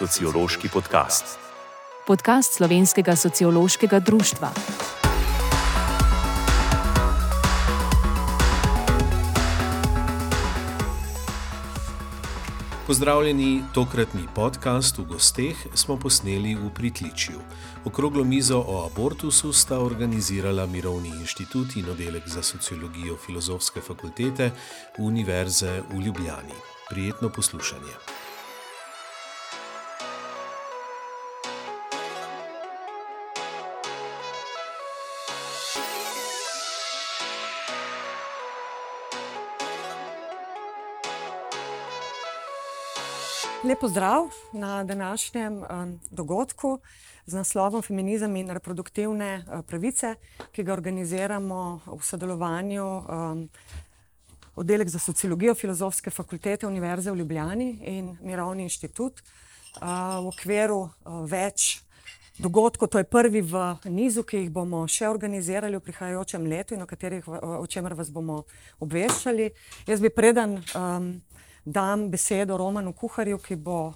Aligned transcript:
sociološki 0.00 0.68
podcast. 0.72 1.36
Podcast 2.06 2.54
Slovenskega 2.56 3.16
sociološkega 3.16 3.98
društva. 4.00 4.50
Pozdravljeni, 12.86 13.62
tokratni 13.74 14.24
podcast 14.34 14.98
v 14.98 15.04
gosteh 15.04 15.66
smo 15.74 15.98
posneli 16.00 16.54
v 16.54 16.70
Pritličju. 16.74 17.36
Okroglo 17.84 18.24
mizo 18.24 18.58
o 18.58 18.86
abortusu 18.86 19.52
sta 19.52 19.78
organizirala 19.80 20.66
Mirovni 20.66 21.08
inštitut 21.08 21.76
in 21.76 21.90
oddelek 21.90 22.28
za 22.28 22.42
sociologijo 22.42 23.16
Filozofske 23.26 23.80
fakultete 23.80 24.50
Univerze 24.98 25.82
v 25.92 26.00
Ljubljani. 26.00 26.56
Prijetno 26.88 27.28
poslušanje. 27.28 28.19
Lepo 43.64 43.88
zdrav 43.88 44.22
na 44.52 44.84
današnjem 44.84 45.62
um, 45.62 46.00
dogodku 46.10 46.78
z 47.26 47.34
naslovom 47.34 47.82
Feminizem 47.82 48.36
in 48.36 48.50
reproduktivne 48.50 49.44
uh, 49.46 49.60
pravice, 49.66 50.14
ki 50.52 50.62
ga 50.62 50.72
organiziramo 50.72 51.80
v 51.86 52.00
sodelovanju 52.02 52.86
um, 52.86 53.48
oddelek 54.56 54.88
za 54.88 54.98
sociologijo 54.98 55.54
Filozofske 55.54 56.10
fakultete 56.10 56.66
Univerze 56.66 57.12
v 57.12 57.16
Ljubljani 57.16 57.70
in 57.84 58.16
Mirovni 58.22 58.62
inštitut 58.62 59.20
uh, 59.20 59.82
v 60.24 60.32
okviru 60.32 60.80
uh, 60.80 60.90
več 61.28 61.82
dogodkov. 62.38 62.88
To 62.88 62.98
je 62.98 63.04
prvi 63.04 63.42
v 63.42 63.76
nizu, 63.84 64.22
ki 64.22 64.36
jih 64.36 64.50
bomo 64.50 64.86
še 64.88 65.08
organizirali 65.08 65.76
v 65.76 65.84
prihajajočem 65.84 66.48
letu 66.48 66.74
in 66.74 66.82
o, 66.82 66.86
katerih, 66.88 67.28
o 67.28 67.66
čemer 67.66 67.94
vas 67.94 68.08
bomo 68.10 68.44
obveščali. 68.80 69.52
Jaz 69.86 70.00
bi 70.00 70.08
preden. 70.08 70.62
Um, 70.74 71.20
dam 71.64 72.10
besedo 72.10 72.56
Romanu 72.56 72.92
Kuharju, 72.92 73.38
ki 73.38 73.56
bo 73.56 73.86
uh, 73.86 73.94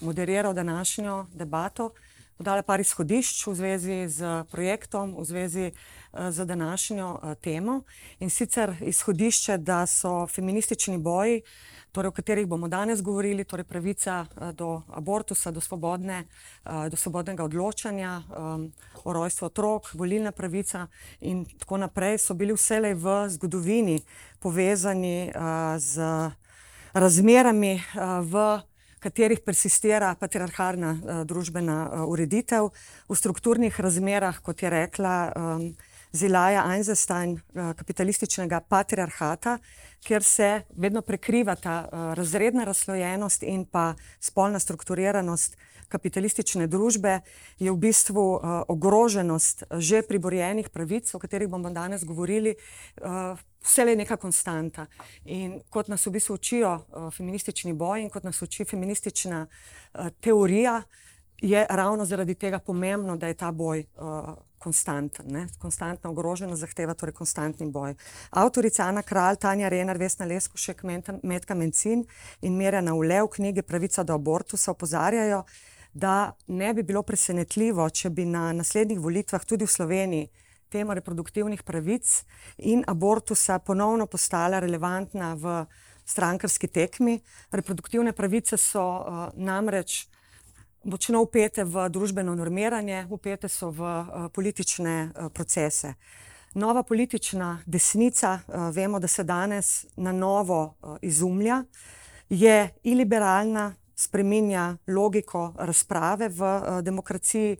moderiral 0.00 0.54
današnjo 0.54 1.26
debato, 1.34 1.90
podala 2.36 2.62
par 2.62 2.80
izhodišč 2.80 3.46
v 3.46 3.54
zvezi 3.54 3.98
z 4.08 4.44
projektom, 4.50 5.14
v 5.18 5.24
zvezi 5.24 5.66
uh, 5.72 6.30
z 6.30 6.46
današnjo 6.46 7.12
uh, 7.12 7.34
temo. 7.34 7.82
In 8.20 8.30
sicer 8.30 8.74
izhodišče, 8.80 9.58
da 9.58 9.86
so 9.86 10.26
feministični 10.26 10.98
boji, 10.98 11.42
torej 11.92 12.08
o 12.08 12.12
katerih 12.12 12.46
bomo 12.46 12.68
danes 12.68 13.02
govorili, 13.02 13.44
torej 13.44 13.64
pravica 13.64 14.26
uh, 14.26 14.50
do 14.50 14.82
abortusa, 14.88 15.50
do, 15.50 15.60
svobodne, 15.60 16.24
uh, 16.64 16.88
do 16.88 16.96
svobodnega 16.96 17.44
odločanja, 17.44 18.22
um, 18.22 18.72
o 19.04 19.12
rojstvu 19.12 19.46
otrok, 19.46 19.94
volilna 19.94 20.32
pravica 20.32 20.86
in 21.20 21.44
tako 21.58 21.76
naprej, 21.76 22.18
so 22.18 22.34
bili 22.34 22.56
vselej 22.56 22.94
v 22.94 23.28
zgodovini 23.28 24.00
povezani 24.40 25.30
uh, 25.30 25.78
z 25.78 26.00
razmerami, 26.94 27.74
eh, 27.74 27.82
v 28.22 28.60
katerih 28.98 29.40
persistira 29.40 30.14
patriarhalna 30.14 30.90
eh, 30.92 31.24
družbena 31.24 31.78
eh, 31.84 32.04
ureditev, 32.06 32.70
v 33.08 33.14
strukturnih 33.14 33.80
razmerah, 33.80 34.40
kot 34.42 34.62
je 34.62 34.70
rekla 34.70 35.16
Zilaja 36.12 36.66
Einstein, 36.68 37.38
kapitalističnega 37.54 38.60
patriarhata, 38.68 39.58
kjer 40.04 40.22
se 40.22 40.48
vedno 40.76 41.00
prekrivata 41.02 41.88
razredna 42.16 42.64
razslojenost 42.68 43.42
in 43.42 43.64
pa 43.64 43.94
spolna 44.20 44.58
strukturiranost 44.58 45.56
kapitalistične 45.88 46.66
družbe, 46.66 47.20
je 47.60 47.72
v 47.72 47.76
bistvu 47.76 48.24
ogroženost 48.68 49.64
že 49.78 50.02
priborjenih 50.08 50.68
pravic, 50.72 51.14
o 51.14 51.20
katerih 51.20 51.48
bomo 51.48 51.70
danes 51.70 52.04
govorili, 52.04 52.54
vse 53.62 53.88
je 53.88 53.96
neka 53.96 54.16
konstanta. 54.16 54.86
In 55.24 55.60
kot 55.70 55.88
nas 55.88 56.06
v 56.06 56.16
bistvu 56.16 56.36
učijo 56.40 56.76
feministični 57.16 57.72
boj 57.72 58.04
in 58.04 58.10
kot 58.10 58.24
nas 58.24 58.42
uči 58.42 58.64
feministična 58.64 59.46
teorija, 60.20 60.82
je 61.42 61.66
ravno 61.70 62.04
zaradi 62.04 62.34
tega 62.34 62.58
pomembno, 62.58 63.16
da 63.16 63.26
je 63.26 63.34
ta 63.34 63.50
boj 63.52 63.84
konstanten. 64.62 65.26
Ne? 65.34 65.46
Konstantna 65.58 66.10
ogroženost 66.10 66.62
zahteva 66.62 66.94
torej 66.94 67.16
konstantni 67.18 67.66
boj. 67.70 67.96
Avtorica 68.30 68.86
Ana 68.86 69.02
Kralj, 69.02 69.40
Tanja 69.42 69.68
Renar, 69.72 69.98
Vesna 69.98 70.28
Leskušek, 70.30 70.84
Metka 71.22 71.54
Mencin 71.54 72.04
in 72.40 72.56
Mirjana 72.56 72.94
Ule 72.94 73.22
v 73.22 73.32
knjigi 73.36 73.66
Pravica 73.66 74.04
do 74.06 74.14
abortusa 74.14 74.70
opozarjajo, 74.70 75.42
da 75.92 76.32
ne 76.46 76.72
bi 76.74 76.82
bilo 76.82 77.02
presenetljivo, 77.02 77.88
če 77.90 78.10
bi 78.10 78.24
na 78.24 78.52
naslednjih 78.56 79.00
volitvah 79.00 79.44
tudi 79.44 79.68
v 79.68 79.74
Sloveniji 79.74 80.30
tema 80.72 80.94
reproduktivnih 80.96 81.62
pravic 81.62 82.24
in 82.58 82.84
abortusa 82.88 83.58
ponovno 83.58 84.06
postala 84.06 84.60
relevantna 84.60 85.34
v 85.34 85.64
strankarski 86.04 86.68
tekmi. 86.68 87.18
Reproduktivne 87.52 88.12
pravice 88.12 88.56
so 88.56 88.82
uh, 88.82 89.28
namreč 89.36 90.06
močno 90.84 91.22
upete 91.22 91.64
v 91.64 91.88
družbeno 91.88 92.34
normiranje, 92.34 93.06
upete 93.10 93.48
so 93.48 93.70
v 93.70 93.80
uh, 93.80 94.28
politične 94.32 95.10
uh, 95.14 95.28
procese. 95.32 95.94
Nova 96.54 96.82
politična 96.82 97.62
desnica, 97.66 98.40
uh, 98.46 98.74
vemo, 98.74 98.98
da 98.98 99.08
se 99.08 99.24
danes 99.24 99.86
na 99.96 100.12
novo 100.12 100.62
uh, 100.64 100.96
izumlja, 101.02 101.64
je 102.28 102.68
iliberalna, 102.82 103.74
spreminja 103.94 104.76
logiko 104.86 105.54
razprave 105.58 106.28
v 106.28 106.42
uh, 106.42 106.80
demokraciji, 106.80 107.56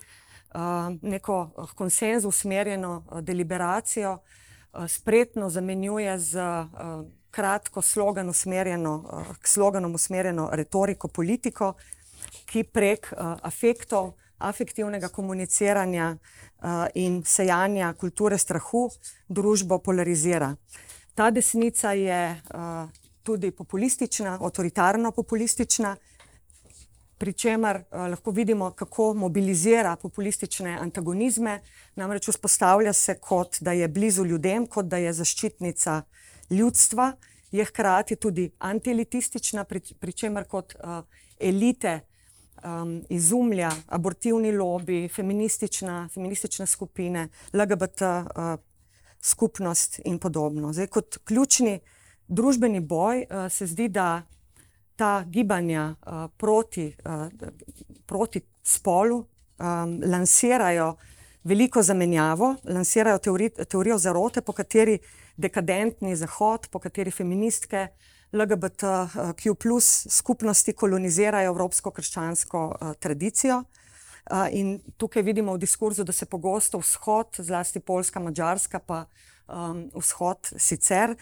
neko 1.02 1.50
konsenzu 1.74 2.28
usmerjeno 2.28 3.04
deliberacijo, 3.22 4.18
spretno 4.88 5.48
zamenjuje 5.50 6.18
z 6.18 6.42
kratko 7.30 7.82
slogan 7.82 8.28
usmerjeno, 8.28 9.24
k 9.40 9.48
sloganom 9.48 9.94
usmerjeno 9.94 10.50
retoriko 10.52 11.08
politiko, 11.08 11.72
ki 12.46 12.64
prek 12.64 13.12
afektov, 13.18 14.14
afektivnega 14.38 15.08
komuniciranja 15.08 16.16
in 16.94 17.22
sejanja 17.26 17.92
kulture 17.94 18.38
strahu 18.38 18.88
družbo 19.28 19.78
polarizira. 19.78 20.50
Ta 21.14 21.30
desnica 21.30 21.92
je 21.92 22.40
tudi 23.22 23.50
populistična, 23.50 24.38
avtoritarno 24.40 25.12
populistična, 25.12 25.96
pri 27.22 27.32
čemer 27.32 27.76
uh, 27.76 27.98
lahko 28.10 28.30
vidimo, 28.30 28.70
kako 28.70 29.12
mobilizira 29.14 29.96
populistične 29.96 30.72
antagonizme, 30.80 31.60
namreč 31.94 32.28
vzpostavlja 32.28 32.92
se 32.92 33.14
kot 33.20 33.60
da 33.60 33.72
je 33.72 33.88
blizu 33.88 34.24
ljudem, 34.24 34.66
kot 34.66 34.88
da 34.90 34.98
je 34.98 35.12
zaščitnica 35.12 36.02
ljudstva, 36.50 37.12
je 37.52 37.64
hkrati 37.64 38.16
tudi 38.16 38.48
antielitistična, 38.58 39.64
pri, 39.64 39.80
pri 40.00 40.12
čemer 40.12 40.48
kot 40.50 40.74
uh, 40.74 41.04
elite 41.38 42.00
um, 42.64 43.02
izumlja 43.08 43.70
abortivni 43.86 44.52
lobby, 44.52 45.08
feministična, 45.08 46.08
feministične 46.14 46.66
skupine, 46.66 47.28
LGBT 47.52 48.02
uh, 48.02 48.54
skupnost 49.20 50.00
in 50.04 50.18
podobno. 50.18 50.72
Zdaj, 50.72 50.86
kot 50.86 51.18
ključni 51.24 51.80
družbeni 52.28 52.80
boj 52.80 53.24
uh, 53.24 53.52
se 53.52 53.66
zdi, 53.66 53.88
da 53.88 54.22
ta 54.96 55.24
gibanja 55.28 55.94
uh, 55.94 56.30
proti, 56.36 56.92
uh, 57.04 57.26
proti 58.06 58.40
spolu 58.62 59.16
um, 59.16 60.00
lansirajo 60.04 60.96
veliko 61.44 61.82
zamenjavo, 61.82 62.54
lansirajo 62.64 63.18
teori, 63.18 63.50
teorijo 63.50 63.98
zarote, 63.98 64.40
po 64.40 64.52
kateri 64.52 64.98
dekadentni 65.36 66.16
Zahod, 66.16 66.68
po 66.70 66.78
kateri 66.78 67.10
feministke 67.10 67.88
LGBTQ 68.32 69.54
plus 69.54 70.06
skupnosti 70.10 70.72
kolonizirajo 70.72 71.52
evropsko 71.52 71.90
krščansko 71.90 72.64
uh, 72.68 72.92
tradicijo. 73.00 73.62
Uh, 74.30 74.46
in 74.50 74.78
tukaj 74.96 75.22
vidimo 75.22 75.54
v 75.54 75.62
diskurzu, 75.64 76.04
da 76.04 76.12
se 76.12 76.26
pogosto 76.26 76.78
vzhod, 76.78 77.36
zlasti 77.38 77.80
Poljska, 77.80 78.20
Mačarska, 78.20 78.78
pa 78.78 79.04
um, 79.48 79.88
vzhod 79.94 80.52
sicer 80.56 81.16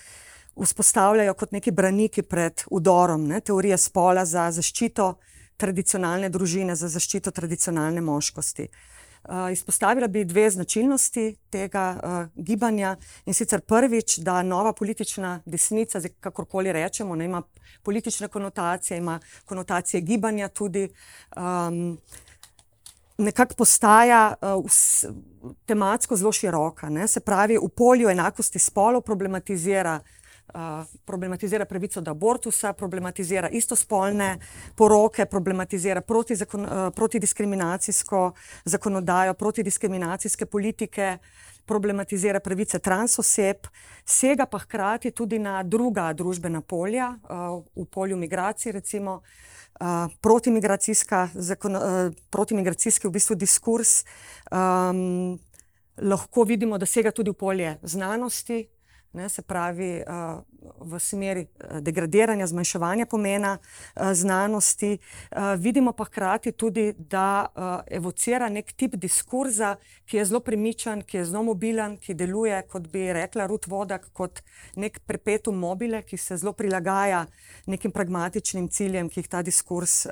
vzpostavljajo 0.60 1.34
kot 1.34 1.52
neki 1.52 1.70
braniki 1.72 2.22
pred 2.22 2.64
udorom 2.70 3.24
ne, 3.26 3.40
teorije 3.40 3.78
spola 3.78 4.24
za 4.24 4.50
zaščito 4.52 5.14
tradicionalne 5.56 6.28
družine, 6.28 6.76
za 6.76 6.88
zaščito 6.88 7.30
tradicionalne 7.30 8.00
moškosti. 8.04 8.68
Uh, 8.68 8.99
izpostavila 9.52 10.08
bi 10.08 10.24
dve 10.24 10.50
značilnosti 10.50 11.36
tega 11.50 12.00
uh, 12.02 12.44
gibanja 12.44 12.96
in 13.26 13.34
sicer 13.34 13.60
prvič, 13.60 14.18
da 14.18 14.42
nova 14.42 14.72
politična 14.72 15.40
desnica, 15.46 16.00
kakorkoli 16.20 16.72
rečemo, 16.72 17.16
ne, 17.16 17.24
ima 17.24 17.42
politične 17.82 18.28
konotacije, 18.28 18.98
ima 18.98 19.20
konotacije 19.44 20.00
gibanja 20.00 20.48
tudi. 20.48 20.88
Um, 21.36 21.98
Nekako 23.20 23.54
postaja 23.54 24.34
uh, 24.40 24.64
vs, 24.64 25.04
tematsko 25.66 26.16
zelo 26.16 26.32
široka, 26.32 26.88
ne? 26.88 27.08
se 27.08 27.20
pravi, 27.20 27.58
v 27.58 27.68
polju 27.76 28.08
enakosti 28.08 28.58
spolov 28.58 29.02
problematizira 29.02 30.00
uh, 30.00 30.19
problematizira 31.04 31.64
pravico 31.64 32.00
do 32.00 32.10
abortusa, 32.10 32.72
problematizira 32.72 33.48
istospolne 33.48 34.38
poroke, 34.76 35.26
problematizira 35.26 36.00
proti 36.00 36.36
zakon, 36.36 36.66
protidiskriminacijsko 36.94 38.32
zakonodajo, 38.64 39.34
protidiskriminacijske 39.34 40.46
politike, 40.46 41.18
problematizira 41.66 42.40
pravice 42.40 42.78
transoseb, 42.78 43.68
sega 44.04 44.46
pa 44.46 44.58
hkrati 44.58 45.10
tudi 45.10 45.38
na 45.38 45.62
druga 45.62 46.10
družbena 46.12 46.60
polja, 46.60 47.12
v 47.76 47.86
polju 47.90 48.16
migracij 48.16 48.72
recimo. 48.72 49.20
Protimigracijska, 50.20 51.28
protimigracijski 52.30 53.08
v 53.08 53.12
bistvu 53.14 53.36
diskurs, 53.38 54.02
um, 54.52 55.38
lahko 55.96 56.44
vidimo, 56.44 56.76
da 56.78 56.86
sega 56.86 57.14
tudi 57.16 57.32
v 57.32 57.38
polje 57.38 57.70
znanosti, 57.82 58.58
ne, 59.12 59.28
se 59.28 59.42
pravi, 59.42 60.02
v 60.80 60.98
smeri 61.00 61.46
degradiranja, 61.80 62.46
zmanjševanja 62.46 63.06
pomena 63.06 63.58
znanosti. 64.12 64.98
Vidimo 65.58 65.92
pa 65.92 66.04
hkrati 66.04 66.52
tudi, 66.52 66.92
da 66.98 67.46
evocira 67.90 68.48
neki 68.48 68.74
tip 68.74 68.96
diskurza, 68.96 69.76
ki 70.04 70.16
je 70.16 70.24
zelo 70.24 70.40
premičen, 70.40 71.02
ki 71.02 71.16
je 71.16 71.24
zelo 71.24 71.42
mobilen, 71.42 71.96
ki 71.98 72.14
deluje, 72.14 72.62
kot 72.68 72.88
bi 72.92 73.08
rekla 73.12 73.46
Ruth 73.46 73.68
Wodak, 73.68 74.10
kot 74.12 74.42
neki 74.76 75.00
perpetuum 75.06 75.58
mobile, 75.58 76.02
ki 76.02 76.16
se 76.16 76.36
zelo 76.36 76.52
prilagaja 76.52 77.26
nekim 77.66 77.92
pragmatičnim 77.92 78.68
ciljem, 78.68 79.08
ki 79.08 79.20
jih 79.20 79.32
ta 79.32 79.42
diskurz 79.42 80.06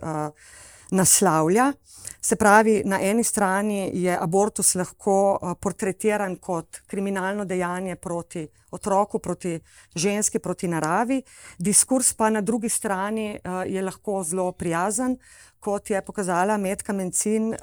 naslavlja. 0.91 1.73
Se 2.21 2.37
pravi, 2.37 2.83
na 2.85 2.99
eni 3.01 3.25
strani 3.25 3.91
je 3.95 4.17
abortus 4.21 4.75
lahko 4.75 5.39
portretiran 5.61 6.37
kot 6.37 6.81
kriminalno 6.87 7.45
dejanje 7.45 7.97
proti 7.97 8.49
otroku, 8.71 9.19
proti 9.19 9.61
ženski, 9.95 10.39
proti 10.39 10.69
naravi, 10.69 11.23
diskurz 11.59 12.13
pa 12.13 12.31
na 12.31 12.41
drugi 12.41 12.69
strani 12.69 13.39
je 13.67 13.83
lahko 13.83 14.23
zelo 14.25 14.53
prijazen, 14.53 15.17
kot 15.61 15.91
je 15.91 16.03
pokazala 16.05 16.57
Metka 16.57 16.93
Mencin, 16.93 17.55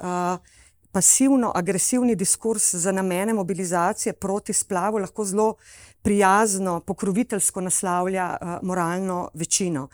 pasivno-agresivni 0.92 2.16
diskurz 2.16 2.70
z 2.74 2.92
namenom 2.92 3.36
mobilizacije 3.36 4.12
proti 4.12 4.52
splavu 4.52 4.98
lahko 4.98 5.24
zelo 5.24 5.54
prijazno, 6.02 6.80
pokroviteljsko 6.80 7.60
naslavlja 7.60 8.36
moralno 8.62 9.28
večino. 9.34 9.88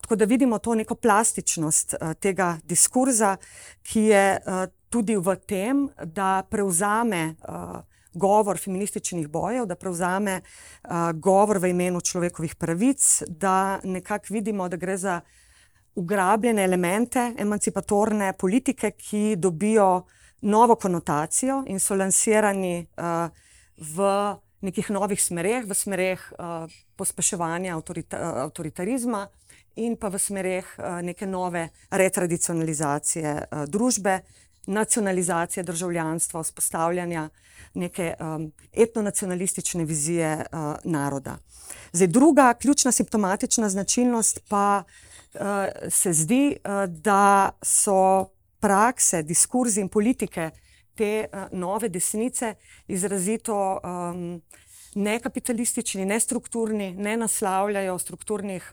Tako 0.00 0.16
da 0.16 0.24
vidimo 0.24 0.58
to 0.58 0.74
neko 0.74 0.94
plastičnost 0.94 1.94
tega 2.20 2.58
diskurza, 2.64 3.36
ki 3.82 4.00
je 4.00 4.40
tudi 4.88 5.16
v 5.16 5.36
tem, 5.36 5.88
da 6.04 6.42
prevzame 6.50 7.34
govor 8.14 8.58
feminističnih 8.58 9.28
bojev, 9.28 9.66
da 9.66 9.76
prevzame 9.76 10.40
govor 11.14 11.58
v 11.58 11.70
imenu 11.74 12.00
človekovih 12.00 12.54
pravic, 12.56 13.22
da 13.28 13.80
nekako 13.84 14.34
vidimo, 14.34 14.68
da 14.68 14.76
gre 14.76 14.96
za 14.96 15.20
ugrabljene 15.94 16.64
elemente 16.64 17.34
emancipatorne 17.38 18.32
politike, 18.38 18.90
ki 18.90 19.36
dobijo 19.36 20.06
novo 20.40 20.74
konotacijo 20.74 21.64
in 21.66 21.80
so 21.80 21.94
lansirani 21.94 22.86
v 23.78 24.10
nekih 24.60 24.90
novih 24.90 25.22
smereh, 25.22 25.66
v 25.66 25.74
smereh 25.74 26.22
pospeševanja 26.96 27.76
avtoritarizma 28.42 29.26
in 29.78 29.96
pa 29.96 30.10
v 30.10 30.18
smereh 30.18 30.66
neke 31.02 31.26
nove 31.26 31.68
retradicionalizacije 31.90 33.64
družbe, 33.66 34.20
nacionalizacije 34.66 35.62
državljanstva, 35.64 36.42
vzpostavljanja 36.42 37.28
neke 37.74 38.14
etnonacionalistične 38.72 39.84
vizije 39.84 40.44
naroda. 40.84 41.38
Zdaj 41.92 42.06
druga 42.06 42.54
ključna 42.54 42.92
simptomatična 42.92 43.68
značilnost 43.68 44.40
pa 44.48 44.82
se 45.88 46.12
zdi, 46.12 46.56
da 46.88 47.50
so 47.62 48.28
prakse, 48.60 49.22
diskurzi 49.22 49.80
in 49.80 49.88
politike 49.88 50.50
te 50.94 51.28
nove 51.52 51.88
desnice 51.88 52.54
izrazito 52.86 53.80
nekapitalistični, 54.94 56.04
nestrukturni, 56.04 56.92
ne 56.94 57.16
naslavljajo 57.16 57.98
strukturnih 57.98 58.72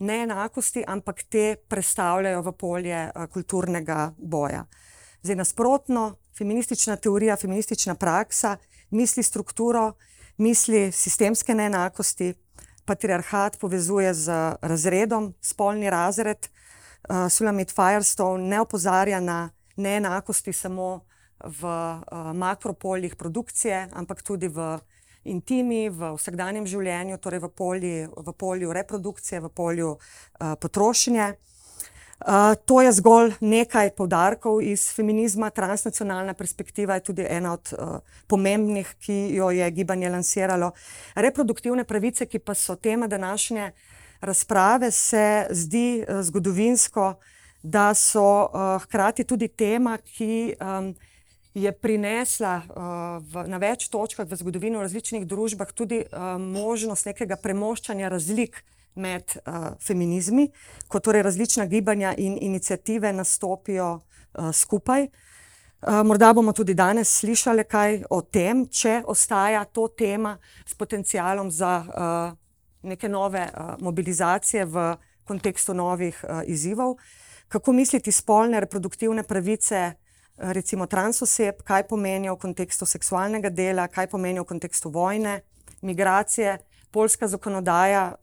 neenakosti, 0.00 0.84
ampak 0.86 1.22
te 1.30 1.56
prestavljajo 1.68 2.42
v 2.42 2.52
polje 2.52 3.00
kulturnega 3.32 4.12
boja. 4.18 4.64
Zdaj 5.22 5.36
nasprotno, 5.36 6.16
feministična 6.38 6.96
teorija, 6.96 7.36
feministična 7.36 7.94
praksa 7.94 8.56
misli 8.90 9.22
strukturo, 9.22 9.92
misli 10.38 10.92
sistemske 10.92 11.54
neenakosti, 11.54 12.34
patriarhat 12.84 13.58
povezuje 13.60 14.14
z 14.14 14.32
razredom, 14.62 15.32
spolni 15.40 15.90
razred. 15.90 16.48
Shulamit 17.30 17.72
Firestone 17.72 18.48
ne 18.48 18.60
opozarja 18.60 19.20
na 19.20 19.50
neenakosti 19.76 20.52
samo 20.52 21.04
v 21.44 21.68
makropoljih 22.34 23.16
produkcije, 23.16 23.88
ampak 23.92 24.22
tudi 24.22 24.48
v 24.48 24.78
intimi, 25.24 25.88
v 25.88 26.14
vsakdanjem 26.16 26.66
življenju, 26.66 27.18
torej 27.18 27.40
v 27.44 27.48
polju, 27.48 28.12
v 28.16 28.32
polju 28.32 28.72
reprodukcije, 28.72 29.40
v 29.40 29.50
polju 29.50 29.96
potrošnje. 30.60 31.34
To 32.64 32.80
je 32.80 32.92
zgolj 32.92 33.34
nekaj 33.40 33.90
poudarkov 33.98 34.62
iz 34.62 34.86
feminizma, 34.94 35.50
transnacionalna 35.50 36.32
perspektiva 36.34 36.94
je 36.94 37.04
tudi 37.10 37.26
ena 37.28 37.52
od 37.52 37.72
pomembnih, 38.30 38.94
ki 39.02 39.34
jo 39.34 39.50
je 39.50 39.70
gibanje 39.70 40.08
lansiralo. 40.08 40.70
Reproduktivne 41.14 41.84
pravice, 41.84 42.26
ki 42.26 42.38
pa 42.38 42.54
so 42.54 42.76
tema 42.76 43.06
današnje 43.06 43.72
razprave, 44.20 44.90
se 44.90 45.46
zdi 45.50 46.04
zgodovinsko, 46.20 47.14
da 47.62 47.94
so 47.94 48.48
hkrati 48.84 49.24
tudi 49.24 49.48
tema, 49.48 49.98
ki 49.98 50.54
je 51.54 51.72
prinesla 51.72 52.62
v 53.22 53.46
na 53.46 53.58
več 53.62 53.86
točkah 53.88 54.26
v 54.26 54.36
zgodovini 54.36 54.76
v 54.76 54.86
različnih 54.86 55.26
družbah 55.26 55.70
tudi 55.70 56.02
možnost 56.38 57.06
nekega 57.06 57.38
premoščanja 57.38 58.10
razlik 58.10 58.64
med 58.94 59.36
feminizmi, 59.82 60.48
ko 60.88 61.00
torej 61.00 61.22
različna 61.22 61.66
gibanja 61.66 62.14
in 62.18 62.38
iniciative 62.40 63.12
nastopijo 63.12 64.00
skupaj. 64.52 65.08
Morda 66.04 66.32
bomo 66.32 66.52
tudi 66.52 66.74
danes 66.74 67.10
slišali 67.20 67.64
kaj 67.68 68.02
o 68.10 68.22
tem, 68.22 68.66
če 68.66 69.02
ostaja 69.06 69.64
to 69.64 69.88
tema 69.98 70.38
s 70.66 70.74
potencialom 70.74 71.50
za 71.50 71.82
neke 72.82 73.08
nove 73.08 73.46
mobilizacije 73.80 74.64
v 74.64 74.94
kontekstu 75.24 75.74
novih 75.74 76.24
izzivov. 76.46 76.96
Kako 77.48 77.72
misliti 77.72 78.12
spolne 78.12 78.60
reproduktivne 78.60 79.22
pravice 79.22 79.92
recimo 80.36 80.86
trans 80.86 81.22
oseb, 81.22 81.62
kaj 81.62 81.86
pomenijo 81.88 82.34
v 82.34 82.42
kontekstu 82.46 82.86
seksualnega 82.86 83.50
dela, 83.50 83.88
kaj 83.88 84.08
pomenijo 84.10 84.42
v 84.42 84.52
kontekstu 84.54 84.90
vojne, 84.90 85.40
migracije, 85.82 86.58
poljska 86.90 87.28
zakonodaja, 87.28 88.14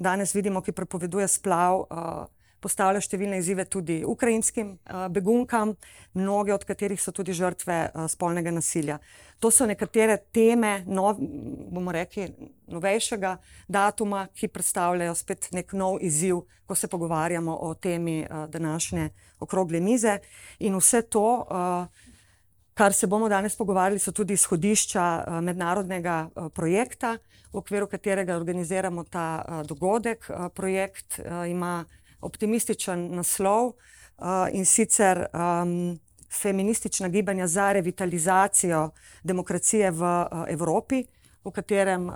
danes 0.00 0.34
vidimo, 0.34 0.62
ki 0.62 0.72
prepoveduje 0.72 1.28
splav, 1.28 1.86
postavlja 2.62 3.02
številne 3.02 3.40
izzive 3.42 3.66
tudi 3.66 4.00
ukrajinskim 4.06 4.76
begunkam, 5.10 5.74
mnoge 6.14 6.54
od 6.54 6.64
katerih 6.68 7.00
so 7.02 7.12
tudi 7.12 7.34
žrtve 7.34 8.08
spolnega 8.12 8.54
nasilja. 8.54 9.00
To 9.42 9.50
so 9.50 9.66
nekatere 9.66 10.20
teme 10.30 10.84
bomo 10.86 11.92
rekli, 11.92 12.28
novejšega 12.70 13.34
datuma, 13.66 14.28
ki 14.30 14.48
predstavljajo 14.48 15.16
spet 15.18 15.48
neki 15.52 15.76
nov 15.76 15.98
izziv, 16.00 16.44
ko 16.66 16.76
se 16.78 16.88
pogovarjamo 16.88 17.56
o 17.66 17.74
temi 17.74 18.22
današnje 18.48 19.10
okrogle 19.42 19.80
mize. 19.80 20.20
In 20.62 20.78
vse 20.78 21.02
to, 21.02 21.26
kar 22.78 22.94
se 22.94 23.06
bomo 23.06 23.28
danes 23.28 23.58
pogovarjali, 23.58 23.98
so 23.98 24.14
tudi 24.14 24.38
izhodišča 24.38 25.40
mednarodnega 25.42 26.28
projekta, 26.54 27.18
v 27.52 27.60
okviru 27.60 27.86
katerega 27.86 28.36
organiziramo 28.36 29.04
ta 29.04 29.62
dogodek. 29.68 30.30
Projekt 30.54 31.20
ima 31.48 31.84
optimističen 32.22 33.10
naslov, 33.16 33.74
in 34.52 34.64
sicer 34.64 35.26
Feministična 36.32 37.08
gibanja 37.08 37.46
za 37.46 37.72
revitalizacijo 37.72 38.90
demokracije 39.22 39.90
v 39.90 40.02
Evropi, 40.48 41.04
v 41.44 41.50
katerem 41.50 42.06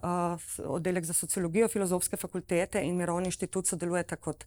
oddelek 0.64 1.04
za 1.04 1.12
sociologijo 1.12 1.68
Filozofske 1.68 2.16
fakultete 2.16 2.80
in 2.82 2.96
Mirovni 2.96 3.26
inštitut 3.28 3.66
sodelujeta 3.66 4.16
kot 4.16 4.46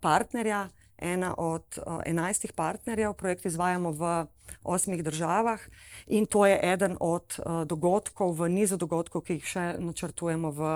partnerja, 0.00 0.68
ena 0.98 1.34
od 1.38 1.78
enajstih 2.06 2.52
partnerjev. 2.52 3.12
Projekt 3.18 3.46
izvajamo 3.46 3.90
v 3.92 4.12
osmih 4.62 5.04
državah 5.04 5.60
in 6.06 6.26
to 6.26 6.46
je 6.46 6.60
eden 6.62 6.96
od 7.00 7.40
dogodkov 7.66 8.36
v 8.38 8.48
nizu 8.48 8.76
dogodkov, 8.76 9.26
ki 9.26 9.40
jih 9.40 9.44
še 9.44 9.64
načrtujemo 9.78 10.50
v 10.50 10.70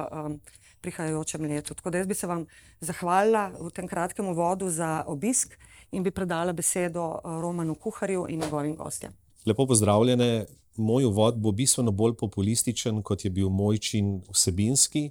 prihajajočem 0.86 1.48
letu. 1.50 1.74
Tako 1.74 1.90
da 1.90 1.98
jaz 1.98 2.06
bi 2.06 2.14
se 2.14 2.30
vam 2.30 2.46
zahvalila 2.80 3.50
v 3.60 3.70
tem 3.74 3.88
kratkem 3.90 4.28
uvodu 4.30 4.70
za 4.70 5.02
obisk 5.06 5.58
in 5.90 6.06
bi 6.06 6.14
predala 6.14 6.52
besedo 6.52 7.08
Romanu 7.24 7.74
Kuharju 7.74 8.26
in 8.28 8.40
njegovim 8.40 8.76
gostjem. 8.76 9.12
Lepo 9.46 9.66
pozdravljene. 9.66 10.46
Moj 10.76 11.06
uvod 11.08 11.38
bo 11.40 11.52
bistveno 11.56 11.90
bolj 11.90 12.12
populističen, 12.20 12.98
kot 13.02 13.24
je 13.24 13.30
bil 13.30 13.48
moj 13.48 13.78
čin 13.78 14.10
vsebinski. 14.28 15.06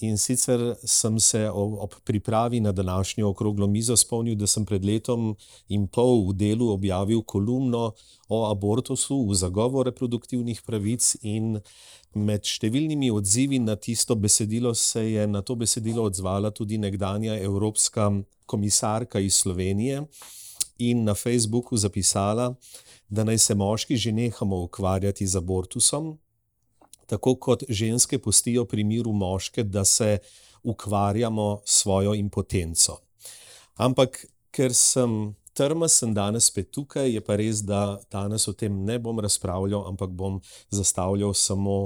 In 0.00 0.16
sicer 0.16 0.76
sem 0.84 1.18
se 1.18 1.50
ob 1.50 1.94
pripravi 2.04 2.60
na 2.60 2.72
današnjo 2.72 3.28
okroglo 3.28 3.66
mizo 3.66 3.96
spomnil, 3.96 4.36
da 4.38 4.46
sem 4.46 4.66
pred 4.66 4.84
letom 4.84 5.32
in 5.68 5.88
pol 5.88 6.28
v 6.28 6.34
delu 6.38 6.68
objavil 6.70 7.22
kolumno 7.22 7.92
o 8.28 8.44
abortusu 8.50 9.24
v 9.26 9.34
zagovor 9.34 9.86
reproduktivnih 9.86 10.62
pravic 10.62 11.16
in 11.22 11.58
med 12.14 12.46
številnimi 12.46 13.10
odzivi 13.10 13.58
na 13.58 13.74
tisto 13.76 14.14
besedilo 14.14 14.74
se 14.74 15.02
je 15.12 15.26
na 15.26 15.42
to 15.42 15.56
besedilo 15.58 16.06
odzvala 16.06 16.50
tudi 16.50 16.78
nekdanja 16.78 17.34
evropska 17.42 18.12
komisarka 18.46 19.18
iz 19.18 19.34
Slovenije 19.34 20.06
in 20.78 21.02
na 21.04 21.14
Facebooku 21.14 21.76
zapisala, 21.76 22.54
da 23.08 23.24
naj 23.24 23.38
se 23.38 23.54
moški 23.54 23.96
že 23.96 24.12
nehamo 24.12 24.62
ukvarjati 24.62 25.26
z 25.26 25.36
abortusom, 25.36 26.18
tako 27.08 27.34
kot 27.40 27.64
ženske 27.68 28.18
pustijo 28.20 28.64
pri 28.68 28.84
miru 28.84 29.12
moške, 29.12 29.64
da 29.64 29.84
se 29.84 30.18
ukvarjamo 30.62 31.60
s 31.64 31.80
svojo 31.80 32.14
impotenco. 32.14 32.98
Ampak 33.76 34.26
ker 34.50 34.74
sem 34.74 35.34
trma, 35.54 35.88
sem 35.88 36.14
danes 36.14 36.50
spet 36.50 36.70
tukaj, 36.74 37.08
je 37.14 37.22
pa 37.24 37.36
res, 37.40 37.62
da 37.66 37.98
danes 38.12 38.48
o 38.48 38.52
tem 38.52 38.84
ne 38.84 38.98
bom 38.98 39.18
razpravljal, 39.20 39.86
ampak 39.88 40.10
bom 40.10 40.40
zastavljal 40.70 41.34
samo 41.34 41.78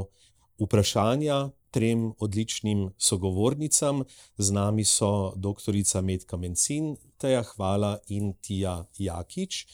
vprašanja 0.61 1.51
trem 1.73 2.13
odličnim 2.19 2.91
sogovornicam. 2.99 4.05
Z 4.37 4.53
nami 4.53 4.85
so 4.85 5.33
dr. 5.37 5.73
Metka 6.03 6.37
Mencin, 6.37 6.97
Teja 7.19 7.43
Hvala 7.43 7.99
in 8.09 8.35
Tija 8.41 8.85
Jakič. 8.99 9.67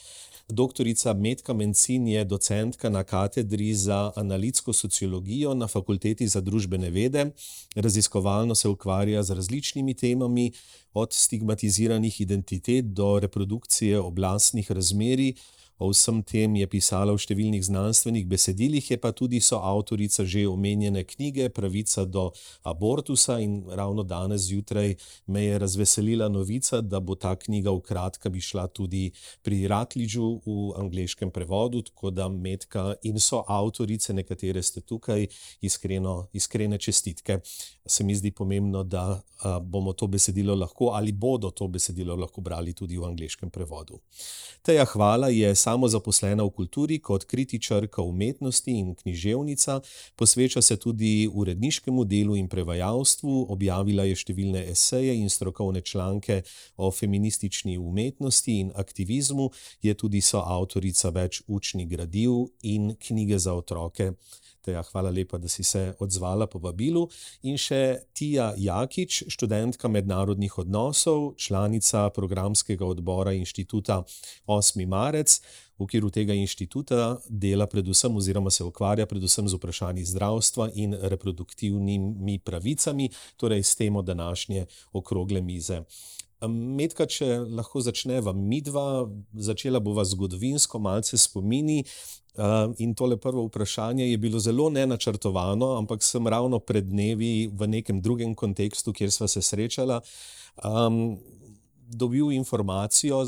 Doktorica 0.53 1.13
Metka 1.13 1.53
Mencin 1.53 2.07
je 2.09 2.25
docentka 2.25 2.89
na 2.91 3.05
katedri 3.05 3.75
za 3.75 4.13
analitsko 4.17 4.73
sociologijo 4.73 5.55
na 5.55 5.67
Fakulteti 5.69 6.29
za 6.29 6.41
družbene 6.41 6.91
vede. 6.91 7.31
Raziskovalno 7.77 8.55
se 8.55 8.69
ukvarja 8.69 9.23
z 9.23 9.31
različnimi 9.31 9.95
temami, 9.95 10.53
od 10.93 11.13
stigmatiziranih 11.13 12.21
identitet 12.21 12.85
do 12.85 13.19
reprodukcije 13.21 14.01
oblastnih 14.01 14.73
razmerij, 14.73 15.35
O 15.79 15.91
vsem 15.91 16.23
tem 16.27 16.57
je 16.59 16.67
pisala 16.67 17.15
v 17.15 17.23
številnih 17.23 17.63
znanstvenih 17.63 18.25
besedilih, 18.27 18.83
je 18.83 18.99
pa 18.99 19.13
tudi 19.15 19.39
soavtorica 19.39 20.25
že 20.27 20.43
omenjene 20.51 21.05
knjige 21.07 21.47
Pravica 21.55 22.03
do 22.03 22.33
abortusa 22.67 23.39
in 23.39 23.63
ravno 23.71 24.03
danes 24.03 24.49
zjutraj 24.51 24.97
me 25.31 25.45
je 25.45 25.59
razveselila 25.63 26.27
novica, 26.29 26.81
da 26.83 26.99
bo 26.99 27.15
ta 27.15 27.37
knjiga 27.39 27.71
v 27.71 27.85
kratkem 27.87 28.35
išla 28.35 28.67
tudi 28.75 29.13
pri 29.47 29.69
Ratliđu 29.71 30.43
v 30.43 30.57
angliškem 30.83 31.31
prevodu, 31.31 31.83
tako 31.87 32.11
da 32.11 32.27
Metka 32.29 32.97
in 33.07 33.23
soavtorice, 33.23 34.13
nekatere 34.13 34.63
ste 34.63 34.81
tukaj, 34.83 35.29
iskreno, 35.63 36.27
iskrene 36.33 36.79
čestitke. 36.79 37.39
Se 37.89 38.05
mi 38.05 38.15
zdi 38.15 38.31
pomembno, 38.31 38.83
da 38.85 39.23
bomo 39.63 39.93
to 39.93 40.07
besedilo 40.07 40.55
lahko 40.55 40.91
ali 40.95 41.13
bodo 41.13 41.51
to 41.51 41.69
besedilo 41.69 42.17
lahko 42.17 42.41
brali 42.41 42.73
tudi 42.73 42.99
v 42.99 43.05
angliškem 43.05 43.51
prevodu. 43.51 44.01
Teja 44.63 44.85
hvala 44.85 45.29
je 45.29 45.55
samo 45.55 45.89
zaposlena 45.89 46.45
v 46.45 46.51
kulturi 46.51 46.99
kot 46.99 47.25
kritičarka 47.25 48.03
umetnosti 48.03 48.73
in 48.73 48.95
književnica, 48.95 49.81
posveča 50.17 50.63
se 50.63 50.77
tudi 50.77 51.31
uredniškemu 51.33 52.05
delu 52.05 52.37
in 52.37 52.49
prevajalstvu, 52.49 53.47
objavila 53.49 54.05
je 54.05 54.17
številne 54.17 54.65
eseje 54.71 55.15
in 55.15 55.31
strokovne 55.31 55.81
članke 55.81 56.43
o 56.77 56.91
feministični 56.91 57.79
umetnosti 57.79 58.59
in 58.61 58.73
aktivizmu, 58.75 59.51
je 59.83 59.95
tudi 59.95 60.21
soavtorica 60.21 61.11
več 61.15 61.43
učnih 61.47 61.89
gradiv 61.89 62.51
in 62.63 62.97
knjige 62.99 63.39
za 63.39 63.55
otroke. 63.55 64.13
Teja, 64.69 64.83
hvala 64.93 65.09
lepa, 65.11 65.39
da 65.41 65.49
si 65.49 65.65
se 65.65 65.95
odzvala 65.99 66.45
po 66.47 66.59
vabilu. 66.61 67.07
In 67.49 67.57
še 67.57 68.03
Tija 68.13 68.51
Jakič, 68.61 69.23
študentka 69.33 69.89
mednarodnih 69.89 70.59
odnosov, 70.61 71.39
članica 71.41 72.11
programskega 72.13 72.85
odbora 72.85 73.33
inštituta 73.33 74.03
8. 74.45 74.85
marec. 74.85 75.39
V 75.79 75.87
okviru 75.87 76.11
tega 76.13 76.37
inštituta 76.37 77.17
dela 77.31 77.65
predvsem 77.71 78.17
oziroma 78.17 78.51
se 78.51 78.67
ukvarja 78.67 79.07
predvsem 79.07 79.49
z 79.49 79.57
vprašanji 79.57 80.05
zdravstva 80.05 80.69
in 80.75 80.93
reproduktivnimi 80.93 82.39
pravicami, 82.45 83.09
torej 83.41 83.63
s 83.63 83.77
temo 83.79 84.03
današnje 84.03 84.67
okrogle 84.93 85.41
mize. 85.41 85.81
Medka, 86.47 87.03
če 87.11 87.41
lahko 87.51 87.81
začneva 87.83 88.31
midva, 88.31 89.09
začela 89.35 89.81
bova 89.83 90.05
zgodovinsko, 90.07 90.79
malce 90.79 91.19
spomini. 91.19 91.83
In 92.79 92.93
tole 92.95 93.17
prvo 93.19 93.49
vprašanje 93.49 94.07
je 94.07 94.19
bilo 94.23 94.39
zelo 94.39 94.69
nenačrtovano, 94.71 95.73
ampak 95.81 96.05
sem 96.07 96.23
ravno 96.31 96.61
pred 96.63 96.87
dnevi 96.87 97.51
v 97.51 97.67
nekem 97.67 97.99
drugem 98.01 98.37
kontekstu, 98.39 98.95
kjer 98.95 99.11
sva 99.11 99.27
se 99.27 99.43
srečala, 99.43 99.99
um, 100.63 101.19
dobil 101.91 102.31
informacijo. 102.37 103.25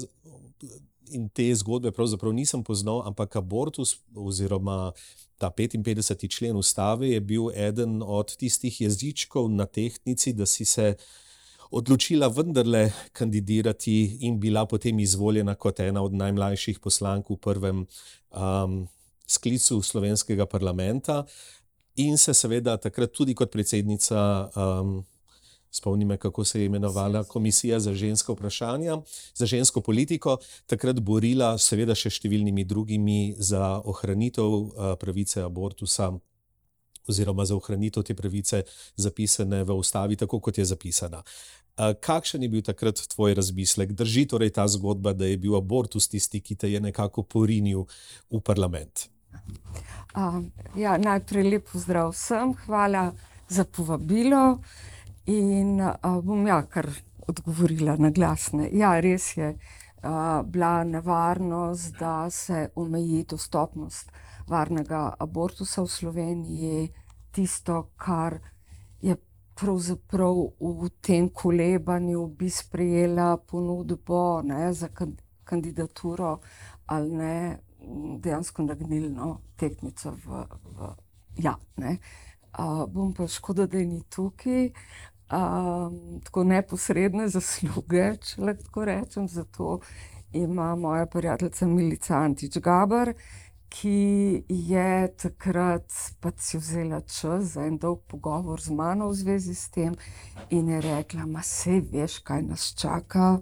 In 1.10 1.26
te 1.34 1.48
zgodbe 1.58 1.90
pravzaprav 1.90 2.30
nisem 2.30 2.62
poznal, 2.62 3.02
ampak 3.02 3.34
abortus 3.40 3.96
oziroma 4.14 4.92
ta 5.40 5.50
55. 5.50 6.30
člen 6.30 6.56
ustave 6.56 7.10
je 7.10 7.20
bil 7.20 7.50
eden 7.50 8.04
od 8.06 8.36
tistih 8.36 8.80
jezičkov 8.80 9.50
na 9.50 9.66
tehtnici, 9.66 10.32
da 10.32 10.46
si 10.46 10.64
se 10.64 10.94
odločila 11.70 12.28
vendarle 12.28 12.90
kandidirati 13.12 14.18
in 14.26 14.40
bila 14.40 14.66
potem 14.66 14.98
izvoljena 14.98 15.54
kot 15.54 15.80
ena 15.80 16.02
od 16.02 16.14
najmlajših 16.14 16.80
poslank 16.80 17.30
v 17.30 17.36
prvem 17.36 17.86
um, 17.86 18.88
sklicu 19.26 19.82
slovenskega 19.82 20.46
parlamenta 20.46 21.24
in 21.96 22.18
se 22.18 22.34
seveda 22.34 22.76
takrat 22.76 23.12
tudi 23.12 23.34
kot 23.34 23.52
predsednica, 23.52 24.50
um, 24.56 25.04
spomnim, 25.70 26.16
kako 26.18 26.44
se 26.44 26.60
je 26.60 26.66
imenovala 26.66 27.24
Komisija 27.24 27.80
za 27.80 27.94
žensko 27.94 28.32
vprašanje, 28.32 28.96
za 29.34 29.46
žensko 29.46 29.80
politiko, 29.80 30.38
takrat 30.66 31.00
borila, 31.00 31.58
seveda 31.58 31.94
še 31.94 32.10
številnimi 32.10 32.64
drugimi, 32.64 33.34
za 33.38 33.78
ohranitev 33.84 34.50
uh, 34.50 34.96
pravice 34.98 35.42
abortusa. 35.42 36.10
Oziroma, 37.09 37.45
za 37.45 37.57
ohranitev 37.57 38.02
te 38.02 38.14
pravice, 38.14 38.62
zapisane 38.97 39.64
v 39.64 39.76
ustavi, 39.78 40.16
tako 40.16 40.40
kot 40.40 40.59
je 40.59 40.64
zapisana. 40.64 41.23
Kakšen 42.00 42.42
je 42.42 42.49
bil 42.49 42.62
takrat 42.62 43.00
tvoj 43.14 43.35
razmislek? 43.35 43.92
Drži 43.97 44.26
torej 44.28 44.52
ta 44.52 44.66
zgodba, 44.69 45.12
da 45.12 45.25
je 45.25 45.38
bil 45.40 45.57
abortus 45.57 46.09
tisti, 46.09 46.40
ki 46.40 46.57
te 46.57 46.69
je 46.73 46.80
nekako 46.80 47.23
porinil 47.23 47.87
v 48.30 48.40
parlament? 48.45 49.09
Uh, 50.14 50.42
ja, 50.76 50.99
najprej 50.99 51.47
lepo 51.50 51.78
zdrav 51.78 52.12
vsem, 52.12 52.54
hvala 52.66 53.12
za 53.49 53.64
povabilo. 53.64 54.59
In 55.26 55.80
uh, 55.80 56.19
bom 56.25 56.47
ja 56.47 56.61
kar 56.66 56.90
odgovorila 57.28 57.97
na 57.97 58.11
glasne. 58.11 58.69
Ja, 58.73 58.99
res 59.00 59.37
je 59.37 59.54
uh, 59.54 60.42
bila 60.45 60.85
nevarnost, 60.85 61.95
da 62.00 62.30
se 62.30 62.69
omeji 62.75 63.25
dostopnost 63.30 64.11
varnega 64.50 65.14
abortusa 65.19 65.83
v 65.83 65.92
Sloveniji, 65.95 66.90
tisto, 67.30 67.90
kar 67.97 68.40
je 69.00 69.16
pravzaprav 69.54 70.37
v 70.61 70.90
tem 71.00 71.28
kolebanju, 71.28 72.26
bi 72.26 72.50
sprejela 72.50 73.37
ponudbo 73.37 74.42
ne, 74.42 74.73
za 74.73 74.88
kandidaturo 75.45 76.38
ali 76.87 77.16
ne 77.16 77.59
dejansko 78.19 78.62
nagnilno 78.62 79.40
tehnico. 79.57 80.11
V, 80.11 80.45
v, 80.64 80.90
ja, 81.37 81.54
uh, 81.78 82.85
bom 82.88 83.14
pa 83.14 83.28
škoda, 83.28 83.66
da 83.66 83.78
ni 83.78 84.02
tukaj. 84.11 84.71
Um, 85.30 86.19
tako 86.26 86.42
neposredne 86.45 87.28
zasluge, 87.30 88.16
če 88.19 88.42
lahko 88.42 88.85
rečem, 88.85 89.28
zato 89.30 89.78
ima 90.33 90.75
moja 90.76 91.07
prijateljica 91.07 91.66
Milica 91.66 92.19
Antič 92.19 92.59
Gabar, 92.59 93.12
ki 93.70 94.44
je 94.48 95.08
takrat 95.16 95.92
pač 96.20 96.54
vzela 96.58 97.00
čas 97.00 97.54
za 97.54 97.64
en 97.66 97.78
dolg 97.78 98.02
pogovor 98.10 98.60
z 98.60 98.74
mano 98.74 99.08
v 99.08 99.14
zvezi 99.14 99.54
s 99.54 99.70
tem 99.70 99.94
in 100.50 100.68
je 100.68 100.80
rekla: 100.80 101.26
Ma 101.26 101.42
se 101.42 101.80
veš, 101.80 102.18
kaj 102.26 102.42
nas 102.42 102.74
čaka, 102.74 103.38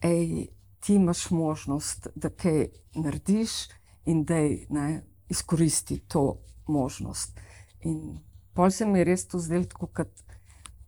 ej, 0.00 0.48
ti 0.80 0.94
imaš 0.94 1.30
možnost, 1.30 2.08
da 2.14 2.30
kaj 2.30 2.68
narediš 2.94 3.68
in 4.06 4.24
da 4.24 4.36
je 4.36 5.02
izkoristi 5.28 5.98
to 6.08 6.38
možnost. 6.68 7.38
In 7.82 8.20
pol 8.54 8.70
se 8.70 8.86
mi 8.86 8.98
je 8.98 9.04
res 9.04 9.26
to 9.26 9.38
zdelo 9.38 9.64
tako, 9.64 9.86
kot 9.86 10.10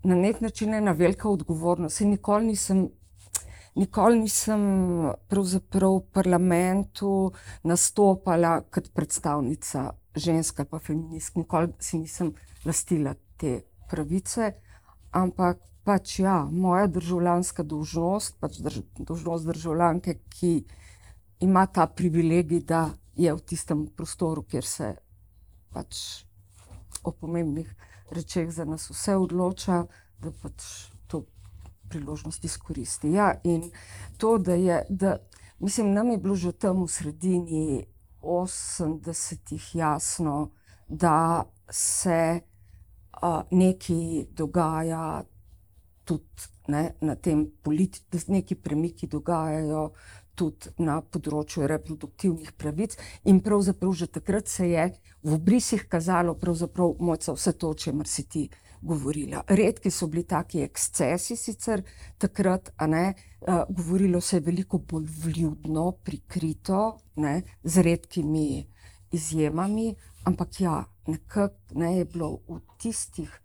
na 0.05 0.15
nek 0.15 0.41
način 0.41 0.75
ena 0.75 0.93
velika 0.93 1.29
odgovornost. 1.29 2.01
Nikoli 2.01 2.55
nisem. 2.55 2.89
Nikoli 3.75 4.21
nisem 4.23 4.61
v 5.11 6.01
parlamentu 6.15 7.33
nastopala 7.67 8.61
kot 8.71 8.93
predstavnica 8.95 9.91
ženska, 10.15 10.65
pa 10.65 10.79
feministka, 10.79 11.41
nikoli 11.43 11.73
si 11.83 11.99
nisem 11.99 12.31
lastila 12.65 13.17
te 13.37 13.65
pravice, 13.91 14.53
ampak 15.11 15.59
pač 15.85 16.21
ja, 16.21 16.45
moja 16.51 16.87
državljanska 16.87 17.67
dolžnost, 17.67 18.39
pač 18.41 18.63
drž, 18.63 18.81
dolžnost 18.99 19.51
državljanke, 19.51 20.21
ki 20.31 20.65
ima 21.41 21.67
ta 21.67 21.87
privilegij, 21.87 22.63
da 22.63 22.95
je 23.17 23.35
v 23.35 23.43
tistem 23.43 23.87
prostoru, 23.87 24.43
kjer 24.43 24.65
se 24.65 24.95
pač 25.75 26.25
o 27.03 27.13
pomembnih 27.13 27.69
rečeh 28.15 28.51
za 28.55 28.65
nas 28.65 28.89
vse 28.91 29.17
odloča, 29.19 29.85
da 30.23 30.33
pač 30.43 30.94
priložnost 31.95 32.45
izkoristi. 32.45 33.13
Ja, 33.15 33.35
in 33.45 33.71
to, 34.19 34.39
da 34.39 34.55
je, 34.55 34.83
da, 34.89 35.17
mislim, 35.59 35.93
nam 35.93 36.11
je 36.11 36.19
bilo 36.19 36.35
že 36.35 36.53
tam 36.53 36.83
v 36.83 36.89
sredini 36.91 37.87
80-ih 38.23 39.75
jasno, 39.75 40.51
da 40.89 41.45
se 41.71 42.41
uh, 43.23 43.43
nekaj 43.51 44.27
dogaja 44.31 45.25
tudi 46.05 46.51
ne, 46.69 46.91
na 47.01 47.15
tem 47.15 47.47
političnem, 47.63 48.11
da 48.13 48.19
se 48.19 48.33
neki 48.33 48.55
premiki 48.55 49.07
dogajajo 49.07 49.91
tudi 50.35 50.73
na 50.83 50.99
področju 51.01 51.69
reproduktivnih 51.71 52.53
pravic. 52.59 52.97
In 53.25 53.41
pravzaprav 53.41 53.93
že 53.95 54.11
takrat 54.11 54.49
se 54.51 54.67
je 54.73 54.91
v 55.23 55.37
obrisih 55.39 55.87
kazalo, 55.89 56.35
pravzaprav 56.35 56.97
mojca 56.99 57.37
vse 57.37 57.53
to, 57.53 57.71
o 57.71 57.79
čemer 57.79 58.11
si 58.11 58.27
ti 58.29 58.49
govorila. 58.85 59.43
Redki 59.49 59.91
so 59.91 60.07
bili 60.07 60.25
taki 60.29 60.63
ekscesi 60.63 61.37
sicer 61.37 61.83
takrat, 62.19 62.71
a 62.77 62.87
ne, 62.87 63.05
uh, 63.41 63.63
govorilo 63.69 64.21
se 64.21 64.37
je 64.37 64.41
veliko 64.41 64.79
bolj 64.79 65.07
vljudno, 65.25 65.93
prikrito, 66.05 66.99
ne, 67.17 67.43
z 67.63 67.83
redkimi 67.83 68.67
izjemami, 69.13 69.95
ampak 70.25 70.61
ja, 70.61 70.85
nekako 71.07 71.81
ne, 71.81 71.97
je 71.99 72.05
bilo 72.05 72.39
v 72.49 72.61
tistih 72.79 73.41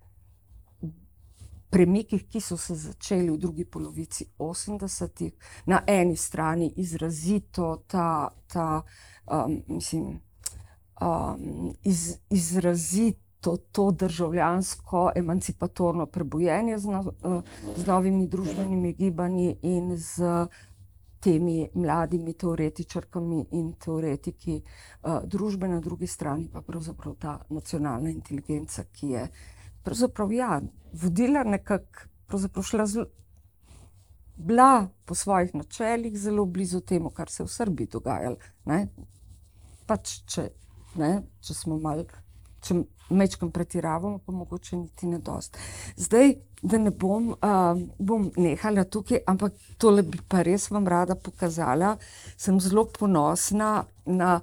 premikih, 1.70 2.26
ki 2.28 2.42
so 2.42 2.58
se 2.58 2.76
začeli 2.76 3.30
v 3.30 3.38
drugi 3.38 3.66
polovici 3.66 4.26
80-ih, 4.40 5.34
na 5.66 5.84
eni 5.88 6.18
strani 6.18 6.74
izrazito 6.78 7.84
ta, 7.88 8.30
ta 8.48 8.82
um, 9.30 9.62
mislim, 9.68 10.20
um, 11.02 11.74
iz, 11.84 12.18
izrazito 12.30 13.29
to 13.42 13.92
državljansko, 13.92 15.12
emancipatorno 15.16 16.06
prebojenje 16.06 16.78
z, 16.78 16.88
no, 16.88 17.04
z 17.78 17.86
novimi 17.88 18.28
družbenimi 18.28 18.94
gibanji 18.94 19.56
in 19.62 19.96
z 19.98 20.48
temi 21.20 21.70
mladimi 21.74 22.34
teoretičarkami 22.34 23.46
in 23.52 23.74
teoretiki 23.74 24.62
uh, 24.62 25.20
družbe, 25.24 25.68
na 25.68 25.80
drugi 25.80 26.08
strani 26.08 26.48
pa 26.54 26.62
pravzaprav 26.62 27.16
ta 27.20 27.40
nacionalna 27.50 28.10
inteligenca, 28.10 28.84
ki 28.84 29.08
je 29.08 29.28
pravzaprav 29.84 30.32
ja, 30.34 30.62
vodila 30.94 31.44
nekako, 31.44 32.08
pravzaprav 32.28 32.64
šla 32.64 32.86
zelo, 32.86 33.06
bila 34.38 34.88
po 35.06 35.16
svojih 35.16 35.56
načelih 35.56 36.18
zelo 36.20 36.46
blizu 36.46 36.80
temu, 36.80 37.10
kar 37.10 37.30
se 37.30 37.44
je 37.44 37.48
v 37.48 37.52
Srbiji 37.52 37.88
dogajalo. 37.92 38.38
Pač, 39.88 40.22
če, 40.26 40.50
ne, 40.96 41.12
če 41.44 41.54
smo 41.54 41.80
malo, 41.80 42.06
če 42.62 42.82
mečkam 43.10 43.52
pretiravamo, 43.52 44.20
pa 44.26 44.32
mogoče 44.32 44.78
niti 44.78 45.08
ne 45.08 45.20
dost. 45.20 45.58
Zdaj, 45.98 46.34
da 46.62 46.78
ne 46.78 46.92
bom, 46.92 47.32
uh, 47.34 47.80
bom 47.98 48.30
nehala 48.38 48.84
tukaj, 48.84 49.24
ampak 49.28 49.56
tole 49.78 50.04
bi 50.04 50.20
pa 50.28 50.44
res 50.46 50.70
vam 50.72 50.88
rada 50.88 51.16
pokazala. 51.16 51.96
Sem 52.38 52.60
zelo 52.60 52.86
ponosna 53.00 53.86
na 54.06 54.36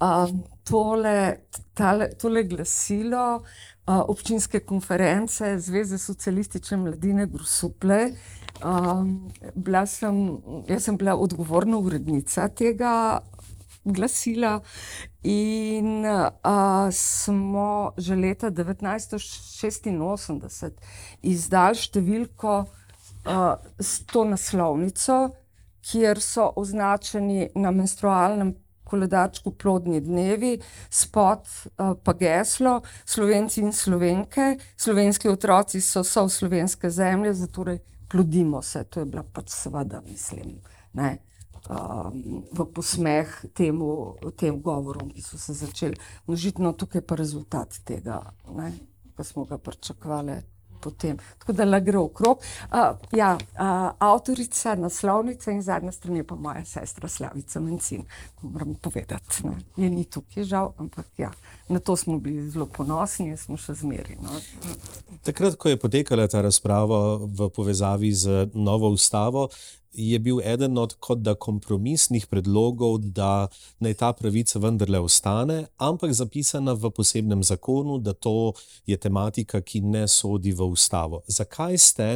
uh, 0.00 0.30
tole, 0.68 1.48
tale, 1.74 2.12
tole 2.18 2.44
glasilo, 2.44 3.42
občinske 3.88 4.60
konference 4.60 5.54
Zveze 5.64 5.98
socialistične 5.98 6.76
mladine 6.76 7.26
Grusuple. 7.26 8.10
Um, 8.64 9.30
bila 9.54 9.86
sem, 9.86 10.18
jaz 10.68 10.84
sem 10.84 10.96
bila 10.98 11.14
odgovorna 11.16 11.78
urednica 11.78 12.48
tega 12.48 13.20
glasila 13.84 14.60
in 15.22 16.04
uh, 16.04 16.28
smo 16.92 17.92
že 17.96 18.16
leta 18.16 18.50
1986 18.50 20.70
izdali 21.22 21.76
številko 21.76 22.66
s 23.78 24.06
to 24.06 24.24
naslovnico, 24.24 25.30
kjer 25.84 26.20
so 26.20 26.52
označeni 26.56 27.48
na 27.54 27.70
menstrualnem 27.70 28.54
koledarčku 28.88 29.50
Plodni 29.50 30.00
dnevi, 30.00 30.56
spod 30.90 31.44
uh, 31.44 31.92
pa 32.04 32.12
geslo 32.16 32.80
Slovenci 33.04 33.60
in 33.60 33.72
Slovenke, 33.72 34.56
slovenski 34.76 35.28
otroci 35.28 35.80
so 35.80 36.04
so 36.04 36.24
v 36.24 36.32
slovenske 36.32 36.90
zemlje, 36.90 37.34
zato 37.34 37.64
plodimo 38.08 38.62
se. 38.62 38.84
To 38.84 39.00
je 39.00 39.06
bila 39.06 39.22
pač 39.22 39.52
seveda, 39.52 40.00
mislim, 40.00 40.56
ne, 40.92 41.18
v 41.68 42.64
posmeh 42.74 43.32
temu, 43.54 44.16
tem 44.36 44.56
govorom, 44.62 45.10
ki 45.12 45.22
so 45.22 45.38
se 45.38 45.52
začeli 45.52 45.96
no 46.58 46.72
tukaj 46.72 47.02
pa 47.04 47.16
rezultat 47.16 47.80
tega, 47.84 48.22
pa 49.16 49.24
smo 49.24 49.44
ga 49.44 49.58
pričakovali 49.58 50.38
potem. 50.80 51.18
Tako 51.38 51.52
da 51.52 51.64
le 51.64 51.80
gre 51.80 51.98
okrog. 51.98 52.38
Uh, 52.38 52.78
ja, 53.12 53.34
uh, 53.34 53.90
avtorica, 53.98 54.74
naslovnica 54.74 55.50
in 55.50 55.62
zadnja 55.62 55.92
stran 55.92 56.16
je 56.16 56.26
pa 56.26 56.34
moja 56.34 56.64
sestra 56.64 57.08
Slavica 57.08 57.60
Mencin. 57.60 58.04
Moram 58.42 58.74
povedati, 58.74 59.46
ne. 59.46 59.56
je 59.76 59.90
ni 59.90 60.04
tukaj 60.04 60.44
žal, 60.44 60.72
ampak 60.78 61.06
ja, 61.16 61.30
na 61.68 61.78
to 61.78 61.96
smo 61.96 62.18
bili 62.18 62.50
zelo 62.50 62.66
ponosni 62.66 63.28
in 63.28 63.36
smo 63.36 63.56
še 63.56 63.74
zmeri. 63.74 64.16
No. 64.22 64.38
Takrat, 65.26 65.58
ko 65.58 65.68
je 65.68 65.80
potekala 65.80 66.28
ta 66.28 66.40
razprava 66.40 67.16
v 67.26 67.50
povezavi 67.54 68.12
z 68.12 68.46
novo 68.54 68.90
ustavo, 68.94 69.48
je 69.92 70.18
bil 70.18 70.40
eden 70.44 70.78
od 70.78 70.94
kot 71.00 71.18
da 71.18 71.34
kompromisnih 71.34 72.26
predlogov, 72.26 72.98
da 72.98 73.48
naj 73.80 73.94
ta 73.94 74.12
pravica 74.12 74.58
vendarle 74.58 75.00
ostane, 75.00 75.66
ampak 75.76 76.12
zapisana 76.12 76.72
v 76.72 76.90
posebnem 76.90 77.42
zakonu, 77.42 77.98
da 77.98 78.12
to 78.12 78.52
je 78.86 78.96
tematika, 78.96 79.60
ki 79.60 79.80
ne 79.80 80.08
sodi 80.08 80.52
v 80.52 80.68
ustavo. 80.68 81.22
Zakaj 81.28 81.78
ste? 81.78 82.08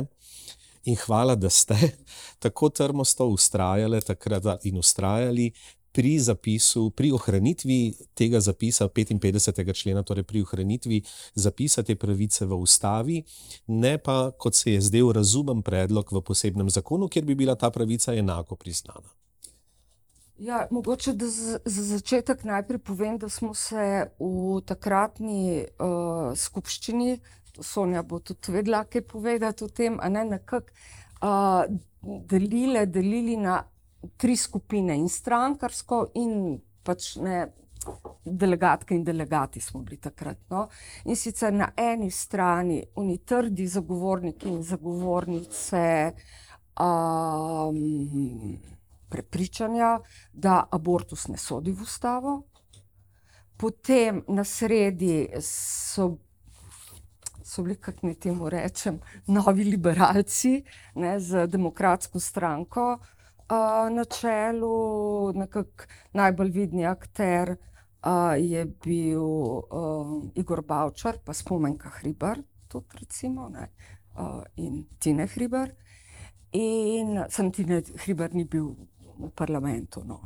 In 0.85 0.97
hvala, 1.07 1.35
da 1.35 1.51
ste 1.51 1.77
tako 2.43 2.69
trmosto 2.69 3.27
ustrajali 3.27 4.01
takrat 4.01 4.65
in 4.65 4.79
ustrajali 4.79 5.53
pri 5.93 6.19
zapisu, 6.19 6.91
pri 6.91 7.13
ohranitvi 7.13 7.95
tega 8.15 8.41
zapisa 8.41 8.89
55. 8.89 9.73
člena, 9.75 10.03
torej 10.03 10.25
pri 10.25 10.43
ohranitvi 10.43 11.03
zapisa 11.35 11.83
te 11.83 11.97
pravice 11.97 12.47
v 12.47 12.57
ustavi, 12.57 13.23
ne 13.67 13.99
pa, 13.99 14.31
kot 14.39 14.55
se 14.55 14.73
je 14.73 14.81
zdel 14.81 15.13
razumen 15.13 15.63
predlog 15.63 16.13
v 16.13 16.23
posebnem 16.25 16.71
zakonu, 16.71 17.09
kjer 17.09 17.25
bi 17.25 17.35
bila 17.35 17.55
ta 17.55 17.71
pravica 17.71 18.15
enako 18.15 18.57
priznana. 18.57 19.09
Ja, 20.43 20.67
mogoče, 20.71 21.13
da 21.13 21.29
za 21.29 21.59
začetek 21.65 22.45
najprej 22.45 22.79
povem, 22.79 23.19
da 23.19 23.29
smo 23.29 23.55
se 23.55 24.09
v 24.19 24.61
takratni 24.67 25.67
uh, 25.79 26.33
skupščini, 26.35 27.21
Sonja 27.61 28.01
bo 28.03 28.19
tudi 28.19 28.53
vedela, 28.53 28.81
kaj 28.89 29.05
povedati 29.07 29.65
o 29.65 29.69
tem, 29.69 29.99
a 30.01 30.09
ne 30.09 30.25
nekako 30.25 30.73
uh, 31.21 31.69
delili, 32.27 32.87
delili 32.87 33.37
na 33.37 33.61
tri 34.17 34.37
skupine, 34.37 34.95
in 34.95 35.09
strankarsko, 35.09 36.11
in 36.15 36.61
pač 36.83 37.17
ne. 37.23 37.43
Delegatke 38.23 38.95
in 38.95 39.03
delegati 39.03 39.59
smo 39.61 39.81
bili 39.83 39.97
takrat. 39.99 40.45
No? 40.55 40.69
In 41.11 41.17
sicer 41.19 41.51
na 41.51 41.73
eni 41.75 42.12
strani 42.15 42.77
oni 42.95 43.17
trdi 43.27 43.67
zagovorniki 43.67 44.47
in 44.47 44.61
zagovornice 44.62 46.12
um, 46.79 48.61
prepričanja, 49.11 49.97
da 50.33 50.61
abortus 50.71 51.27
ne 51.27 51.37
sodi 51.37 51.75
v 51.75 51.83
ustavo, 51.83 52.37
potem 53.59 54.23
na 54.29 54.45
sredi 54.45 55.27
so, 55.43 56.07
so 57.43 57.65
bili, 57.67 57.81
kako 57.83 58.07
naj 58.07 58.15
temu 58.15 58.47
rečem, 58.47 59.01
novi 59.27 59.65
liberalci 59.65 60.61
ne, 60.95 61.19
z 61.19 61.49
demokratsko 61.51 62.23
stranko, 62.23 62.87
uh, 62.95 63.22
na 63.91 64.05
čelu, 64.05 65.33
nekako 65.35 65.85
najbolj 66.12 66.51
vidni 66.51 66.87
akter 66.87 67.57
uh, 68.07 68.35
je 68.38 68.65
bil 68.85 69.23
uh, 69.23 70.23
Igor 70.35 70.62
Bavčar, 70.62 71.19
pa 71.25 71.33
spomenka 71.33 71.91
Hribar, 72.01 72.38
tudi 72.69 72.99
recimo, 73.01 73.49
ne, 73.49 73.69
uh, 74.19 74.43
in 74.57 74.87
Tine 74.99 75.27
Hribar. 75.27 75.71
In 76.53 77.25
sem 77.29 77.53
Tine 77.53 77.83
Hribar 78.05 78.35
ni 78.35 78.45
bil 78.45 78.75
v 79.19 79.31
parlamentu. 79.35 80.03
No, 80.05 80.21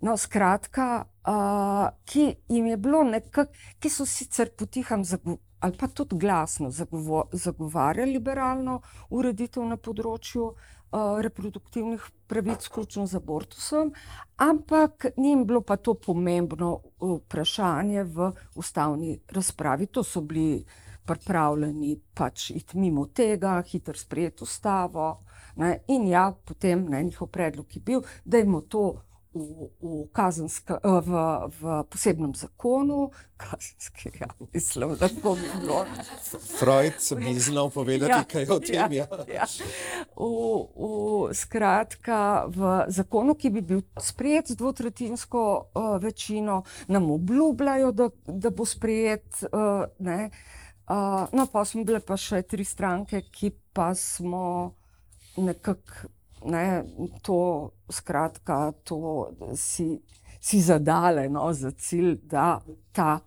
no 0.00 0.16
skratka, 0.16 1.06
uh, 1.28 1.88
ki 2.04 2.34
jim 2.48 2.66
je 2.66 2.76
bilo 2.76 3.04
nekako, 3.04 3.52
ki 3.80 3.90
so 3.90 4.06
sicer 4.06 4.50
potiham. 4.56 5.04
Ali 5.60 5.76
pa 5.76 5.88
tudi 5.88 6.16
glasno 6.18 6.70
zagovarjali 7.32 8.12
liberalno 8.12 8.80
ureditev 9.10 9.64
na 9.66 9.76
področju 9.76 10.44
uh, 10.46 11.20
reproduktivnih 11.20 12.04
pravic, 12.30 12.68
vključno 12.68 13.06
z 13.06 13.18
abortusom, 13.18 13.92
ampak 14.36 15.06
njim 15.16 15.46
bilo 15.46 15.60
pa 15.60 15.76
to 15.76 15.94
pomembno 15.94 16.78
vprašanje 17.00 18.04
v 18.04 18.30
ustavni 18.54 19.18
razpravi. 19.34 19.86
To 19.86 20.04
so 20.04 20.22
bili 20.22 20.64
pripravljeni 21.08 21.96
pač 22.14 22.50
iti 22.50 22.78
mimo 22.78 23.06
tega, 23.06 23.62
hitro 23.66 23.96
sprejeti 23.96 24.44
ustavo. 24.44 25.24
Ne, 25.56 25.80
in 25.88 26.06
ja, 26.06 26.30
potem 26.44 26.84
ne, 26.86 27.02
njihov 27.02 27.32
predlog 27.34 27.76
je 27.76 27.80
bil, 27.82 28.02
da 28.24 28.38
jim 28.38 28.60
to 28.68 29.00
v, 29.38 29.68
v, 29.82 30.06
kazenska, 30.12 30.80
eh, 30.84 31.00
v, 31.00 31.12
v 31.60 31.84
posebnem 31.90 32.34
zakonu, 32.34 33.10
kazenski, 33.36 34.10
ja, 34.20 34.28
mislim, 34.52 34.96
da 34.98 35.08
bo 35.22 35.34
bilo. 35.34 35.84
Freud 36.58 36.94
bi 37.18 37.34
znal 37.40 37.70
povedati 37.70 38.10
ja, 38.10 38.24
kaj 38.24 38.50
o 38.50 38.58
tem. 38.60 38.92
Ja, 38.92 39.06
ja. 39.28 39.46
V, 40.16 40.26
v, 40.76 41.34
skratka, 41.34 42.46
v 42.46 42.84
zakonu, 42.88 43.34
ki 43.34 43.50
bi 43.50 43.62
bil 43.62 43.82
sprejet 44.00 44.52
z 44.52 44.58
dvotretinsko 44.58 45.42
uh, 45.74 45.96
večino, 46.02 46.62
nam 46.88 47.10
obljubljajo, 47.10 47.92
da, 47.92 48.10
da 48.26 48.50
bo 48.50 48.66
sprejet. 48.66 49.44
Uh, 49.52 49.86
ne, 49.98 50.30
uh, 50.90 51.26
no, 51.32 51.46
pa 51.52 51.64
smo 51.64 51.84
bile 51.84 52.00
pa 52.00 52.18
še 52.18 52.42
tri 52.42 52.64
stranke, 52.64 53.22
ki 53.30 53.52
pa 53.72 53.94
smo 53.94 54.74
nekako 55.38 56.10
ne, 56.44 56.84
to, 57.22 57.70
skratka, 57.90 58.72
to 58.84 59.30
si, 59.56 60.00
si 60.40 60.60
zadale 60.60 61.28
no, 61.28 61.52
za 61.52 61.70
cilj, 61.70 62.18
da, 62.22 62.60
ta, 62.92 63.20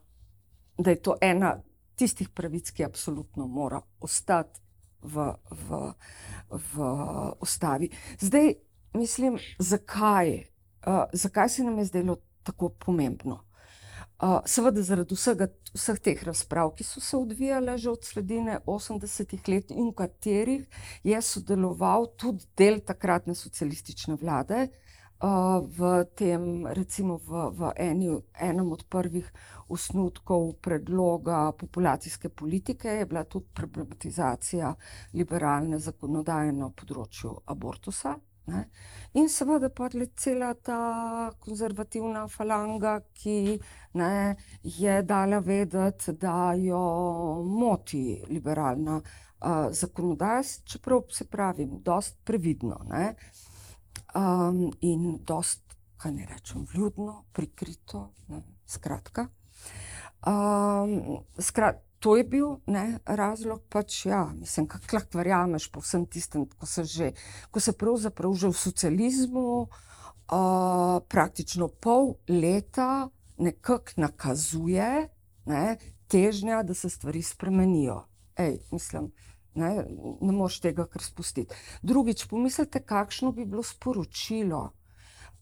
da 0.78 0.90
je 0.90 1.02
to 1.02 1.16
ena 1.22 1.56
tistih 1.96 2.30
pravic, 2.30 2.72
ki 2.72 2.86
absolutno 2.86 3.48
mora 3.48 3.82
ostati 4.00 4.60
v, 5.02 5.34
v, 5.52 5.94
v 6.50 6.90
ustavi. 7.42 7.90
Zdaj, 8.20 8.54
mislim, 8.94 9.38
zakaj, 9.60 10.34
uh, 10.88 11.04
zakaj 11.14 11.50
se 11.50 11.64
nam 11.64 11.78
je 11.78 11.86
zdelo 11.86 12.18
tako 12.44 12.70
pomembno? 12.70 13.44
Seveda 14.46 14.82
zaradi 14.86 15.16
vsega, 15.16 15.48
vseh 15.74 16.00
teh 16.00 16.24
razprav, 16.24 16.76
ki 16.78 16.86
so 16.86 17.02
se 17.02 17.18
odvijale 17.18 17.78
že 17.78 17.90
od 17.90 18.06
sredine 18.06 18.60
80-ih 18.66 19.48
let 19.48 19.72
in 19.72 19.90
v 19.90 19.96
katerih 19.98 20.86
je 21.04 21.22
sodeloval 21.22 22.12
tudi 22.18 22.46
del 22.58 22.80
takratne 22.86 23.36
socialistične 23.36 24.16
vlade. 24.22 24.68
V 25.22 25.90
tem, 26.18 26.66
recimo, 26.74 27.18
v, 27.22 27.50
v 27.54 27.74
eni, 27.78 28.10
enem 28.34 28.72
od 28.74 28.88
prvih 28.90 29.28
osnutkov 29.70 30.56
predloga 30.62 31.52
populacijske 31.52 32.30
politike 32.30 32.90
je 32.90 33.06
bila 33.06 33.24
tudi 33.24 33.46
problematizacija 33.54 34.74
liberalne 35.14 35.78
zakonodaje 35.80 36.52
na 36.58 36.72
področju 36.74 37.38
abortusa. 37.46 38.18
Ne? 38.46 38.66
In 39.14 39.30
seveda 39.30 39.70
pa 39.70 39.90
je 39.94 40.08
cela 40.16 40.54
ta 40.54 41.32
konzervativna 41.40 42.28
falanga, 42.28 43.00
ki 43.14 43.60
ne, 43.94 44.36
je 44.64 45.02
dala 45.04 45.40
vedeti, 45.40 46.14
da 46.14 46.54
jo 46.58 46.82
moti 47.44 48.22
liberalna 48.30 48.98
uh, 48.98 49.68
zakonodaja, 49.72 50.44
čeprav 50.66 51.04
se 51.12 51.28
pravi, 51.28 51.68
dosta 51.84 52.18
previdno 52.24 52.80
um, 54.16 54.72
in 54.82 55.20
dosta, 55.28 55.76
kaj 55.98 56.12
ne 56.12 56.26
rečem, 56.26 56.66
vljudno, 56.74 57.24
prikrito. 57.34 58.10
Ne, 58.28 58.42
skratka. 58.66 59.28
Um, 60.28 61.24
skrat, 61.40 61.84
to 62.02 62.16
je 62.18 62.24
bil 62.24 62.56
ne, 62.66 63.00
razlog, 63.06 63.62
pač 63.70 64.06
ja, 64.06 64.24
mislim, 64.34 64.66
kako 64.68 64.96
lahko 64.98 65.20
verjameš 65.20 65.68
po 65.72 65.84
vsem 65.86 66.06
tistem, 66.10 66.48
ko 66.58 66.66
se 66.66 66.84
že, 66.84 67.12
ko 67.54 67.62
se 67.62 67.74
pravzaprav 67.78 68.34
že 68.34 68.50
v 68.50 68.58
socializmu 68.58 69.46
uh, 69.62 69.70
praktično 71.08 71.68
pol 71.68 72.16
leta 72.28 73.10
nekako 73.38 74.02
nakazuje 74.02 75.10
ne, 75.46 75.78
težnja, 76.08 76.64
da 76.64 76.74
se 76.74 76.90
stvari 76.90 77.22
spremenijo. 77.22 78.02
Ej, 78.38 78.58
mislim, 78.72 79.12
ne, 79.54 79.86
ne 80.22 80.34
moš 80.34 80.60
tega 80.66 80.88
kar 80.90 81.06
spustiti. 81.06 81.54
Drugič, 81.82 82.26
pomislite, 82.26 82.82
kakšno 82.82 83.32
bi 83.32 83.46
bilo 83.46 83.64
sporočilo, 83.64 84.64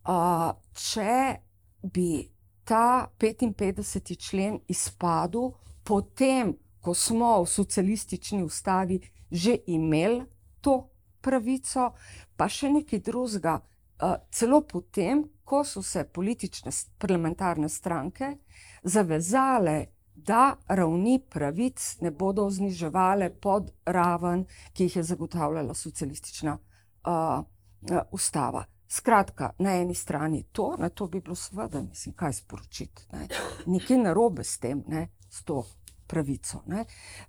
uh, 0.04 0.52
če 0.76 1.40
bi 1.88 2.28
ta 2.68 3.08
55. 3.20 4.20
člen 4.20 4.60
izpadel 4.68 5.54
potem, 5.90 6.54
ko 6.80 6.94
smo 6.94 7.42
v 7.44 7.50
socialistični 7.50 8.44
ustavi 8.44 9.02
že 9.32 9.56
imeli 9.68 10.26
to 10.62 10.90
pravico, 11.22 11.92
pa 12.38 12.48
še 12.50 12.70
nekaj 12.74 13.02
drugega. 13.06 13.60
Uh, 14.00 14.16
celo 14.32 14.62
potem, 14.64 15.26
ko 15.44 15.64
so 15.68 15.82
se 15.84 16.06
politične 16.06 16.72
parlamentarne 16.98 17.70
stranke 17.70 18.38
zavezale, 18.84 19.92
da 20.16 20.56
ravni 20.68 21.20
pravic 21.20 21.98
ne 22.02 22.12
bodo 22.12 22.48
zniževale 22.50 23.30
pod 23.42 23.72
raven, 23.86 24.46
ki 24.74 24.88
jih 24.88 24.96
je 24.96 25.04
zagotavljala 25.04 25.74
socialistična 25.74 26.58
uh, 26.58 27.12
uh, 27.12 28.02
ustava. 28.12 28.66
Skratka, 28.90 29.52
na 29.60 29.76
eni 29.78 29.96
strani 29.96 30.44
to, 30.52 30.74
na 30.80 30.90
to 30.90 31.08
bi 31.08 31.22
bilo 31.22 31.36
seveda, 31.36 31.82
mislim, 31.82 32.16
kaj 32.16 32.34
sporočiti. 32.42 33.06
Ne? 33.14 33.28
Nekaj 33.66 34.02
narobe 34.02 34.44
s 34.44 34.58
tem, 34.58 34.84
ne? 34.88 35.08
S 35.30 35.44
to 35.44 35.64
pravico. 36.10 36.64
Ne? 36.66 36.86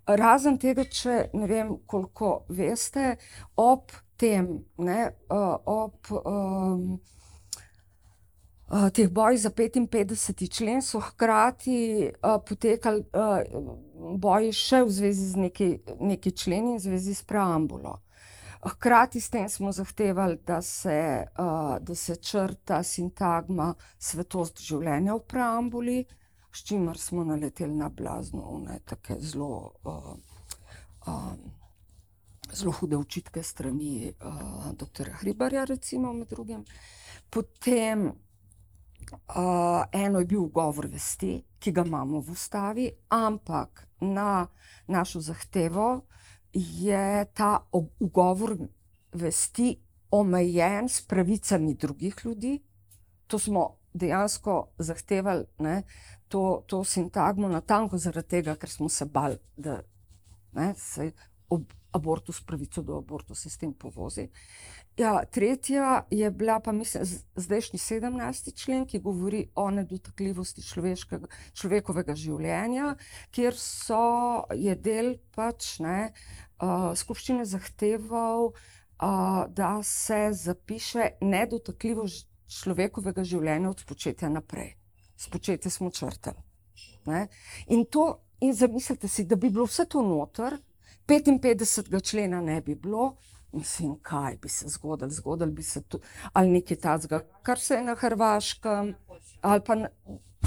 Razen 0.06 0.58
tega, 0.60 0.84
če 0.84 1.26
ne 1.36 1.48
vem, 1.50 1.74
koliko 1.86 2.44
veste, 2.48 3.16
ob 3.60 3.92
tem, 4.20 4.48
ne, 4.80 5.00
uh, 5.32 5.56
ob 5.68 6.10
um, 6.20 6.98
teh 8.94 9.08
bojih 9.10 9.40
za 9.40 9.50
55. 9.50 10.48
člen, 10.56 10.82
so 10.84 11.00
hkrati 11.00 11.78
uh, 12.10 12.36
potekali 12.46 13.04
uh, 13.16 13.40
boji 14.20 14.52
še 14.56 14.84
v 14.84 14.94
zvezi 15.00 15.32
z 15.32 15.44
neki, 15.46 15.70
neki 16.00 16.32
členi, 16.36 16.76
v 16.76 16.84
zvezi 16.84 17.16
s 17.16 17.24
preambulo. 17.24 17.98
Hkrati 18.60 19.20
s 19.20 19.32
tem 19.32 19.48
smo 19.48 19.72
zahtevali, 19.72 20.36
da 20.46 20.60
se, 20.62 21.24
uh, 21.40 21.78
da 21.80 21.94
se 21.96 22.16
črta 22.16 22.82
sintagma 22.84 23.72
svetost 23.98 24.60
življenja 24.60 25.16
v 25.16 25.24
preambuli, 25.24 25.98
s 26.52 26.64
čimer 26.64 26.98
smo 26.98 27.24
naleteli 27.24 27.74
na 27.74 27.88
blazno, 27.88 28.62
ne, 28.66 28.78
tako 28.84 29.16
zelo, 29.20 29.72
uh, 29.84 30.16
um, 31.06 31.38
zelo 32.52 32.72
hude 32.72 32.96
učitke 32.96 33.42
strani 33.42 34.12
uh, 34.24 34.72
dr. 34.72 35.10
Hribarja, 35.10 35.64
recimo 35.64 36.12
med 36.12 36.28
drugim. 36.28 36.64
Potem 37.30 38.06
uh, 38.06 38.14
eno 39.92 40.18
je 40.18 40.24
bil 40.24 40.42
govor 40.42 40.86
vesti, 40.86 41.42
ki 41.58 41.72
ga 41.72 41.84
imamo 41.86 42.20
v 42.20 42.32
ustavi, 42.32 42.90
ampak 43.08 43.86
na 44.00 44.46
našo 44.86 45.20
zahtevo 45.20 46.00
je 46.52 47.24
ta 47.34 47.66
ugovor 48.00 48.56
vesti 49.12 49.76
omejen 50.10 50.88
s 50.88 51.06
pravicami 51.06 51.74
drugih 51.74 52.16
ljudi. 52.24 52.62
To 53.26 53.38
smo 53.38 53.76
dejansko 53.94 54.72
zahtevali, 54.78 55.44
ne, 55.58 55.82
to, 56.30 56.62
to 56.66 56.84
sintagmo 56.84 57.48
na 57.50 57.60
tanko 57.60 57.98
zaradi 57.98 58.36
tega, 58.36 58.54
ker 58.56 58.70
smo 58.70 58.88
se 58.88 59.04
bali, 59.04 59.38
da 59.56 59.80
ne, 60.54 60.72
se 60.78 61.10
ob 61.50 61.72
abortus, 61.92 62.38
pravico 62.46 62.82
do 62.86 62.98
abortusa 62.98 63.50
s 63.50 63.58
tem 63.58 63.72
povozi. 63.74 64.28
Ja, 64.96 65.24
tretja 65.24 66.04
je 66.10 66.30
bila 66.30 66.60
pa, 66.60 66.72
mislim, 66.72 67.04
zdajšnji 67.36 67.78
17. 67.78 68.54
člen, 68.62 68.86
ki 68.86 69.00
govori 69.00 69.48
o 69.54 69.70
nedotakljivosti 69.74 70.62
človekovega 71.54 72.14
življenja, 72.14 72.94
kjer 73.34 73.58
so 73.58 74.46
je 74.54 74.74
del 74.76 75.16
pač 75.34 75.78
ne, 75.82 76.12
uh, 76.62 76.92
skupščine 76.94 77.46
zahteval, 77.48 78.52
uh, 78.52 79.46
da 79.48 79.78
se 79.82 80.28
zapiše 80.36 81.16
nedotakljivost 81.22 82.28
človekovega 82.60 83.24
življenja 83.24 83.70
od 83.72 83.82
spočetja 83.82 84.30
naprej. 84.30 84.76
Spočetje 85.20 85.70
smo 85.70 85.90
črtali. 85.90 86.36
Ne? 87.06 87.26
In 87.66 87.84
to, 87.84 88.20
in 88.40 88.54
zamislite 88.54 89.08
si, 89.08 89.24
da 89.24 89.36
bi 89.36 89.50
bilo 89.50 89.66
vse 89.68 89.84
to 89.84 90.02
noter, 90.02 90.56
55. 91.06 92.10
člena 92.10 92.40
ne 92.40 92.60
bi 92.60 92.74
bilo, 92.74 93.16
mislim, 93.52 93.98
kaj 94.02 94.36
bi 94.42 94.48
se 94.48 94.68
zgodilo, 94.68 95.10
zgodilo 95.10 95.50
bi 95.50 95.62
se 95.62 95.82
tu, 95.82 96.00
ali 96.32 96.50
nekaj 96.50 96.76
tacga, 96.76 97.20
kar 97.42 97.60
se 97.60 97.74
je 97.74 97.84
na 97.84 97.94
Hrvaškem, 97.94 98.94
ali 99.40 99.60
pa, 99.66 99.76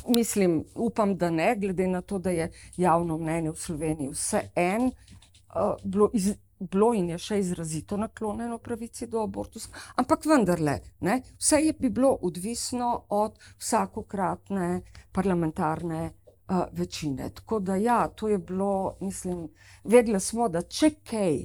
mislim, 0.08 0.64
upam, 0.76 1.18
da 1.18 1.30
ne, 1.30 1.56
glede 1.60 1.88
na 1.88 2.02
to, 2.02 2.20
da 2.20 2.30
je 2.30 2.52
javno 2.78 3.18
mnenje 3.18 3.52
v 3.52 3.56
Sloveniji 3.56 4.10
vse 4.10 4.42
en, 4.56 4.86
uh, 4.86 5.76
bilo 5.84 6.10
iz, 6.14 6.34
bilo 6.72 6.94
in 6.94 7.10
je 7.10 7.18
še 7.18 7.40
izrazito 7.40 7.98
naklonjeno 7.98 8.58
pravici 8.58 9.08
do 9.08 9.24
abortusa, 9.24 9.70
ampak 9.96 10.26
vendarle, 10.26 10.80
ne, 11.00 11.22
vse 11.38 11.62
je 11.66 11.74
bi 11.80 11.90
bilo 11.90 12.14
odvisno 12.22 13.06
od 13.10 13.38
vsakokratne 13.60 14.82
parlamentarne 15.12 16.04
uh, 16.06 16.64
večine. 16.72 17.30
Tako 17.30 17.60
da, 17.60 17.76
ja, 17.76 18.08
to 18.08 18.28
je 18.28 18.38
bilo, 18.38 18.98
mislim, 19.02 19.48
vedeli 19.84 20.20
smo, 20.20 20.50
da 20.50 20.62
če 20.62 20.96
kaj, 21.04 21.38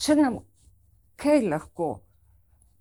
če 0.00 0.16
nam 0.16 0.38
kaj 1.20 1.42
lahko 1.48 1.90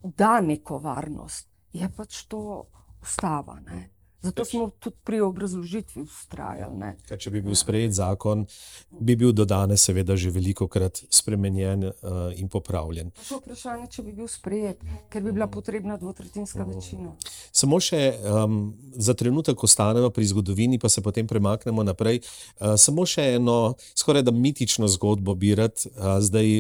da 0.04 0.42
neko 0.42 0.80
varnost, 0.80 1.50
je 1.74 1.90
pač 1.96 2.24
to 2.32 2.66
ustava. 3.02 3.60
Ne. 3.66 3.90
Zato 4.22 4.46
smo 4.46 4.70
tudi 4.80 4.96
pri 5.04 5.22
obrazložitvi 5.22 6.02
ustrajali. 6.02 6.92
Kaj, 7.08 7.18
če 7.24 7.32
bi 7.32 7.42
bil 7.44 7.56
sprejet 7.56 7.94
zakon, 7.96 8.44
bi 8.92 9.16
bil 9.16 9.32
do 9.32 9.46
danes, 9.48 9.86
seveda, 9.88 10.18
že 10.20 10.32
veliko 10.36 10.68
krat 10.68 11.00
spremenjen 11.08 11.86
uh, 11.88 12.18
in 12.36 12.52
popravljen. 12.52 13.14
Še 13.24 13.40
vprašanje, 13.40 13.88
če 13.96 14.04
bi 14.04 14.16
bil 14.18 14.28
sprejet, 14.28 14.84
ker 15.14 15.24
bi 15.24 15.32
bila 15.36 15.48
potrebna 15.48 15.96
dvotretjinska 16.02 16.68
večina. 16.68 17.14
Samo 17.56 17.80
še 17.80 18.02
um, 18.20 18.60
za 19.00 19.16
trenutek 19.16 19.64
ostanemo 19.64 20.12
pri 20.12 20.28
zgodovini, 20.34 20.82
pa 20.84 20.92
se 20.92 21.04
potem 21.06 21.28
premaknemo 21.28 21.88
naprej. 21.88 22.20
Uh, 22.60 22.76
samo 22.76 23.08
še 23.08 23.38
eno, 23.40 23.78
skoraj 23.96 24.28
da 24.28 24.36
mitično 24.36 24.92
zgodbo 24.92 25.38
bi 25.40 25.56
rad 25.56 25.80
uh, 25.96 26.20
zdaj 26.20 26.52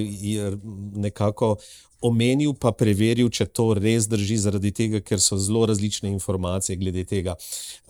nekako 0.96 1.58
omenil, 2.02 2.54
pa 2.56 2.72
preveril, 2.76 3.30
če 3.30 3.50
to 3.52 3.74
res 3.78 4.08
drži, 4.10 4.38
zaradi 4.40 4.72
tega, 4.76 5.02
ker 5.04 5.20
so 5.24 5.38
zelo 5.38 5.66
različne 5.70 6.12
informacije 6.14 6.78
glede 6.80 7.04
tega. 7.10 7.36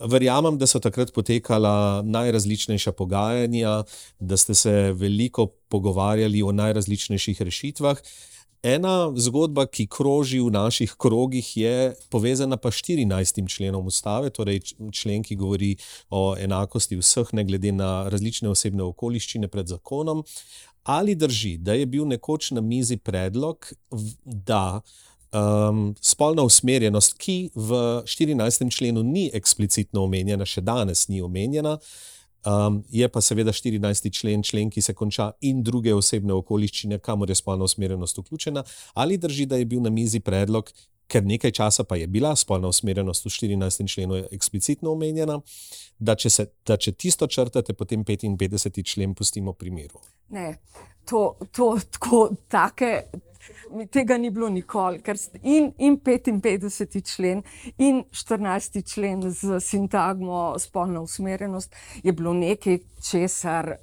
Verjamem, 0.00 0.58
da 0.58 0.66
so 0.66 0.80
takrat 0.82 1.12
potekala 1.14 2.02
najrazličnejša 2.06 2.92
pogajanja, 2.98 3.82
da 4.18 4.36
ste 4.40 4.54
se 4.54 4.74
veliko 4.98 5.46
pogovarjali 5.70 6.42
o 6.42 6.52
najrazličnejših 6.52 7.42
rešitvah. 7.42 8.02
Ena 8.62 9.08
zgodba, 9.16 9.64
ki 9.66 9.86
kroži 9.88 10.40
v 10.44 10.50
naših 10.52 10.92
krogih, 11.00 11.46
je 11.56 11.94
povezana 12.12 12.58
pa 12.60 12.68
s 12.70 12.82
14. 12.84 13.48
členom 13.48 13.86
ustave, 13.86 14.30
torej 14.30 14.60
člen, 14.92 15.22
ki 15.24 15.36
govori 15.36 15.76
o 16.10 16.36
enakosti 16.36 16.98
vseh, 17.00 17.32
ne 17.32 17.44
glede 17.44 17.72
na 17.72 18.08
različne 18.12 18.52
osebne 18.52 18.84
okoliščine 18.84 19.48
pred 19.48 19.66
zakonom. 19.66 20.20
Ali 20.84 21.14
drži, 21.14 21.56
da 21.56 21.72
je 21.72 21.86
bil 21.86 22.04
nekoč 22.04 22.50
na 22.50 22.60
mizi 22.60 22.96
predlog, 22.96 23.72
da 24.24 24.80
um, 25.32 25.94
spolna 26.00 26.44
usmerjenost, 26.44 27.16
ki 27.16 27.50
v 27.54 27.80
14. 28.04 28.68
členu 28.76 29.02
ni 29.02 29.30
eksplicitno 29.32 30.04
omenjena, 30.04 30.44
še 30.44 30.60
danes 30.60 31.08
ni 31.08 31.22
omenjena, 31.24 31.78
um, 32.46 32.82
je 32.90 33.08
pa 33.08 33.20
seveda 33.20 33.52
14. 33.52 34.10
člen, 34.12 34.42
člen, 34.42 34.70
ki 34.70 34.82
se 34.82 34.94
konča 34.94 35.30
in 35.40 35.62
druge 35.62 35.94
osebne 35.94 36.34
okoliščine, 36.34 36.98
kamor 36.98 37.30
je 37.30 37.34
spolna 37.34 37.64
usmerjenost 37.64 38.18
vključena. 38.18 38.64
Ali 38.94 39.18
drži, 39.18 39.46
da 39.46 39.56
je 39.56 39.64
bil 39.64 39.82
na 39.82 39.90
mizi 39.90 40.20
predlog, 40.20 40.70
ker 41.10 41.26
nekaj 41.26 41.50
časa 41.50 41.84
pa 41.84 41.96
je 41.96 42.06
bila 42.06 42.36
spolna 42.36 42.68
usmerjenost 42.68 43.26
v 43.26 43.34
14. 43.34 43.86
členu 43.90 44.22
eksplicitno 44.30 44.92
omenjena, 44.92 45.40
da 45.98 46.14
če, 46.14 46.30
se, 46.30 46.46
da 46.66 46.76
če 46.76 46.92
tisto 46.92 47.26
črtate, 47.26 47.74
potem 47.74 48.04
55. 48.04 48.82
člen 48.86 49.14
pustimo 49.14 49.52
pri 49.52 49.70
miru. 49.70 50.00
Ne, 50.30 50.56
to, 51.04 51.36
to 51.52 51.72
tako, 51.90 52.30
take, 52.48 53.04
tega 53.90 54.18
ni 54.18 54.30
bilo 54.30 54.48
nikoli. 54.48 55.02
In, 55.42 55.72
in 55.78 55.98
55. 55.98 57.14
člen, 57.14 57.42
in 57.78 58.04
14. 58.10 58.82
člen 58.94 59.30
z 59.30 59.60
sintagmo 59.60 60.58
spolna 60.58 61.00
usmerjenost 61.00 61.74
je 62.02 62.12
bilo 62.12 62.32
nekaj, 62.34 62.78
česar 63.10 63.74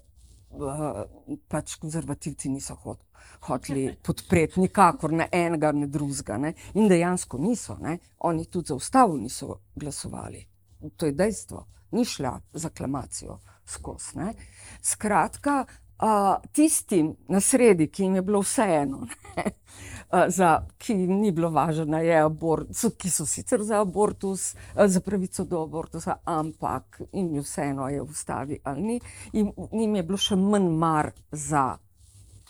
uh, 0.50 1.04
pač 1.48 1.76
konzervativci 1.76 2.50
niso 2.50 2.76
hoteli 2.76 3.08
hoteli 3.40 3.96
podpreti, 4.04 4.60
nikakor 4.60 5.14
ne 5.14 5.28
enega, 5.32 5.72
ne 5.72 5.88
drugega. 5.88 6.38
Ne. 6.38 6.54
In 6.74 6.88
dejansko 6.90 7.38
niso, 7.38 7.78
ne. 7.82 7.98
oni 8.20 8.46
tudi 8.46 8.68
za 8.68 8.76
ustavo 8.76 9.18
niso 9.18 9.60
glasovali. 9.76 10.46
To 10.96 11.06
je 11.06 11.12
dejstvo, 11.12 11.66
ni 11.92 12.06
šla 12.06 12.40
za 12.54 12.68
aklamacijo 12.68 13.40
skozi. 13.66 14.20
Skratka, 14.82 15.66
uh, 16.02 16.36
tistim 16.52 17.16
na 17.28 17.40
sredi, 17.40 17.88
ki 17.88 18.04
jim 18.04 18.16
je 18.16 18.22
bilo 18.22 18.42
vseeno. 18.42 19.08
Za, 20.28 20.62
ki 20.78 20.94
jim 20.94 21.18
ni 21.20 21.32
bilo 21.36 21.50
važno, 21.52 22.00
je 22.00 22.16
abortus, 22.22 22.86
ki 22.98 23.10
so 23.12 23.26
sicer 23.28 23.60
za 23.64 23.82
abortus, 23.82 24.54
za 24.76 25.02
pravico 25.04 25.44
do 25.44 25.60
abortusa, 25.66 26.16
ampak 26.26 27.02
jim 27.12 27.34
je 27.36 27.44
vseeno, 27.44 27.90
je 27.92 28.02
v 28.02 28.16
ustavi 28.16 28.60
ali 28.64 28.82
ni. 28.82 29.00
In 29.34 29.52
jim 29.72 29.96
je 29.96 30.04
bilo 30.04 30.18
še 30.18 30.40
manj 30.40 30.70
mar 30.72 31.12
za 31.32 31.78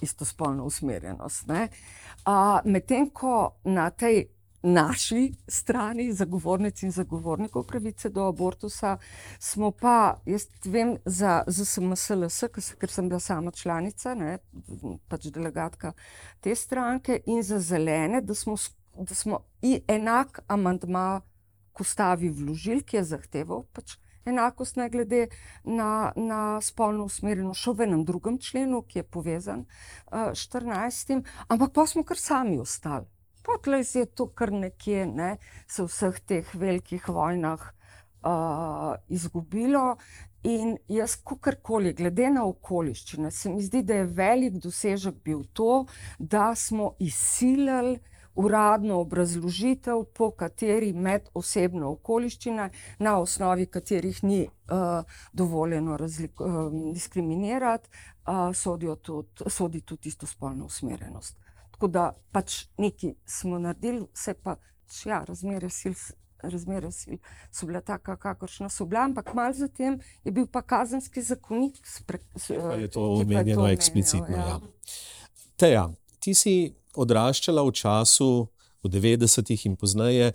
istospolno 0.02 0.70
usmerjenost. 0.70 1.50
Medtem 2.66 3.10
ko 3.10 3.58
na 3.66 3.90
tej 3.90 4.28
naši 4.62 5.34
strani, 5.48 6.14
zagovornici 6.14 6.86
in 6.86 6.92
zagovornikov 6.92 7.64
pravice 7.68 8.10
do 8.10 8.26
abortusa, 8.28 8.98
smo 9.40 9.72
pa, 9.72 10.18
jaz 10.26 10.48
vem, 10.66 10.98
za 11.06 11.44
ZSMSLS, 11.48 12.44
ker 12.80 12.90
sem 12.90 13.10
bila 13.10 13.20
sama 13.20 13.52
članica, 13.52 14.16
ne, 14.16 14.38
pač 15.08 15.30
delegatka 15.34 15.94
te 16.42 16.56
stranke, 16.56 17.22
in 17.26 17.44
za 17.44 17.60
zelene, 17.60 18.22
da 18.22 18.36
smo, 18.36 18.56
da 18.98 19.16
smo 19.16 19.40
enak 19.88 20.42
amantma 20.48 21.22
k 21.74 21.82
ustavi 21.82 22.30
vložili, 22.30 22.82
ki 22.84 22.98
je 22.98 23.04
zahteval 23.14 23.64
pač 23.74 23.98
enakost, 24.28 24.76
ne 24.76 24.90
glede 24.90 25.28
na, 25.64 26.12
na 26.16 26.62
spolno 26.62 27.06
usmerjenost, 27.08 27.62
še 27.62 27.74
v 27.78 27.86
enem 27.88 28.04
drugem 28.06 28.40
členu, 28.42 28.82
ki 28.84 29.00
je 29.00 29.04
povezan 29.06 29.64
uh, 29.64 30.34
s 30.34 30.50
14. 30.50 31.22
Ampak 31.48 31.74
pa 31.74 31.86
smo 31.88 32.04
kar 32.04 32.20
sami 32.20 32.58
ostali. 32.60 33.08
Potlej 33.48 33.86
je 33.96 34.06
to 34.06 34.28
kar 34.36 34.52
nekje, 34.52 35.06
ne, 35.08 35.38
se 35.68 35.86
v 35.86 35.88
vseh 35.88 36.20
teh 36.28 36.56
velikih 36.56 37.08
vojnah 37.08 37.62
uh, 38.28 38.96
izgubilo. 39.08 39.96
In 40.48 40.76
jaz, 40.88 41.16
kakorkoli, 41.28 41.94
glede 41.98 42.30
na 42.32 42.44
okoliščine, 42.48 43.32
se 43.32 43.50
mi 43.52 43.64
zdi, 43.64 43.82
da 43.84 44.02
je 44.02 44.12
velik 44.20 44.60
dosežek 44.64 45.18
bil 45.24 45.42
to, 45.54 45.86
da 46.20 46.54
smo 46.56 46.94
izsilili 47.00 47.98
uradno 48.38 49.00
obrazložitev, 49.02 50.04
po 50.14 50.30
kateri 50.38 50.92
med 50.94 51.26
osebno 51.34 51.90
okoliščine, 51.96 52.70
na 53.00 53.16
osnovi 53.20 53.66
katerih 53.66 54.22
ni 54.24 54.44
uh, 54.46 55.18
dovoljeno 55.34 55.98
razlik, 55.98 56.42
uh, 56.42 56.70
diskriminirati, 56.94 57.90
uh, 58.28 58.54
sodi 59.50 59.82
tudi 59.82 60.14
istospolno 60.14 60.66
usmerjenost. 60.66 61.47
Tako 61.78 61.88
da 61.94 62.08
pač 62.34 62.64
nekaj 62.82 63.12
smo 63.30 63.60
naredili, 63.62 64.08
vse 64.14 64.34
pa 64.34 64.56
ja, 65.06 65.22
razmere 65.28 65.70
sil. 65.70 65.94
Razmere 66.42 66.90
so 66.94 67.66
bile 67.66 67.82
tako, 67.82 68.16
kakršne 68.18 68.70
so 68.70 68.86
bile, 68.86 69.04
ampak 69.06 69.30
malo 69.34 69.54
zatem 69.54 70.00
je 70.26 70.32
bil 70.32 70.46
pa 70.50 70.62
kazenski 70.62 71.22
zakonik. 71.22 71.78
Spre, 71.86 72.20
s, 72.36 72.50
je 72.50 72.90
to 72.94 73.06
omenjeno 73.22 73.68
eksplicitno. 73.68 74.38
Ja. 74.38 74.48
Ja. 74.48 74.60
Teja, 75.58 75.84
ti 76.20 76.34
si 76.34 76.74
odraščala 76.98 77.62
v 77.66 77.74
času, 77.78 78.30
v 78.86 78.90
90-ih 78.98 79.66
in 79.70 79.78
pozneje, 79.78 80.34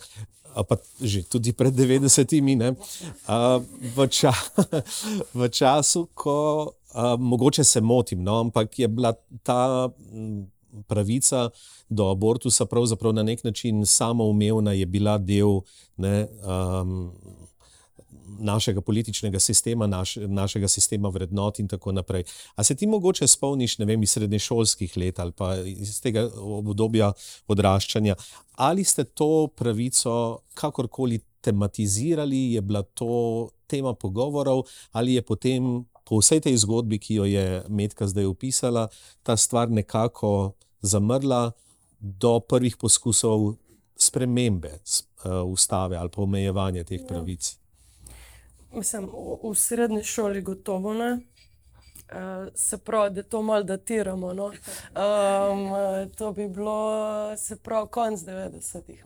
pa 0.55 0.79
že 1.01 1.25
tudi 1.27 1.55
pred 1.57 1.75
90-imi, 1.75 2.59
v, 3.97 4.07
ča, 4.11 4.35
v 5.39 5.51
času, 5.51 6.07
ko 6.15 6.39
a, 6.93 7.17
mogoče 7.17 7.65
se 7.65 7.81
motim, 7.81 8.23
no, 8.23 8.41
ampak 8.47 8.79
je 8.79 8.89
bila 8.89 9.15
ta 9.43 9.91
pravica 10.87 11.51
do 11.89 12.11
abortusa 12.11 12.67
pravzaprav 12.67 13.13
na 13.13 13.23
nek 13.23 13.45
način 13.45 13.87
samoumevna, 13.87 14.73
je 14.73 14.87
bila 14.87 15.19
del. 15.19 15.61
Ne, 15.97 16.27
um, 16.83 17.13
našega 18.39 18.81
političnega 18.81 19.41
sistema, 19.41 19.87
naš, 19.87 20.17
našega 20.17 20.69
sistema 20.69 21.09
vrednot 21.09 21.59
in 21.59 21.69
tako 21.69 21.93
naprej. 21.93 22.25
A 22.55 22.65
se 22.65 22.75
ti 22.75 22.87
mogoče 22.87 23.27
spomniš, 23.27 23.79
ne 23.79 23.85
vem, 23.85 24.03
iz 24.03 24.11
srednješolskih 24.11 24.97
let 24.97 25.19
ali 25.19 25.33
pa 25.33 25.57
iz 25.57 26.01
tega 26.01 26.29
obdobja 26.37 27.13
odraščanja, 27.47 28.17
ali 28.53 28.85
ste 28.85 29.05
to 29.05 29.49
pravico 29.57 30.39
kakorkoli 30.55 31.21
tematizirali, 31.41 32.53
je 32.53 32.61
bila 32.61 32.83
to 32.83 33.49
tema 33.67 33.95
pogovorov 33.95 34.63
ali 34.93 35.15
je 35.15 35.23
potem 35.23 35.85
po 36.05 36.19
vsej 36.19 36.41
tej 36.41 36.57
zgodbi, 36.57 36.99
ki 36.99 37.15
jo 37.15 37.25
je 37.25 37.62
Medka 37.69 38.07
zdaj 38.07 38.27
opisala, 38.27 38.88
ta 39.23 39.37
stvar 39.37 39.71
nekako 39.71 40.53
zamrla 40.83 41.53
do 42.01 42.41
prvih 42.41 42.77
poskusov 42.77 43.55
spremembe 43.97 44.73
uh, 44.73 45.47
ustave 45.47 45.97
ali 45.97 46.11
pa 46.11 46.23
omejevanja 46.23 46.85
teh 46.85 47.01
pravic. 47.09 47.53
Ja. 47.53 47.59
Mislim, 48.79 49.07
v, 49.07 49.37
v 49.51 49.55
srednji 49.55 50.03
šoli 50.03 50.43
gotovo 50.43 50.95
ne. 50.95 51.12
Uh, 52.12 52.49
se 52.55 52.79
pravi, 52.79 53.15
da 53.15 53.23
to 53.23 53.43
malo 53.43 53.62
datiramo. 53.62 54.33
No? 54.33 54.53
Um, 54.93 56.11
to 56.17 56.33
bi 56.33 56.49
bilo, 56.49 57.37
se 57.37 57.57
pravi, 57.57 57.88
konc 57.91 58.21
90-ih. 58.21 59.05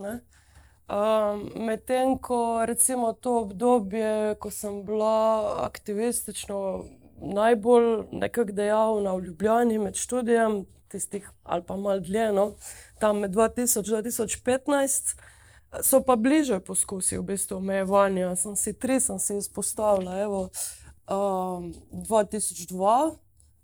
Um, 0.87 1.51
Medtem 1.67 2.19
ko 2.19 2.63
recimo 2.67 3.13
to 3.13 3.41
obdobje, 3.41 4.35
ko 4.39 4.51
sem 4.51 4.85
bila 4.85 5.67
aktivistično 5.67 6.85
najbolj 7.19 8.07
dejavna 8.53 9.15
v 9.15 9.25
Ljubljani 9.25 9.79
med 9.79 9.97
študijem, 9.97 10.65
tistih 10.89 11.31
ali 11.43 11.63
pa 11.67 11.77
malo 11.77 12.01
dlje, 12.01 12.33
no? 12.33 12.53
tam 13.01 13.19
med 13.19 13.35
2000-2015 13.35 15.17
so 15.83 16.01
pa 16.07 16.17
bliže 16.17 16.61
poskusi 16.61 17.19
v 17.19 17.23
bistvu 17.23 17.57
omejevanja. 17.57 18.37
Sem 18.37 18.57
si 18.57 18.73
tri, 18.73 19.01
sem 19.01 19.19
si 19.19 19.37
izpostavila. 19.37 20.21
Evo, 20.23 20.49
um, 21.11 21.73
2002, 21.93 23.17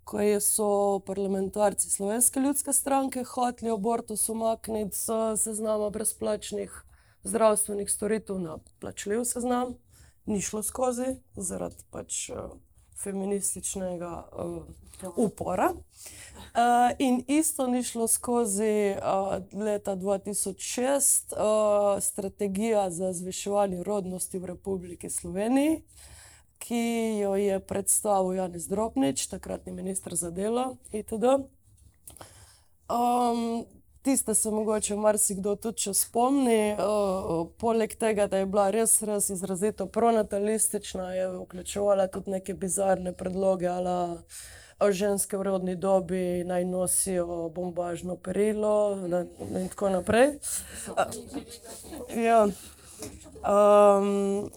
ko 0.03 0.17
so 0.43 0.99
parlamentarci 1.07 1.89
Slovenske 1.89 2.39
ljudske 2.39 2.73
stranke 2.73 3.23
hoteli 3.23 3.71
abortus 3.71 4.29
umakniti 4.29 4.97
z 4.97 5.37
seznama 5.37 5.89
brezplačnih 5.89 6.83
zdravstvenih 7.23 7.91
storitev 7.91 8.39
na 8.39 8.57
plačljiv 8.79 9.23
seznam. 9.23 9.75
ni 10.25 10.41
šlo 10.41 10.63
skozi 10.63 11.15
zaradi 11.35 11.83
pač 11.91 12.29
uh, 12.29 12.37
feminističnega 13.03 14.27
uh, 14.31 14.63
upora. 15.15 15.73
Uh, 15.73 16.95
in 16.99 17.23
isto 17.27 17.67
ni 17.67 17.83
šlo 17.83 18.07
skozi 18.07 18.95
uh, 18.95 19.61
leta 19.63 19.95
2006, 19.95 21.33
uh, 21.33 22.03
strategija 22.03 22.89
za 22.89 23.13
zviševanje 23.13 23.83
rodnosti 23.83 24.39
v 24.39 24.45
Republiki 24.45 25.09
Sloveniji, 25.09 25.81
ki 26.57 27.19
jo 27.21 27.35
je 27.35 27.59
predstavil 27.59 28.33
Janez 28.33 28.67
Drobnič, 28.67 29.27
takratni 29.27 29.71
ministr 29.71 30.15
za 30.15 30.31
delo 30.31 30.77
itd. 30.91 31.25
Um, 32.89 33.65
Tiste 34.03 34.33
se 34.35 34.51
mogoče 34.51 34.95
marsikdo 34.95 35.53
tudi 35.55 35.85
še 35.85 35.93
spomni. 35.95 36.73
Uh, 36.75 37.45
poleg 37.57 37.93
tega, 37.95 38.25
da 38.27 38.41
je 38.41 38.47
bila 38.51 38.65
res, 38.75 38.97
res 39.07 39.29
izrazito 39.31 39.85
pronatalistična, 39.87 41.05
je 41.15 41.29
vključevala 41.37 42.09
tudi 42.11 42.33
neke 42.35 42.53
bizarne 42.53 43.13
predloge, 43.15 43.69
ali 43.71 44.91
ženske 44.99 45.39
v 45.39 45.47
rodni 45.47 45.77
dobi 45.79 46.43
naj 46.43 46.65
nosijo 46.67 47.47
bombažno 47.55 48.17
perilo 48.19 48.75
na, 49.07 49.23
in 49.55 49.71
tako 49.71 49.93
naprej. 49.95 50.35
Uh, 50.91 52.19
ja. 52.19 52.43
um, 53.47 54.51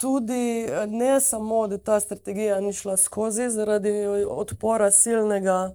tudi 0.00 0.66
ne 0.88 1.20
samo, 1.20 1.66
da 1.68 1.78
ta 1.78 2.00
strategija 2.00 2.60
ni 2.60 2.72
šla 2.72 2.96
skozi 2.96 3.50
zaradi 3.50 3.98
odpora 4.28 4.90
silnega. 4.90 5.74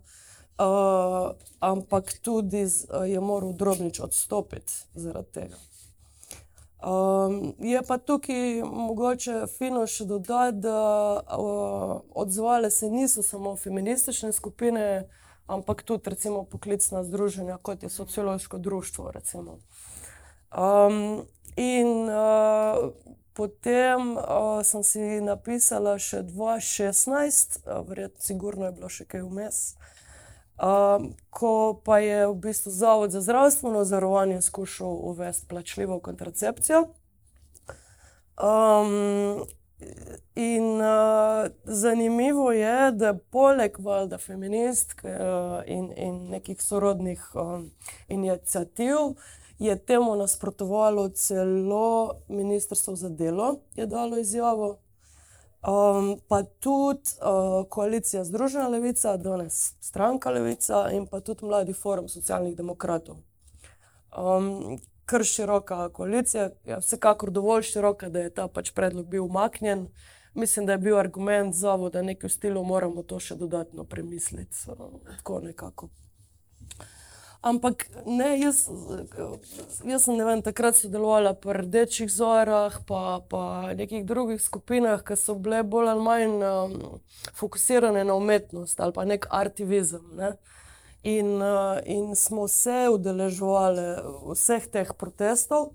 Uh, 0.57 1.37
ampak 1.59 2.13
tudi 2.21 2.65
z, 2.65 2.89
uh, 2.89 3.05
je 3.05 3.19
moral 3.21 3.53
drobnič 3.53 3.99
odstopiti 3.99 4.73
zaradi 4.93 5.31
tega. 5.31 5.57
Um, 6.77 7.53
je 7.59 7.81
pa 7.87 7.97
tukaj 7.97 8.61
mogoče 8.61 9.45
fino 9.57 9.87
še 9.89 10.05
dodati, 10.05 10.57
da 10.61 10.81
uh, 11.37 12.01
odzvale 12.13 12.69
se 12.71 12.89
niso 12.89 13.23
samo 13.23 13.55
feministične 13.55 14.31
skupine, 14.33 15.09
ampak 15.47 15.81
tudi 15.83 16.09
recimo 16.09 16.43
poklicna 16.43 17.03
združenja, 17.03 17.57
kot 17.57 17.83
je 17.83 17.89
sociološko 17.89 18.57
društvo. 18.57 19.11
Um, 20.57 21.25
in 21.55 22.09
uh, 22.09 22.93
potem 23.33 24.17
uh, 24.17 24.61
sem 24.63 24.83
si 24.83 25.01
napisala 25.21 25.97
še 25.97 26.21
2016, 26.23 27.61
uh, 27.65 27.81
verjetno, 27.89 28.21
sigurno 28.21 28.65
je 28.65 28.77
bilo 28.77 28.89
še 28.89 29.05
kaj 29.05 29.25
vmes. 29.25 29.61
Um, 30.57 31.13
ko 31.29 31.81
pa 31.85 31.99
je 31.99 32.27
v 32.27 32.35
bistvu 32.35 32.71
Zavod 32.71 33.11
za 33.11 33.21
zdravstveno 33.21 33.83
zavarovanje 33.85 34.41
skušal 34.41 34.99
uvesti 35.03 35.47
plačljivo 35.47 35.99
kontracepcijo. 35.99 36.87
Um, 38.41 39.45
in 40.35 40.81
uh, 40.81 41.47
zanimivo 41.63 42.51
je, 42.51 42.91
da 42.91 43.13
poleg 43.13 43.79
valjda 43.79 44.17
feministk 44.17 45.03
uh, 45.03 45.11
in, 45.65 45.93
in 45.97 46.29
nekih 46.29 46.61
sorodnih 46.61 47.31
um, 47.35 47.71
inicijativ 48.07 48.97
je 49.59 49.85
temu 49.85 50.15
nasprotovalo 50.15 51.09
celo 51.09 52.13
Ministrstvo 52.27 52.95
za 52.95 53.09
delo, 53.09 53.59
je 53.75 53.85
dalo 53.85 54.17
izjavo. 54.17 54.77
Um, 55.57 56.19
pa 56.27 56.43
tudi 56.43 57.17
uh, 57.17 57.65
koalicija 57.69 58.23
Združena 58.23 58.67
levica, 58.67 59.17
danes 59.17 59.73
stranka 59.79 60.29
Levica 60.29 60.89
in 60.93 61.07
pa 61.07 61.19
tudi 61.19 61.45
mladi 61.45 61.73
forum 61.73 62.07
socialnih 62.07 62.55
demokratov. 62.55 63.17
Um, 64.17 64.77
kar 65.05 65.23
široka 65.23 65.89
koalicija, 65.89 66.49
ja, 66.65 66.77
vsekakor 66.77 67.31
dovolj 67.31 67.61
široka, 67.61 68.09
da 68.09 68.19
je 68.19 68.29
ta 68.29 68.47
pač 68.47 68.71
predlog 68.71 69.07
bil 69.07 69.25
umaknjen. 69.25 69.87
Mislim, 70.33 70.65
da 70.65 70.71
je 70.71 70.77
bil 70.77 70.97
argument 70.99 71.55
za 71.55 71.77
to, 71.77 71.89
da 71.89 72.01
nekaj 72.01 72.27
v 72.27 72.31
stilu 72.31 72.63
moramo 72.63 73.03
to 73.03 73.19
še 73.19 73.35
dodatno 73.35 73.83
premisliti. 73.83 74.57
Tako 75.17 75.39
nekako. 75.39 75.89
Ampak 77.41 77.85
ne, 78.05 78.39
jaz, 78.39 78.65
jaz 79.85 80.03
sem 80.03 80.17
ne 80.17 80.25
vem, 80.25 80.41
takrat 80.41 80.75
sodelovala 80.75 81.35
pri 81.37 81.61
Rdečih 81.61 82.09
zorah, 82.09 82.79
pa, 82.89 83.21
pa 83.29 83.73
nekih 83.77 84.05
drugih 84.09 84.41
skupinah, 84.41 85.03
ki 85.05 85.15
so 85.19 85.37
bile 85.37 85.61
bolj 85.63 85.91
ali 85.93 86.03
manj 86.03 86.41
um, 86.47 86.73
fokusirane 87.37 88.03
na 88.03 88.17
umetnost 88.17 88.79
ali 88.81 88.93
pa 88.93 89.05
nek 89.05 89.29
artivizem. 89.29 90.01
Ne? 90.17 90.33
In, 91.03 91.37
uh, 91.37 91.77
in 91.85 92.15
smo 92.15 92.47
se 92.49 92.89
udeležovali 92.91 93.85
vseh 94.33 94.65
teh 94.73 94.91
protestov. 94.97 95.71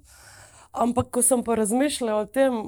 Ampak, 0.73 1.11
ko 1.15 1.23
sem 1.23 1.45
pa 1.45 1.55
razmišljala 1.55 2.23
o 2.25 2.27
tem, 2.27 2.63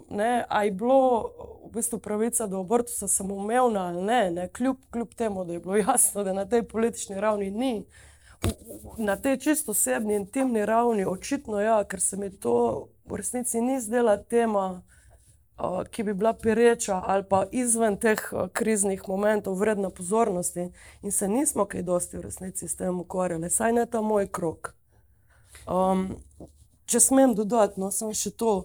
ali 0.48 0.66
je 0.68 0.72
bilo 0.78 1.30
v 1.64 1.70
bistvu 1.74 1.98
pravica 1.98 2.46
do 2.46 2.61
abortusa 2.61 3.09
samoumevna 3.09 3.88
ali 3.88 4.02
ne, 4.02 4.30
ne 4.30 4.48
kljub, 4.48 4.76
kljub 4.92 5.14
temu, 5.16 5.44
da 5.44 5.52
je 5.52 5.61
bilo 5.61 5.76
jasno, 5.76 6.24
da 6.24 6.33
na 6.33 6.44
tej 6.44 6.62
politični 6.68 7.20
ravni 7.20 7.50
ni 7.50 7.87
na 8.98 9.16
tej 9.16 9.38
čisto 9.38 9.70
osebni, 9.70 10.14
intimni 10.14 10.66
ravni, 10.66 11.04
očitno 11.04 11.61
ja, 11.61 11.85
ker 11.85 12.00
se 12.00 12.16
mi 12.16 12.30
to 12.30 12.88
v 13.04 13.16
resnici 13.16 13.61
ni 13.61 13.80
zdela 13.80 14.16
tema, 14.16 14.83
uh, 15.59 15.83
ki 15.90 16.02
bi 16.02 16.14
bila 16.14 16.33
pereča 16.33 17.02
ali 17.07 17.24
pa 17.28 17.44
izven 17.52 17.96
teh 17.96 18.20
uh, 18.33 18.48
kriznih 18.52 19.02
momentov, 19.09 19.59
vredna 19.59 19.90
pozornosti, 19.90 20.70
in 21.02 21.12
se 21.12 21.28
nismo 21.28 21.64
kaj 21.64 21.83
dosti 21.83 22.16
v 22.16 22.20
resnici 22.20 22.68
s 22.68 22.76
tem 22.76 23.00
ukvarjali, 23.00 23.50
saj 23.50 23.72
ne 23.72 23.87
ta 23.87 24.00
moj 24.00 24.28
krok. 24.28 24.74
Um, 25.66 26.16
če 26.87 27.00
smem 27.00 27.35
dodati, 27.35 27.80
no, 27.80 27.90
sem 27.90 28.12
še 28.12 28.30
to. 28.30 28.64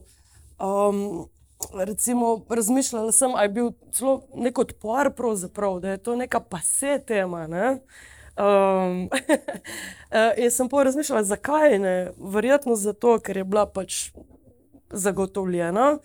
Um, 0.59 1.27
Recimo, 1.75 2.45
razmišljala 2.47 3.11
sem, 3.11 3.33
da 3.35 3.41
je 3.43 3.49
bil 3.51 3.65
celo 3.91 4.13
nek 4.31 4.61
odpor, 4.63 5.09
da 5.83 5.89
je 5.91 5.97
to 5.99 6.15
neka 6.15 6.39
pase 6.39 7.01
tema. 7.03 7.47
Ne? 7.51 7.65
Uh, 7.73 8.18
Um, 8.39 9.09
jaz 10.43 10.55
sem 10.55 10.69
pa 10.69 10.83
razmišljala, 10.83 11.23
zakaj 11.23 11.79
ne. 11.79 12.11
Verjetno 12.17 12.75
zato, 12.75 13.17
ker 13.19 13.37
je 13.37 13.43
bila 13.43 13.65
pač 13.65 14.11
zagotovljena, 14.89 15.97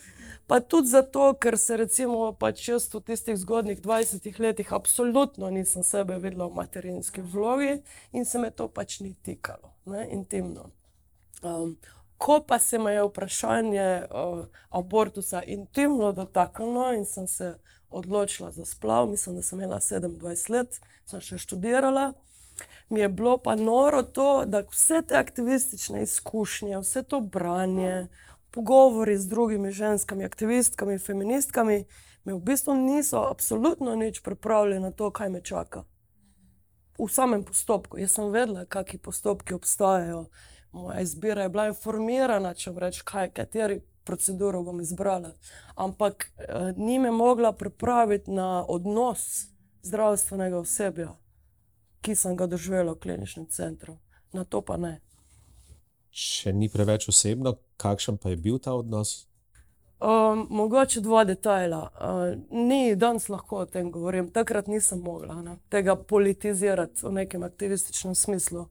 pa 0.46 0.60
tudi 0.60 0.88
zato, 0.88 1.32
ker 1.40 1.58
se 1.58 1.76
recimo 1.76 2.32
pač 2.32 2.68
jaz 2.68 2.88
v 2.94 3.00
tistih 3.00 3.36
zgodnih 3.38 3.80
20 3.82 4.40
letih 4.40 4.72
absolutno 4.72 5.50
nisem 5.50 5.82
sebe 5.82 6.18
videla 6.18 6.48
v 6.48 6.58
materinski 6.58 7.22
vlogi 7.22 7.82
in 8.12 8.24
se 8.24 8.38
me 8.38 8.50
to 8.50 8.68
pač 8.68 9.00
ni 9.00 9.14
tikalo, 9.14 9.72
ne, 9.86 10.08
intimno. 10.12 10.70
Um, 11.42 11.76
ko 12.18 12.40
pa 12.40 12.58
se 12.58 12.78
me 12.78 12.92
je 12.92 13.04
vprašanje 13.04 14.02
uh, 14.10 14.44
abortusa 14.70 15.42
intimno 15.42 16.12
dotaknilo 16.12 16.92
in 16.92 17.04
sem 17.04 17.26
se 17.26 17.54
odločila 17.90 18.50
za 18.50 18.64
splav, 18.64 19.08
mislim, 19.10 19.36
da 19.36 19.42
sem 19.42 19.60
imela 19.60 19.80
27 19.80 20.50
let, 20.50 20.80
sem 21.06 21.20
še 21.20 21.38
študirala 21.38 22.12
mi 22.88 23.00
je 23.00 23.08
bilo 23.08 23.38
pa 23.38 23.54
noro 23.54 24.02
to, 24.02 24.44
da 24.46 24.62
vse 24.70 25.02
te 25.08 25.16
aktivistične 25.16 26.02
izkušnje, 26.02 26.78
vse 26.78 27.02
to 27.02 27.20
branje, 27.20 28.08
pogovori 28.50 29.18
z 29.18 29.28
drugimi 29.28 29.72
ženskami, 29.72 30.24
aktivistkami, 30.24 30.98
feministkami, 30.98 31.84
mi 32.24 32.32
v 32.32 32.38
bistvu 32.38 32.74
niso 32.74 33.26
absolutno 33.30 33.96
nič 33.96 34.20
pripravljeni 34.22 34.80
na 34.80 34.90
to, 34.90 35.10
kaj 35.10 35.28
me 35.28 35.40
čaka. 35.40 35.84
V 36.98 37.08
samem 37.10 37.44
postopku. 37.44 37.98
Jaz 37.98 38.14
sem 38.14 38.30
vedela, 38.30 38.64
kakšni 38.64 38.98
postopki 38.98 39.54
obstajajo. 39.54 40.26
Moja 40.72 41.00
izbira 41.00 41.42
je 41.42 41.48
bila 41.48 41.66
informirana, 41.66 42.54
če 42.54 42.72
rečem, 42.76 43.02
kaj, 43.04 43.30
kateri 43.34 43.80
proceduro 44.04 44.62
bom 44.62 44.80
izbrala. 44.80 45.32
Ampak 45.74 46.30
eh, 46.38 46.72
ni 46.76 46.98
me 46.98 47.10
mogla 47.10 47.52
pripraviti 47.52 48.30
na 48.30 48.64
odnos 48.68 49.46
zdravstvenega 49.82 50.58
osebja 50.58 51.14
ki 52.04 52.14
sem 52.14 52.36
ga 52.36 52.46
doživela 52.46 52.92
v 52.92 53.00
kliničnem 53.00 53.46
centru. 53.48 53.96
Na 54.32 54.44
to 54.44 54.60
pa 54.60 54.76
ne. 54.76 54.98
Če 56.14 56.52
ni 56.52 56.68
preveč 56.68 57.08
osebno, 57.08 57.56
kakšen 57.80 58.20
pa 58.20 58.34
je 58.34 58.38
bil 58.38 58.60
ta 58.62 58.74
odnos? 58.76 59.24
Um, 60.04 60.44
mogoče 60.52 61.00
dva 61.00 61.24
detajla. 61.24 61.80
Uh, 61.80 62.34
ni 62.52 62.94
danes 62.98 63.30
lahko 63.32 63.62
o 63.62 63.66
tem 63.66 63.88
govorim, 63.94 64.28
takrat 64.34 64.68
nisem 64.68 65.00
mogla 65.00 65.38
ne, 65.40 65.56
tega 65.72 65.96
politizirati 65.96 67.06
v 67.06 67.14
nekem 67.22 67.46
aktivističnem 67.46 68.14
smislu. 68.18 68.66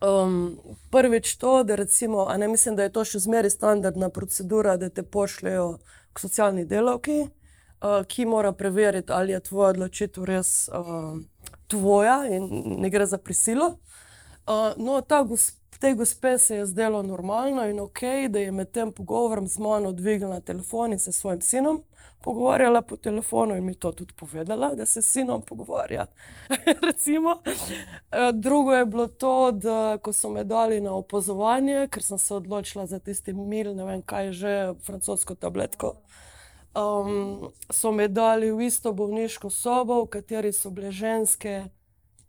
Um, 0.00 0.58
prvič 0.90 1.36
to, 1.36 1.62
da 1.64 1.74
recimo, 1.74 2.28
ne 2.36 2.48
mislim, 2.48 2.76
da 2.76 2.86
je 2.86 2.92
to 2.92 3.04
še 3.04 3.18
zmeraj 3.18 3.50
standardna 3.50 4.08
procedura, 4.08 4.76
da 4.76 4.88
te 4.88 5.02
pošljajo 5.02 5.78
k 6.12 6.20
socialni 6.20 6.64
delavki, 6.64 7.20
uh, 7.24 8.04
ki 8.06 8.26
mora 8.26 8.52
preveriti, 8.52 9.12
ali 9.12 9.32
je 9.32 9.40
tvoja 9.50 9.74
odločitev 9.76 10.24
res. 10.24 10.68
Uh, 10.68 11.18
tvoja 11.68 12.22
in 12.30 12.48
ne 12.80 12.90
gre 12.90 13.06
za 13.06 13.18
prisilo. 13.18 13.76
Uh, 14.46 14.72
no, 14.76 15.00
ta 15.00 15.22
gospa 15.22 15.57
Tej 15.78 15.94
gospe 15.94 16.38
se 16.38 16.56
je 16.56 16.66
zdelo 16.66 17.02
normalno 17.02 17.68
in 17.68 17.80
ok, 17.80 18.00
da 18.28 18.38
je 18.38 18.52
med 18.52 18.70
tem 18.70 18.92
pogovorom 18.92 19.46
z 19.46 19.58
mano 19.58 19.92
dvignila 19.92 20.40
telefon 20.40 20.92
in 20.92 20.98
se 20.98 21.12
s 21.12 21.20
svojim 21.20 21.40
sinom 21.40 21.82
pogovarjala 22.20 22.82
po 22.82 22.96
telefonu 22.96 23.56
in 23.56 23.64
mi 23.64 23.74
to 23.74 23.92
tudi 23.92 24.14
povedala, 24.14 24.74
da 24.74 24.86
se 24.86 25.02
s 25.02 25.12
sinom 25.12 25.42
pogovarja. 25.42 26.06
Eh, 28.10 28.32
Drugo 28.32 28.72
je 28.72 28.86
bilo 28.86 29.06
to, 29.06 29.52
da 29.52 29.98
ko 30.02 30.12
so 30.12 30.30
me 30.30 30.44
dali 30.44 30.80
na 30.80 30.94
opazovanje, 30.94 31.88
ker 31.90 32.02
sem 32.02 32.18
se 32.18 32.34
odločila 32.34 32.86
za 32.86 32.98
tisti 32.98 33.32
mil, 33.32 33.74
ne 33.74 33.84
vem 33.84 34.02
kaj 34.02 34.32
že, 34.32 34.74
francosko 34.84 35.34
tabletko. 35.34 35.94
Um, 36.74 37.52
so 37.70 37.92
me 37.92 38.08
dali 38.08 38.50
v 38.52 38.66
isto 38.66 38.92
bolniško 38.92 39.50
sobo, 39.50 40.02
v 40.04 40.08
kateri 40.08 40.52
so 40.52 40.70
bile 40.70 40.90
ženske, 40.90 41.68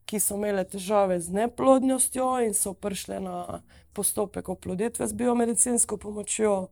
ki 0.10 0.20
so 0.20 0.40
imele 0.40 0.64
težave 0.66 1.20
z 1.22 1.30
neplodnostjo 1.30 2.40
in 2.42 2.56
so 2.58 2.74
prišle 2.74 3.20
na 3.22 3.62
postopek 3.94 4.50
oploditve 4.50 5.08
z 5.08 5.14
biomedicinsko 5.14 5.98
pomočjo, 5.98 6.68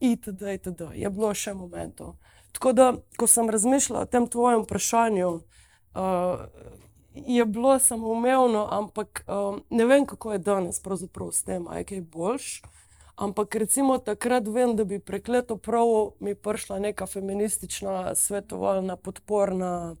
itd. 0.00 0.54
itd. 0.54 0.90
Je 0.94 1.10
bilo 1.10 1.34
še 1.34 1.56
momentov. 1.58 2.14
Tako 2.54 2.72
da, 2.72 2.92
ko 3.18 3.26
sem 3.26 3.50
razmišljala 3.50 4.06
o 4.06 4.10
tem 4.10 4.28
tvojem 4.30 4.62
vprašanju, 4.62 5.28
uh, 5.34 6.46
je 7.14 7.44
bilo 7.44 7.78
samoumevno, 7.78 8.68
ampak 8.70 9.24
um, 9.26 9.62
ne 9.70 9.84
vem, 9.86 10.06
kako 10.06 10.32
je 10.32 10.38
danes 10.38 10.78
pravzaprav 10.80 11.32
s 11.34 11.42
tem, 11.42 11.66
aj 11.68 11.84
kaj 11.90 12.00
boljš. 12.00 12.50
Ampak 13.18 13.54
recimo 13.58 13.98
takrat 13.98 14.46
vem, 14.46 14.76
da 14.78 14.84
bi 14.86 15.00
prekleto 15.02 15.56
prav 15.58 16.14
mi 16.22 16.34
prišla 16.34 16.78
neka 16.78 17.06
feministična, 17.06 18.14
svetovalna, 18.14 18.96
podporna 18.96 19.96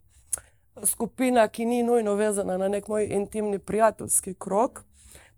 skupina, 0.84 1.48
ki 1.48 1.64
ni 1.64 1.82
nujno 1.82 2.14
vezana 2.14 2.56
na 2.58 2.68
nek 2.68 2.88
moj 2.88 3.04
intimni 3.04 3.58
prijateljski 3.58 4.34
krog, 4.34 4.84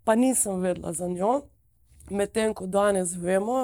pa 0.03 0.15
nisem 0.15 0.59
vedela 0.59 0.93
za 0.93 1.07
njo. 1.07 1.41
Medtem 2.09 2.53
ko 2.53 2.65
danes 2.65 3.15
vemo, 3.15 3.55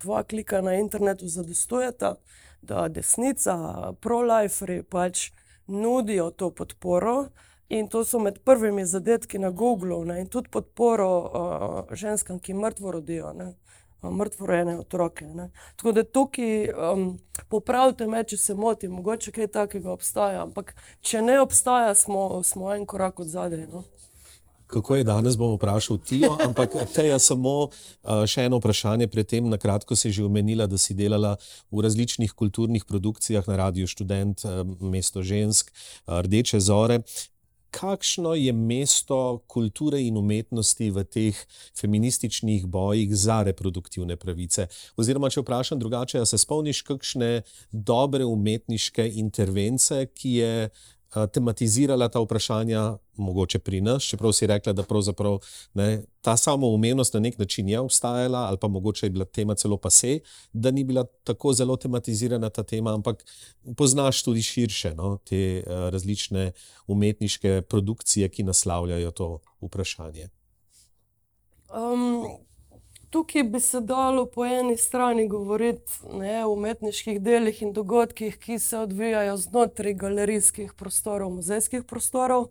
dva 0.00 0.22
klika 0.22 0.60
na 0.60 0.74
internetu 0.74 1.28
zadostujeta, 1.28 2.14
da 2.62 2.88
desnica, 2.88 3.56
pro-liferi 4.00 4.82
pač 4.82 5.30
nudijo 5.66 6.30
to 6.30 6.50
podporo. 6.50 7.28
In 7.68 7.88
to 7.88 8.04
so 8.04 8.18
med 8.18 8.38
prvimi 8.44 8.86
zadetki 8.86 9.38
na 9.38 9.50
Googlu, 9.50 10.04
ne, 10.04 10.20
in 10.20 10.28
tudi 10.28 10.48
podporo 10.48 11.10
uh, 11.18 11.96
ženskam, 11.96 12.38
ki 12.38 12.54
mrtvo 12.54 12.90
rodijo, 12.90 13.32
ne, 13.32 13.52
mrtvo 14.02 14.46
rojene 14.46 14.78
otroke. 14.78 15.26
Ne. 15.26 15.50
Tako 15.76 15.92
da 15.92 16.04
tukaj 16.04 16.68
um, 16.68 17.18
popravite 17.48 18.06
me, 18.06 18.24
če 18.24 18.36
se 18.36 18.54
motim, 18.54 18.92
mogoče 18.92 19.32
kaj 19.32 19.52
takega 19.54 19.92
obstaja, 19.92 20.42
ampak 20.42 20.74
če 21.00 21.22
ne 21.22 21.40
obstaja, 21.40 21.94
smo, 21.94 22.42
smo 22.44 22.74
en 22.74 22.86
korak 22.86 23.20
od 23.20 23.28
zadaj. 23.28 23.66
No. 23.72 23.84
Kako 24.68 24.96
je 24.96 25.04
danes, 25.04 25.36
bom 25.40 25.54
vprašal 25.56 25.96
Tijo, 26.04 26.34
ampak 26.44 26.74
teja 26.92 27.16
samo 27.18 27.54
uh, 27.64 27.70
še 28.28 28.44
eno 28.50 28.58
vprašanje. 28.60 29.08
Predtem, 29.08 29.48
na 29.48 29.56
kratko 29.56 29.96
si 29.96 30.12
že 30.12 30.26
omenila, 30.26 30.66
da 30.68 30.76
si 30.78 30.94
delala 30.94 31.38
v 31.72 31.84
različnih 31.86 32.34
kulturnih 32.36 32.84
produkcijah 32.84 33.48
na 33.48 33.56
Radiu 33.64 33.88
Student, 33.88 34.44
uh, 34.44 34.60
Mesto 34.84 35.24
žensk, 35.24 35.72
Rdeče 36.06 36.60
zore. 36.60 37.00
Kakšno 37.78 38.34
je 38.34 38.52
mesto 38.52 39.44
kulture 39.46 40.00
in 40.02 40.16
umetnosti 40.18 40.90
v 40.90 41.04
teh 41.06 41.36
feminističnih 41.78 42.66
bojih 42.66 43.14
za 43.14 43.42
reproduktivne 43.46 44.16
pravice? 44.18 44.66
Oziroma, 44.98 45.30
če 45.30 45.44
vprašam 45.44 45.78
drugače, 45.78 46.24
se 46.26 46.40
spomniš 46.42 46.82
kakšne 46.88 47.30
dobre 47.70 48.26
umetniške 48.26 49.06
intervence, 49.22 50.08
ki 50.10 50.32
je 50.40 50.54
tematizirala 51.32 52.08
ta 52.08 52.20
vprašanja, 52.20 52.98
mogoče 53.16 53.58
pri 53.58 53.80
nas, 53.80 54.02
čeprav 54.02 54.32
si 54.32 54.46
rekla, 54.46 54.72
da 54.72 54.82
pravzaprav 54.82 55.38
ne, 55.74 56.02
ta 56.20 56.36
samoumevnost 56.36 57.14
na 57.14 57.20
nek 57.20 57.38
način 57.38 57.68
je 57.68 57.80
obstajala, 57.80 58.38
ali 58.38 58.58
pa 58.60 58.68
mogoče 58.68 59.06
je 59.06 59.10
bila 59.10 59.24
tema 59.24 59.54
celo 59.54 59.76
pase, 59.76 60.18
da 60.52 60.70
ni 60.70 60.84
bila 60.84 61.04
tako 61.24 61.52
zelo 61.52 61.76
tematizirana 61.76 62.50
ta 62.50 62.62
tema, 62.62 62.94
ampak 62.94 63.24
poznaš 63.76 64.22
tudi 64.22 64.42
širše 64.42 64.94
no, 64.94 65.16
te 65.24 65.62
uh, 65.66 65.88
različne 65.88 66.52
umetniške 66.86 67.62
produkcije, 67.62 68.28
ki 68.28 68.42
naslavljajo 68.42 69.10
to 69.10 69.38
vprašanje. 69.60 70.28
Um, 71.68 72.47
tukaj 73.10 73.42
bi 73.42 73.60
se 73.60 73.80
dalo 73.80 74.26
po 74.26 74.44
eni 74.44 74.76
strani 74.76 75.28
govoriti 75.28 75.92
ne, 76.12 76.44
o 76.44 76.52
umetniških 76.52 77.20
delih 77.22 77.62
in 77.62 77.72
dogodkih, 77.72 78.38
ki 78.38 78.58
se 78.58 78.78
odvijajo 78.78 79.36
znotraj 79.36 79.94
galerijskih 79.94 80.72
prostorov, 80.72 81.32
muzejskih 81.32 81.84
prostorov, 81.84 82.48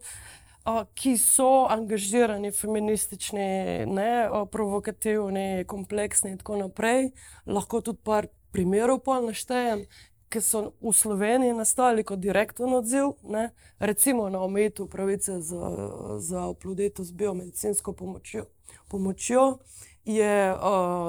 ki 0.94 1.18
so 1.18 1.68
angažirani, 1.70 2.52
feministični, 2.52 3.86
ne, 3.86 4.30
provokativni, 4.52 5.64
kompleksni 5.68 6.32
in 6.32 6.38
tako 6.38 6.58
naprej. 6.58 7.12
Lahko 7.46 7.82
tudi 7.82 8.04
par 8.04 8.28
primerov 8.52 9.04
pa 9.06 9.22
naštejem. 9.22 9.86
Ki 10.28 10.42
so 10.44 10.74
v 10.84 10.92
Sloveniji 10.92 11.54
nastali 11.56 12.04
kot 12.04 12.20
direkten 12.20 12.74
odziv, 12.76 13.14
ne? 13.24 13.54
recimo 13.80 14.26
na 14.30 14.42
omejitev 14.44 14.90
pravice 14.92 15.40
za, 15.40 15.70
za 16.20 16.42
oploditev 16.52 17.06
z 17.06 17.12
biomedicinsko 17.16 17.94
pomočjo, 17.94 18.44
pomočjo 18.92 19.46
je 20.08 20.56
uh, 20.56 20.60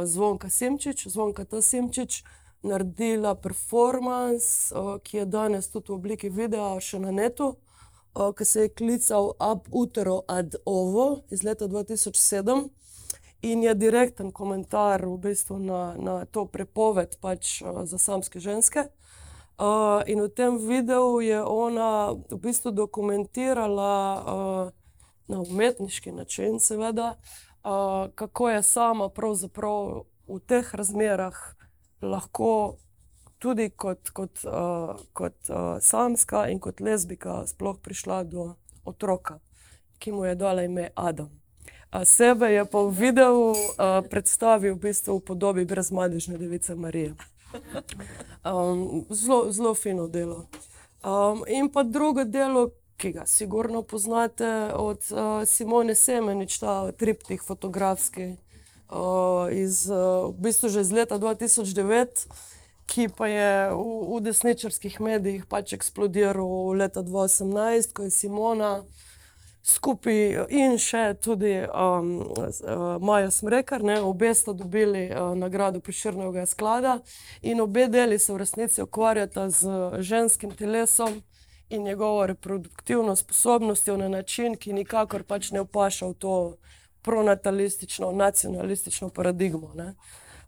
Zvonka 0.05 0.51
Semčič, 0.51 1.07
Zvonka 1.07 1.44
T. 1.44 1.62
Semčič, 1.62 2.24
naredila 2.62 3.34
performance, 3.34 4.74
uh, 4.74 4.99
ki 4.99 5.16
je 5.16 5.26
danes 5.26 5.70
tudi 5.70 5.92
v 5.92 5.94
obliki 5.94 6.28
videa 6.28 6.74
še 6.82 6.99
na 6.99 7.14
netu, 7.14 7.55
uh, 7.55 8.34
ki 8.34 8.44
se 8.44 8.66
je 8.66 8.74
klical 8.74 9.38
Ab 9.38 9.70
Utero 9.70 10.26
ad 10.26 10.59
Ovo 10.66 11.22
iz 11.30 11.46
leta 11.46 11.70
2007. 11.70 12.68
In 13.46 13.62
je 13.62 13.74
direkten 13.78 14.34
komentar 14.34 15.07
v 15.07 15.14
bistvu 15.30 15.62
na, 15.62 15.94
na 15.94 16.24
to 16.26 16.49
prepoved 16.51 17.22
pač, 17.22 17.62
uh, 17.62 17.86
za 17.86 17.99
samske 18.03 18.42
ženske. 18.42 18.90
Uh, 19.59 20.03
in 20.11 20.22
v 20.22 20.30
tem 20.30 20.59
videu 20.59 21.22
je 21.22 21.38
ona 21.38 22.18
v 22.30 22.38
bistvu 22.42 22.74
dokumentirala 22.74 23.94
uh, 24.18 24.74
na 25.28 25.38
umetniški 25.42 26.11
način, 26.14 26.59
seveda, 26.59 27.14
uh, 27.14 27.47
kako 28.14 28.50
je 28.50 28.62
sama 28.62 29.08
pravzaprav 29.08 30.04
v 30.28 30.38
teh 30.46 30.74
razmerah 30.74 31.36
lahko 32.02 32.76
tudi 33.38 33.70
kot, 33.70 34.10
kot, 34.10 34.44
uh, 34.44 34.96
kot 35.12 35.50
uh, 35.50 35.78
samska 35.80 36.48
in 36.48 36.58
kot 36.60 36.80
lezbika 36.80 37.46
sploh 37.46 37.78
prišla 37.82 38.24
do 38.24 38.54
otroka, 38.84 39.38
ki 39.98 40.12
mu 40.12 40.24
je 40.24 40.34
dala 40.34 40.62
ime 40.62 40.90
Adam. 40.94 41.30
A 41.90 42.04
sebe 42.04 42.52
je 42.52 42.64
pa 42.64 42.78
v 42.84 42.90
videu 42.92 43.36
uh, 43.50 43.56
predstavil 44.10 44.74
v 44.74 44.90
bistvu 44.90 45.18
v 45.18 45.24
podobi 45.24 45.64
brezmadežne 45.64 46.36
device 46.38 46.74
Marije. 46.74 47.14
Um, 48.44 49.06
zelo, 49.10 49.52
zelo 49.52 49.74
fino 49.74 50.08
delo. 50.08 50.48
Um, 51.04 51.44
in 51.48 51.72
pa 51.72 51.82
drugo 51.82 52.24
delo, 52.24 52.70
ki 52.99 53.12
ga 53.12 53.26
sigurno 53.26 53.82
poznate 53.82 54.46
od 54.74 54.99
uh, 55.11 55.49
Simone 55.49 55.94
Semenič, 55.94 56.59
ta 56.59 56.92
triptih 56.92 57.42
fotografski 57.42 58.34
uh, 58.90 59.46
iz 59.53 59.86
uh, 59.90 60.34
v 60.34 60.42
bistvu 60.42 60.68
že 60.68 60.80
iz 60.80 60.92
leta 60.92 61.18
2009, 61.18 62.26
ki 62.86 63.09
pa 63.09 63.28
je 63.28 63.70
v, 63.70 64.16
v 64.16 64.20
desničarskih 64.26 65.01
medijih 65.01 65.46
pač 65.46 65.78
eksplodiral 65.78 66.74
leta 66.74 67.07
2018, 67.07 67.94
ko 67.94 68.03
je 68.03 68.11
Simona 68.11 68.72
skupaj 69.62 70.49
in 70.51 70.78
še 70.80 71.14
tudi 71.22 71.55
um, 71.68 72.12
uh, 72.34 72.99
Maja 72.99 73.30
Smrekar, 73.30 73.84
ne, 73.84 74.01
obe 74.03 74.34
sta 74.34 74.57
dobili 74.57 75.07
uh, 75.07 75.36
nagrado 75.38 75.78
Priširnega 75.84 76.46
sklada 76.51 76.99
in 77.42 77.61
obe 77.61 77.86
deli 77.86 78.18
se 78.18 78.32
v 78.32 78.42
resnici 78.42 78.82
ukvarjata 78.82 79.51
z 79.55 80.03
ženskim 80.03 80.51
telesom 80.51 81.22
in 81.70 81.82
njegovo 81.82 82.26
reproduktivno 82.26 83.16
sposobnostjo 83.16 83.96
na 83.96 84.08
način, 84.08 84.56
ki 84.56 84.72
nikakor 84.72 85.22
pač 85.22 85.50
ne 85.50 85.60
opaša 85.60 86.06
v 86.06 86.14
to 86.14 86.56
pronatalistično, 87.02 88.12
nacionalistično 88.12 89.08
paradigmo. 89.08 89.72
Ne. 89.74 89.94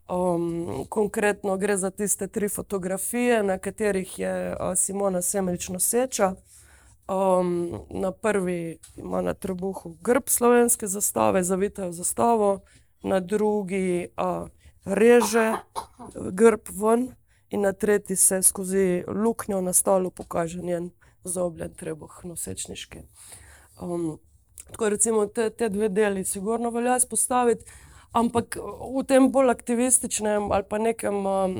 Um, 0.09 0.85
konkretno 0.89 1.57
gre 1.57 1.77
za 1.77 1.89
tiste 1.89 2.27
tri 2.27 2.49
fotografije, 2.49 3.43
na 3.43 3.57
katerih 3.57 4.19
je 4.19 4.51
uh, 4.51 4.75
Simona 4.75 5.21
Semenič 5.21 5.69
noseča. 5.69 6.35
Um, 7.07 7.79
na 7.89 8.11
prvi 8.11 8.77
ima 8.95 9.21
na 9.21 9.33
trebuhu 9.33 9.97
grb 10.01 10.23
slovenske 10.27 10.87
zastave, 10.87 11.43
zavitajo 11.43 11.91
zastavo, 11.91 12.59
na 13.03 13.19
drugi 13.19 14.07
uh, 14.17 14.47
reže 14.85 15.53
grb 16.31 16.61
ven, 16.69 17.11
in 17.49 17.61
na 17.61 17.73
tretji 17.73 18.15
se 18.15 18.41
skozi 18.41 19.03
luknjo 19.07 19.61
na 19.61 19.73
stolu 19.73 20.11
pokaže 20.11 20.61
njen 20.61 20.89
zaobljen 21.23 21.73
trebuh, 21.75 22.19
nosečniški. 22.23 23.03
Um, 23.81 24.19
tako 24.71 24.89
recimo 24.89 25.25
te, 25.25 25.49
te 25.49 25.69
dve 25.69 25.89
deli, 25.89 26.25
sigurno 26.25 26.69
velja 26.69 26.97
izpostaviti. 26.97 27.65
Ampak 28.11 28.57
v 28.95 29.05
tem 29.07 29.29
bolj 29.31 29.53
aktivističnem 29.53 30.51
ali 30.51 30.65
pa 30.69 30.77
nekem 30.77 31.25
um, 31.25 31.53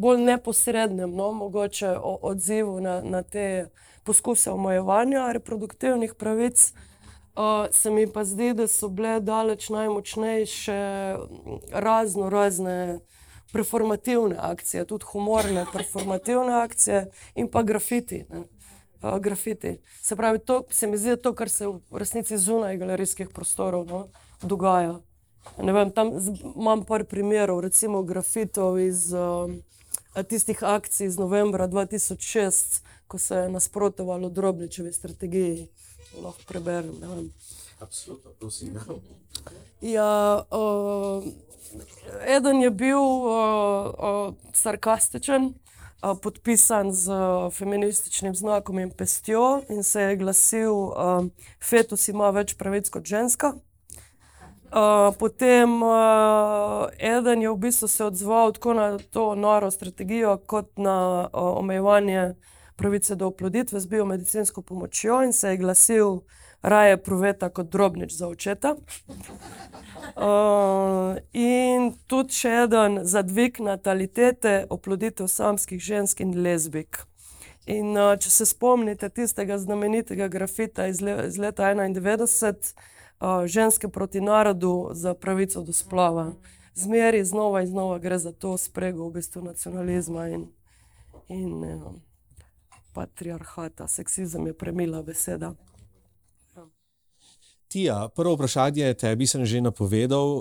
bolj 0.00 0.22
neposrednem, 0.24 1.12
no, 1.12 1.32
mogoče 1.36 1.96
odzivu 2.02 2.78
na, 2.80 3.00
na 3.04 3.22
te 3.22 3.68
poskuse 4.04 4.50
omejevanja 4.50 5.32
reproduktivnih 5.36 6.14
pravic, 6.14 6.72
Uh, 7.38 7.70
se 7.70 7.90
mi 7.90 8.12
pa 8.12 8.24
zdi, 8.24 8.50
da 8.54 8.64
so 8.66 8.88
bile 8.88 9.20
daleč 9.20 9.68
najmočnejše 9.70 10.78
razno 11.70 12.30
razne 12.30 12.98
performativne 13.52 14.36
akcije, 14.38 14.84
tudi 14.84 15.04
humorne 15.12 15.64
performativne 15.72 16.52
akcije 16.52 17.04
in 17.34 17.50
pa 17.50 17.62
grafiti. 17.62 18.24
Uh, 19.02 19.18
grafiti. 19.18 19.78
Se 20.02 20.16
pravi, 20.16 20.38
to 20.38 20.64
se 20.70 20.86
mi 20.86 20.98
zdi 20.98 21.16
to, 21.22 21.34
kar 21.34 21.48
se 21.48 21.66
v 21.66 21.80
resnici 21.90 22.38
zunaj 22.38 22.76
galerijskih 22.76 23.28
prostorov 23.34 23.86
no, 23.86 24.08
dogaja. 24.42 24.98
Vem, 25.56 25.90
tam 25.90 26.10
imam 26.56 26.84
par 26.84 27.04
primerov, 27.04 27.60
recimo 27.60 28.02
grafitov 28.02 28.80
iz 28.82 29.12
uh, 29.12 29.50
tistih 30.28 30.62
akcij 30.62 31.06
iz 31.06 31.18
novembra 31.18 31.68
2006, 31.68 32.82
ko 33.06 33.18
se 33.18 33.36
je 33.36 33.48
nasprotovalo 33.48 34.28
drobničevi 34.28 34.92
strategiji. 34.92 35.68
Lahko 36.22 36.42
preberem. 36.48 37.30
Absolutno, 37.80 38.30
prosim. 38.38 38.78
Ja, 39.80 40.42
uh, 40.50 41.24
eden 42.26 42.60
je 42.62 42.70
bil 42.70 42.98
uh, 42.98 43.94
uh, 43.94 44.34
sarkastičen, 44.52 45.54
podpisan 46.22 46.92
z 46.92 47.08
uh, 47.08 47.52
feminističnim 47.52 48.34
znakom 48.34 48.78
in 48.78 48.90
pestjo, 48.90 49.62
in 49.68 49.82
se 49.82 50.00
je 50.02 50.16
glasil: 50.16 50.72
uh, 50.72 51.26
Fetus 51.60 52.08
ima 52.08 52.30
več 52.30 52.54
pravic 52.54 52.90
kot 52.90 53.04
ženska. 53.04 53.54
Uh, 54.68 55.14
potem 55.18 55.82
uh, 55.82 56.86
eden 56.98 57.42
je 57.42 57.50
v 57.50 57.56
bistvu 57.56 57.88
se 57.88 58.04
odzval 58.04 58.52
tako 58.52 58.74
na 58.74 58.98
to 58.98 59.34
noro 59.34 59.70
strategijo, 59.70 60.36
kot 60.46 60.76
na 60.76 61.28
uh, 61.32 61.56
omejevanje 61.58 62.34
pravice 62.76 63.16
do 63.16 63.26
oploditve 63.26 63.80
z 63.80 63.86
biomedicinsko 63.86 64.62
pomočjo, 64.62 65.22
in 65.24 65.32
se 65.32 65.50
je 65.50 65.56
glasil: 65.56 66.20
Raje 66.62 66.96
proveta 66.96 67.48
kot 67.48 67.70
drobnič 67.70 68.12
za 68.12 68.28
očeta. 68.28 68.74
Uh, 70.16 71.16
in 71.32 71.92
tudi 72.06 72.34
še 72.34 72.50
en 72.66 72.98
za 73.06 73.22
dvig 73.22 73.60
natalitete, 73.62 74.66
oploditev 74.70 75.28
samskih 75.30 75.78
žensk 75.78 76.20
in 76.20 76.34
lezbik. 76.42 77.04
In 77.66 77.94
uh, 77.94 78.16
če 78.18 78.30
se 78.30 78.46
spomnite 78.48 79.08
tistega 79.08 79.58
znamenitega 79.58 80.28
grafita 80.28 80.88
iz, 80.88 81.02
le, 81.04 81.28
iz 81.28 81.38
leta 81.38 81.70
91, 81.70 82.74
uh, 83.20 83.46
ženske 83.46 83.88
proti 83.88 84.20
narodu 84.20 84.90
za 84.92 85.14
pravico 85.14 85.62
do 85.62 85.72
splava. 85.72 86.32
Zmeri 86.74 87.22
znova 87.24 87.62
in 87.62 87.70
znova 87.70 87.98
gre 87.98 88.18
za 88.18 88.32
to 88.32 88.56
sprego 88.58 89.06
v 89.06 89.20
bistvu 89.20 89.44
nacionalizma 89.46 90.28
in, 90.34 90.48
in 91.28 91.64
uh, 91.64 91.94
patriarhata. 92.94 93.86
Seksizem 93.86 94.46
je 94.46 94.58
premila 94.58 95.02
beseda. 95.02 95.54
Tija, 97.68 98.08
prvo 98.16 98.34
vprašanje 98.34 98.94
tebi 98.94 99.26
sem 99.26 99.44
že 99.44 99.60
napovedal, 99.60 100.40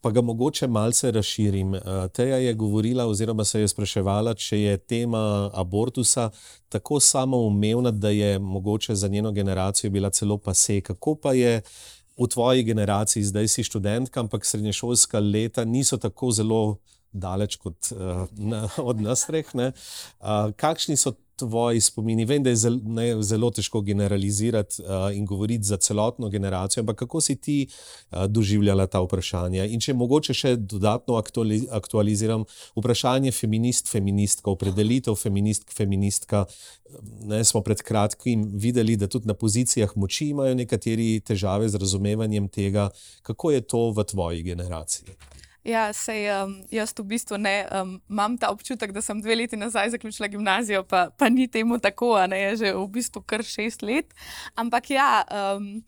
pa 0.00 0.10
ga 0.10 0.20
mogoče 0.20 0.66
malce 0.68 1.10
razširim. 1.10 1.72
Teja 2.12 2.36
je 2.36 2.54
govorila 2.54 3.06
oziroma 3.06 3.44
se 3.44 3.60
je 3.60 3.68
spraševala, 3.68 4.34
če 4.34 4.58
je 4.60 4.76
tema 4.76 5.50
abortusa 5.54 6.30
tako 6.68 7.00
samoumevna, 7.00 7.90
da 7.90 8.10
je 8.10 8.38
mogoče 8.38 8.94
za 8.94 9.08
njeno 9.08 9.32
generacijo 9.32 9.90
bila 9.90 10.10
celo 10.10 10.36
pase. 10.38 10.80
Kako 10.80 11.14
pa 11.14 11.32
je 11.32 11.62
v 12.20 12.28
tvoji 12.28 12.62
generaciji, 12.62 13.24
zdaj 13.24 13.48
si 13.48 13.64
študentka, 13.64 14.20
ampak 14.20 14.44
srednješolska 14.46 15.20
leta 15.20 15.64
niso 15.64 15.96
tako 15.96 16.30
zelo 16.30 16.76
daleč 17.12 17.56
kot 17.56 17.92
uh, 17.92 18.26
od 18.90 19.00
nas 19.00 19.26
treh. 19.26 19.48
Uh, 19.54 20.52
kakšni 20.56 20.96
so 20.96 21.14
tvoji 21.38 21.80
spomini? 21.80 22.24
Vem, 22.24 22.42
da 22.42 22.50
je 22.50 22.56
zelo, 22.56 22.80
ne, 22.84 23.06
zelo 23.22 23.50
težko 23.54 23.80
generalizirati 23.86 24.82
uh, 24.82 25.08
in 25.14 25.26
govoriti 25.26 25.64
za 25.64 25.76
celotno 25.76 26.28
generacijo, 26.28 26.82
ampak 26.82 26.98
kako 27.04 27.20
si 27.20 27.36
ti 27.36 27.58
uh, 27.68 28.26
doživljala 28.26 28.86
ta 28.86 29.00
vprašanja? 29.04 29.68
In 29.70 29.80
če 29.80 29.94
mogoče 29.94 30.34
še 30.34 30.56
dodatno 30.56 31.18
aktuali, 31.20 31.62
aktualiziram 31.70 32.44
vprašanje 32.76 33.32
feminist, 33.32 33.90
feministka, 33.92 34.50
opredelitev 34.50 35.16
feminist, 35.18 35.70
feministka. 35.76 36.44
Ne, 37.28 37.42
smo 37.44 37.60
pred 37.62 37.82
kratkim 37.84 38.46
videli, 38.56 38.96
da 38.96 39.06
tudi 39.06 39.28
na 39.28 39.34
pozicijah 39.36 39.92
moči 39.96 40.30
imajo 40.32 40.54
nekateri 40.56 41.20
težave 41.20 41.68
z 41.68 41.80
razumevanjem 41.80 42.48
tega, 42.48 42.88
kako 43.22 43.52
je 43.52 43.60
to 43.60 43.90
v 43.92 44.04
tvoji 44.08 44.42
generaciji. 44.42 45.18
Ja, 45.68 45.92
sej, 45.92 46.24
um, 46.32 46.54
jaz 46.72 46.94
v 46.96 47.04
bistvu 47.04 47.36
ne 47.36 47.66
um, 47.68 47.98
imam 48.08 48.38
ta 48.40 48.48
občutek, 48.54 48.92
da 48.96 49.02
sem 49.04 49.20
dve 49.20 49.36
leti 49.36 49.56
nazaj 49.56 49.90
zaključila 49.92 50.30
gimnazijo, 50.32 50.80
pa, 50.88 51.10
pa 51.12 51.28
ni 51.28 51.44
temu 51.48 51.76
tako, 51.78 52.14
ne 52.26 52.38
je 52.40 52.56
že 52.56 52.70
v 52.72 52.86
bistvu 52.88 53.20
kar 53.20 53.44
šest 53.44 53.84
let. 53.84 54.14
Ampak 54.56 54.90
ja, 54.90 55.24
um, 55.28 55.84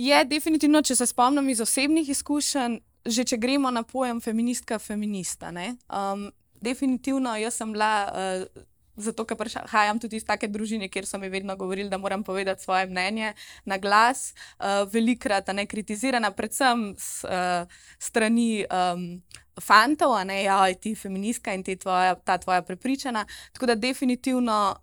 je 0.00 0.24
definitivno, 0.24 0.80
če 0.80 0.96
se 0.96 1.06
spomnim 1.06 1.48
iz 1.52 1.60
osebnih 1.60 2.08
izkušenj, 2.08 2.78
že 3.04 3.24
če 3.28 3.36
gremo 3.36 3.70
na 3.70 3.82
pojem 3.84 4.20
feministka, 4.24 4.78
feminista. 4.80 5.52
Um, 5.52 6.30
definitivno, 6.56 7.36
jaz 7.36 7.60
sem 7.60 7.76
bila. 7.76 7.92
Uh, 8.08 8.64
Zato, 8.96 9.24
ker 9.26 9.36
prihajam 9.36 9.98
tudi 9.98 10.20
iz 10.20 10.26
take 10.26 10.48
družine, 10.48 10.88
kjer 10.88 11.06
so 11.06 11.18
mi 11.18 11.28
vedno 11.28 11.56
govorili, 11.56 11.90
da 11.90 11.98
moram 11.98 12.22
povedati 12.22 12.62
svoje 12.62 12.86
mnenje 12.86 13.32
na 13.64 13.78
glas, 13.78 14.34
uh, 14.58 14.86
velikrat 14.92 15.48
ne 15.54 15.66
kritizirana, 15.66 16.30
predvsem 16.30 16.94
s 16.98 17.24
uh, 17.24 17.66
strani 17.98 18.64
um, 18.70 19.22
fantov, 19.60 20.14
a 20.14 20.24
ne 20.24 20.42
ja, 20.44 20.60
ti 20.74 20.94
feministka 20.94 21.54
in 21.54 21.64
tvoja, 21.64 22.14
ta 22.14 22.38
tvoja 22.38 22.62
prepričana. 22.62 23.26
Tako 23.52 23.66
da 23.66 23.74
definitivno 23.74 24.76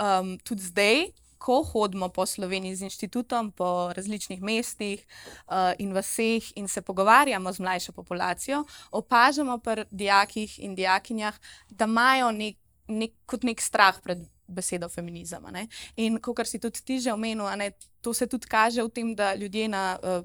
um, 0.00 0.38
tudi 0.38 0.62
zdaj. 0.62 1.06
Ko 1.44 1.60
hodimo 1.60 2.08
po 2.08 2.24
Sloveniji 2.26 2.76
z 2.76 2.82
inštitutom, 2.88 3.50
po 3.52 3.92
različnih 3.92 4.40
mestih 4.40 5.02
uh, 5.04 5.76
in 5.78 5.92
vseh, 5.92 6.40
in 6.56 6.68
se 6.68 6.80
pogovarjamo 6.80 7.52
z 7.52 7.60
mlajšo 7.60 7.92
populacijo, 7.92 8.62
opažamo 8.90 9.58
pri 9.58 9.84
dijakih 9.90 10.58
in 10.64 10.74
dijakinjah, 10.74 11.36
da 11.68 11.84
imajo 11.84 12.32
nek 12.32 12.56
nek, 12.88 13.14
kot 13.26 13.44
nek 13.44 13.60
strah 13.60 13.98
pred 14.02 14.24
besedo 14.46 14.88
feminizem. 14.88 15.44
In 15.96 16.18
kot 16.20 16.46
si 16.46 16.58
tudi 16.58 16.84
ti 16.84 17.00
že 17.00 17.12
omenil, 17.12 17.48
ne, 17.56 17.72
to 18.00 18.12
se 18.12 18.26
tudi 18.26 18.46
kaže 18.46 18.82
v 18.82 18.90
tem, 18.92 19.14
da 19.14 19.34
ljudje 19.34 19.68
na 19.68 19.96
uh, 19.96 20.24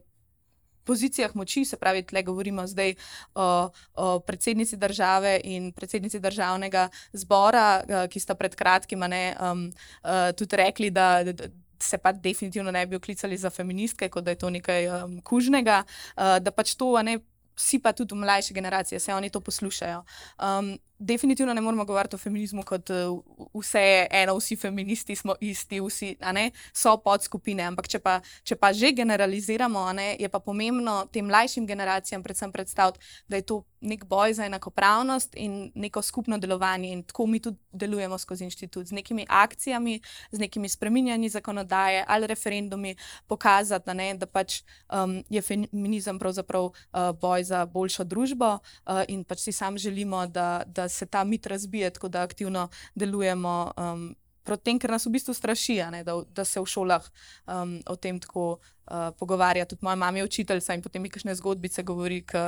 pozicijah 0.84 1.36
moči, 1.36 1.66
se 1.66 1.78
pravi, 1.78 2.04
tle 2.04 2.24
govorimo 2.24 2.66
zdaj 2.68 2.96
o, 3.36 3.70
o 3.96 4.20
predsednici 4.20 4.78
države 4.78 5.40
in 5.44 5.72
predsednici 5.72 6.20
državnega 6.20 6.90
zbora, 7.14 7.84
uh, 7.84 8.06
ki 8.10 8.20
sta 8.20 8.36
pred 8.36 8.56
kratkim 8.56 9.06
ne, 9.08 9.36
um, 9.40 9.68
uh, 10.04 10.32
tudi 10.36 10.56
rekli, 10.56 10.92
da. 10.92 11.24
da 11.24 11.50
Se 11.80 11.96
pa 11.96 12.12
definitivno 12.12 12.74
ne 12.76 12.82
bi 12.86 12.98
oklicali 12.98 13.38
za 13.40 13.48
feministke, 13.50 14.10
kot 14.12 14.26
da 14.28 14.34
je 14.34 14.38
to 14.42 14.50
nekaj 14.52 14.88
um, 14.92 15.14
kužnega, 15.24 15.78
uh, 15.88 16.36
da 16.44 16.52
pač 16.52 16.74
to, 16.76 16.90
ne, 17.08 17.14
vsi 17.56 17.80
pa 17.80 17.94
tudi 17.96 18.16
mlajše 18.20 18.54
generacije, 18.54 19.00
se 19.00 19.14
oni 19.14 19.30
to 19.30 19.40
poslušajo. 19.40 20.04
Um, 20.44 20.74
definitivno 21.00 21.54
ne 21.54 21.62
moramo 21.62 21.86
govoriti 21.86 22.16
o 22.16 22.20
feminizmu 22.20 22.64
kot 22.64 22.90
uh, 22.90 23.24
vse 23.62 24.08
eno, 24.12 24.36
vsi 24.38 24.56
feministi 24.56 25.16
smo 25.16 25.36
isti, 25.40 25.80
vsi 25.82 26.16
ne, 26.34 26.52
so 26.74 26.98
podskupine. 26.98 27.64
Ampak 27.64 27.88
če 27.88 28.00
pa, 28.00 28.20
če 28.44 28.56
pa 28.56 28.74
že 28.74 28.92
generaliziramo, 28.92 29.86
ne, 29.94 30.16
je 30.20 30.30
pa 30.30 30.40
pomembno 30.40 31.06
tem 31.12 31.26
mlajšim 31.26 31.68
generacijam 31.68 32.24
predvsem 32.24 32.52
predstaviti, 32.52 33.00
da 33.28 33.40
je 33.40 33.48
to 33.48 33.64
nek 33.82 34.04
boj 34.06 34.34
za 34.34 34.46
enakopravnost 34.46 35.36
in 35.40 35.72
neko 35.76 36.02
skupno 36.02 36.38
delovanje. 36.38 36.92
In 36.92 37.04
tako 37.04 37.26
mi 37.28 37.40
tudi 37.40 37.58
delujemo 37.72 38.18
skozi 38.18 38.44
inštitut, 38.44 38.88
z 38.88 38.92
nekimi 38.92 39.26
akcijami, 39.30 40.02
z 40.32 40.40
nekimi 40.40 40.70
spreminjanji 40.70 41.30
zakonodaje 41.30 42.04
ali 42.08 42.28
referendumi, 42.28 42.96
pokazati, 43.28 43.86
da, 43.86 43.94
ne, 43.94 44.14
da 44.14 44.26
pač 44.26 44.62
um, 44.92 45.24
je 45.30 45.42
feminizem 45.42 46.20
pravzaprav 46.20 46.64
uh, 46.64 46.74
boj 47.22 47.44
za 47.44 47.66
boljšo 47.66 48.04
družbo 48.04 48.58
uh, 48.58 49.04
in 49.08 49.24
pač 49.24 49.40
si 49.40 49.52
sam 49.52 49.78
želimo, 49.78 50.28
da, 50.28 50.64
da 50.68 50.89
se 50.90 51.06
ta 51.06 51.24
mit 51.24 51.48
razbije, 51.48 51.90
tako 51.90 52.08
da 52.08 52.24
aktivno 52.24 52.70
delujemo. 52.96 53.72
Um, 53.78 54.16
Proti 54.44 54.64
tem, 54.64 54.80
ker 54.82 54.90
nas 54.90 55.04
v 55.06 55.12
bistvu 55.14 55.34
straši, 55.36 55.76
ne, 55.92 56.00
da, 56.04 56.16
da 56.34 56.42
se 56.48 56.58
v 56.58 56.66
šolah 56.66 57.04
um, 57.46 57.76
o 57.86 57.96
tem 58.02 58.18
tako 58.18 58.46
uh, 58.56 59.12
pogovarja. 59.20 59.68
Tudi 59.70 59.86
moja 59.86 60.00
mama 60.00 60.18
je 60.18 60.26
učiteljica 60.26 60.74
in 60.74 60.82
potem 60.82 61.04
mi 61.06 61.12
kakšne 61.14 61.36
zgodbice 61.38 61.84
govori, 61.86 62.24
ki 62.26 62.46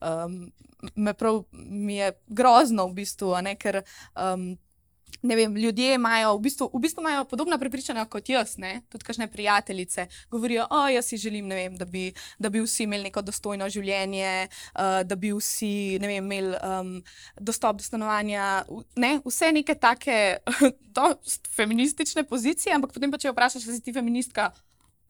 um, 0.00 0.38
me 0.94 1.12
prav 1.12 1.42
mi 1.52 1.98
je 1.98 2.12
grozno 2.26 2.86
v 2.88 3.02
bistvu, 3.02 3.34
ne, 3.44 3.56
ker 3.60 3.82
um, 4.16 4.54
vem, 5.22 5.56
ljudje 5.56 5.94
imajo 5.94 6.36
v 6.36 6.40
bistvu, 6.40 6.70
v 6.74 6.80
bistvu 6.80 7.02
imajo 7.02 7.24
podobna 7.24 7.58
prepričanja 7.58 8.04
kot 8.10 8.28
jaz, 8.28 8.56
ne? 8.58 8.82
tudi 8.88 9.04
kakšne 9.04 9.28
prijateljice. 9.30 10.06
Govorijo, 10.30 10.66
o, 10.70 10.88
jaz 10.88 11.06
si 11.06 11.16
želim, 11.16 11.50
vem, 11.50 11.76
da, 11.76 11.84
bi, 11.84 12.12
da 12.38 12.48
bi 12.48 12.60
vsi 12.60 12.82
imeli 12.82 13.10
neko 13.10 13.22
dostojno 13.22 13.68
življenje, 13.68 14.48
uh, 14.48 15.02
da 15.06 15.16
bi 15.16 15.32
vsi 15.32 15.98
vem, 16.00 16.24
imeli 16.24 16.56
um, 16.56 16.92
dostop 17.40 17.78
do 17.78 17.86
stanovanja. 17.86 18.64
Ne? 18.96 19.18
Vse 19.24 19.52
neke 19.52 19.74
take 19.74 20.18
feministične 21.56 22.24
pozicije, 22.24 22.74
ampak 22.74 22.92
potem 22.92 23.10
pa 23.12 23.18
če 23.18 23.32
vprašaš, 23.32 23.68
ali 23.68 23.78
si 23.78 23.86
ti 23.88 23.94
feministka. 23.96 24.52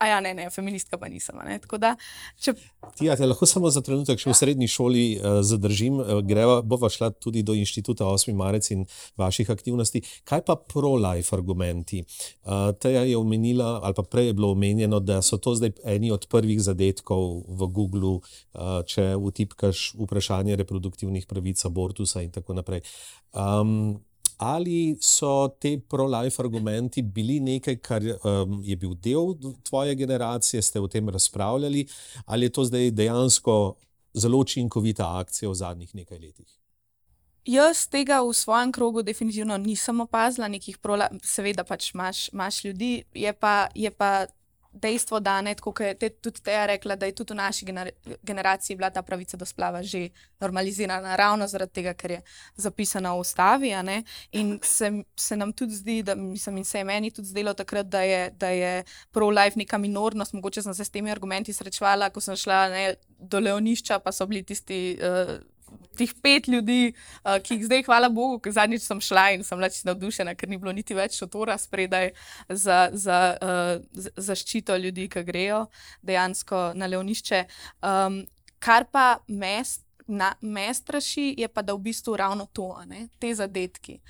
A 0.02 0.06
ja, 0.06 0.20
ne, 0.20 0.32
ne, 0.34 0.48
feministka 0.50 0.98
pa 0.98 1.06
nisem. 1.06 1.38
da, 1.78 1.94
če 2.42 2.56
Tija, 2.98 3.14
te 3.16 3.26
lahko 3.26 3.46
samo 3.46 3.70
za 3.70 3.84
trenutek 3.86 4.18
še 4.18 4.32
v 4.32 4.34
srednji 4.34 4.66
šoli 4.66 5.04
uh, 5.14 5.38
zadržim. 5.46 6.00
Uh, 6.02 6.18
greva, 6.26 6.58
bova 6.66 6.90
šla 6.90 7.12
tudi 7.14 7.44
do 7.46 7.54
inštituta 7.54 8.08
8. 8.10 8.34
marec 8.34 8.66
in 8.74 8.82
vaših 9.20 9.52
aktivnosti. 9.54 10.02
Kaj 10.26 10.42
pa 10.48 10.58
pro-life 10.58 11.30
argumenti? 11.36 12.02
Uh, 12.42 12.72
Teja 12.82 13.06
je 13.06 13.14
omenila, 13.16 13.78
ali 13.78 13.94
pa 13.94 14.02
prej 14.02 14.32
je 14.32 14.36
bilo 14.40 14.50
omenjeno, 14.56 14.98
da 14.98 15.22
so 15.22 15.38
to 15.38 15.54
zdaj 15.54 15.76
eni 15.94 16.10
od 16.10 16.26
prvih 16.26 16.58
zadetkov 16.58 17.44
v 17.46 17.70
Googlu, 17.70 18.16
uh, 18.18 18.80
če 18.82 19.12
vtipkaš 19.22 19.92
vprašanje 20.02 20.58
reproduktivnih 20.64 21.30
pravic, 21.30 21.62
abortusa 21.68 22.26
in 22.26 22.34
tako 22.34 22.58
naprej. 22.58 22.82
Um, 23.30 24.02
Ali 24.42 24.96
so 24.98 25.52
te 25.60 25.76
pro-life 25.78 26.42
argumenti 26.42 27.02
bili 27.02 27.38
nekaj, 27.40 27.76
kar 27.78 28.02
um, 28.02 28.58
je 28.66 28.76
bil 28.76 28.96
del 28.98 29.36
tvoje 29.62 29.94
generacije, 29.94 30.62
ste 30.62 30.80
o 30.80 30.88
tem 30.90 31.08
razpravljali, 31.08 31.86
ali 32.26 32.48
je 32.48 32.52
to 32.52 32.64
zdaj 32.64 32.90
dejansko 32.90 33.76
zelo 34.14 34.42
učinkovita 34.42 35.06
akcija 35.20 35.50
v 35.50 35.54
zadnjih 35.54 35.94
nekaj 35.94 36.18
letih? 36.18 36.58
Jaz 37.46 37.86
tega 37.90 38.20
v 38.22 38.34
svojem 38.34 38.72
krogu 38.72 39.02
definitivno 39.02 39.56
nisem 39.58 40.00
opazila, 40.00 40.48
nekih 40.48 40.78
prola, 40.78 41.08
seveda 41.22 41.64
pač 41.64 41.90
imaš, 41.94 42.28
imaš 42.32 42.64
ljudi, 42.64 42.92
je 43.14 43.32
pa, 43.32 43.68
je 43.74 43.90
pa 43.90 44.26
dejstvo, 44.72 45.20
da 45.20 45.40
ne, 45.40 45.54
tako 45.54 45.72
kot 45.72 45.86
je 45.86 45.94
te, 45.94 46.08
tudi 46.08 46.40
Teja 46.40 46.66
rekla, 46.66 46.96
da 46.96 47.06
je 47.06 47.14
tudi 47.14 47.32
v 47.32 47.36
naši 47.36 47.66
gener 47.66 47.90
generaciji 48.22 48.76
bila 48.76 48.90
ta 48.90 49.02
pravica 49.02 49.36
do 49.36 49.44
splava 49.44 49.82
že 49.82 50.08
normalizirana, 50.40 51.16
ravno 51.16 51.46
zaradi 51.46 51.72
tega, 51.72 51.94
ker 51.94 52.10
je 52.10 52.20
zapisana 52.56 53.12
v 53.14 53.20
ustavi. 53.20 53.72
In 54.32 54.58
se, 54.62 54.90
se 55.16 55.36
nam 55.36 55.52
tudi 55.52 55.74
zdi, 55.74 56.02
da 56.02 56.14
mislim, 56.14 56.56
in 56.56 56.64
se 56.64 56.78
je 56.78 56.84
meni 56.84 57.10
tudi 57.10 57.28
zdelo 57.28 57.54
takrat, 57.54 57.86
da 57.86 58.02
je, 58.02 58.30
da 58.30 58.48
je 58.48 58.84
pro-life 59.10 59.58
neka 59.58 59.78
minornost, 59.78 60.32
mogoče 60.32 60.62
sem 60.62 60.74
se 60.74 60.84
s 60.84 60.90
temi 60.90 61.10
argumenti 61.10 61.52
srečevala, 61.52 62.10
ko 62.10 62.20
sem 62.20 62.36
šla 62.36 62.68
ne, 62.68 62.94
do 63.18 63.40
Leonišča, 63.40 63.98
pa 63.98 64.12
so 64.12 64.26
bili 64.26 64.42
tisti. 64.42 64.98
Uh, 65.00 65.51
Tih 65.96 66.14
pet 66.22 66.46
ljudi, 66.48 66.94
uh, 67.24 67.36
ki 67.44 67.54
jih 67.54 67.64
zdaj, 67.66 67.82
hvala 67.84 68.08
Bogu, 68.08 68.38
ker 68.40 68.52
zadnjič 68.56 68.82
sem 68.82 69.00
šla 69.00 69.26
in 69.36 69.44
sem 69.44 69.60
čisto 69.60 69.90
navdušena, 69.90 70.34
ker 70.34 70.48
ni 70.48 70.56
bilo 70.56 70.72
niti 70.72 70.94
več 70.96 71.18
šotora 71.20 71.58
spredaj 71.58 72.10
za, 72.48 72.88
za 72.92 73.18
uh, 73.36 73.72
z- 73.92 74.12
zaščito 74.16 74.76
ljudi, 74.76 75.08
ki 75.08 75.22
grejo 75.22 75.66
dejansko 76.02 76.72
na 76.74 76.86
levnišče. 76.86 77.44
Um, 77.82 78.22
kar 78.58 78.86
pa 78.92 79.18
me, 79.28 79.58
s- 79.64 79.82
na, 80.08 80.32
me 80.40 80.68
straši, 80.74 81.34
je 81.38 81.48
pa, 81.48 81.62
da 81.62 81.74
v 81.74 81.84
bistvu 81.90 82.16
ravno 82.16 82.46
to, 82.52 82.72
ne, 82.86 83.08
te 83.18 83.34
zadetki. 83.34 84.00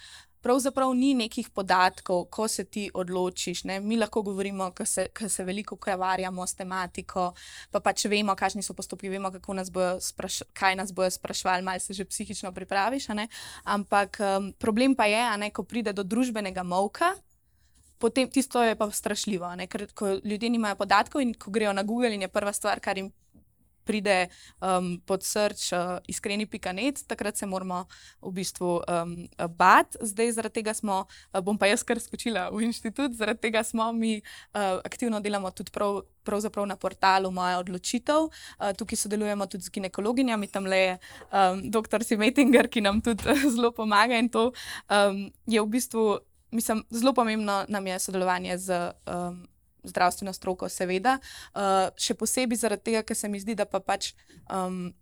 Pravzaprav 0.43 0.90
ni 0.99 1.12
nekih 1.14 1.51
podatkov, 1.55 2.24
ko 2.30 2.49
se 2.49 2.64
ti 2.64 2.88
odločiš. 2.95 3.64
Ne? 3.64 3.80
Mi 3.80 3.97
lahko 3.97 4.22
govorimo, 4.26 4.70
ker 4.74 4.86
se, 4.86 5.07
ker 5.14 5.30
se 5.30 5.45
veliko 5.45 5.76
ukvarjamo 5.78 6.47
s 6.47 6.59
tematiko, 6.59 7.28
pa 7.70 7.80
pač 7.80 8.07
vemo, 8.11 8.34
kakšni 8.34 8.62
so 8.62 8.74
postopki, 8.74 9.11
vemo, 9.12 9.30
nas 9.55 9.70
spraš, 10.01 10.43
kaj 10.53 10.76
nas 10.76 10.93
bojo 10.93 11.11
sprašvali, 11.11 11.62
malo 11.62 11.80
se 11.80 11.95
že 11.95 12.05
psihično 12.05 12.53
pripraviš. 12.53 13.07
Ampak 13.64 14.18
um, 14.20 14.53
problem 14.59 14.95
pa 14.95 15.07
je, 15.07 15.22
ne, 15.38 15.51
ko 15.51 15.62
pride 15.62 15.93
do 15.93 16.03
družbenega 16.03 16.62
molka. 16.62 17.14
Potem 17.99 18.26
tisto 18.26 18.62
je 18.62 18.74
pa 18.74 18.90
strašljivo, 18.90 19.55
ne, 19.55 19.68
ker 19.70 19.86
ljudje 20.24 20.51
nimajo 20.51 20.74
podatkov 20.76 21.22
in 21.22 21.34
ko 21.34 21.51
grejo 21.51 21.72
na 21.72 21.82
Google 21.82 22.14
in 22.14 22.22
je 22.22 22.28
prva 22.28 22.53
stvar, 22.53 22.80
kar 22.80 22.99
jim 22.99 23.12
pride 23.84 24.28
um, 24.60 24.96
pod 25.06 25.24
srč 25.26 25.72
uh, 25.72 25.98
iskreni 26.08 26.46
pikanet, 26.46 27.04
takrat 27.06 27.36
se 27.36 27.46
moramo 27.46 27.84
v 28.22 28.32
bistvu 28.32 28.80
um, 28.80 29.16
bati. 29.58 29.98
Zdaj 30.00 30.32
zaradi 30.32 30.60
tega 30.60 30.74
smo, 30.74 31.04
uh, 31.06 31.40
bom 31.40 31.58
pa 31.58 31.70
jaz 31.70 31.84
kar 31.86 32.00
skočila 32.00 32.48
v 32.50 32.66
inštitut, 32.68 33.14
zaradi 33.18 33.48
tega 33.48 33.64
smo 33.64 33.92
mi 33.92 34.18
uh, 34.18 34.80
aktivno 34.84 35.20
delamo 35.20 35.50
tudi 35.50 35.72
prav. 35.72 36.02
Pravzaprav 36.22 36.62
na 36.70 36.76
portalu 36.78 37.32
Moja 37.34 37.58
odločitev. 37.58 38.28
Uh, 38.30 38.70
tukaj 38.78 38.94
sodelujemo 38.96 39.46
tudi 39.50 39.66
z 39.66 39.74
ginekologinjami, 39.74 40.46
tam 40.46 40.70
le 40.70 40.78
je 40.78 40.92
um, 41.34 41.64
dr. 41.66 42.04
Simetinger, 42.06 42.68
ki 42.70 42.80
nam 42.80 43.00
tudi 43.02 43.34
zelo 43.56 43.72
pomaga. 43.74 44.14
In 44.14 44.30
to 44.30 44.52
um, 44.86 45.32
je 45.50 45.58
v 45.58 45.66
bistvu, 45.66 46.20
mislim, 46.54 46.84
zelo 46.94 47.10
pomembno 47.10 47.64
nam 47.68 47.86
je 47.86 47.98
sodelovanje 47.98 48.58
z 48.58 48.94
um, 49.10 49.42
zdravstveno 49.82 50.32
stroko, 50.32 50.68
seveda. 50.68 51.18
Uh, 51.54 51.90
še 51.98 52.16
posebej 52.18 52.60
zaradi 52.64 52.90
tega, 52.90 53.04
ker 53.06 53.18
se 53.18 53.28
mi 53.28 53.40
zdi, 53.42 53.56
da 53.58 53.68
pa 53.68 53.80
pač. 53.80 54.12
Um, 54.50 54.92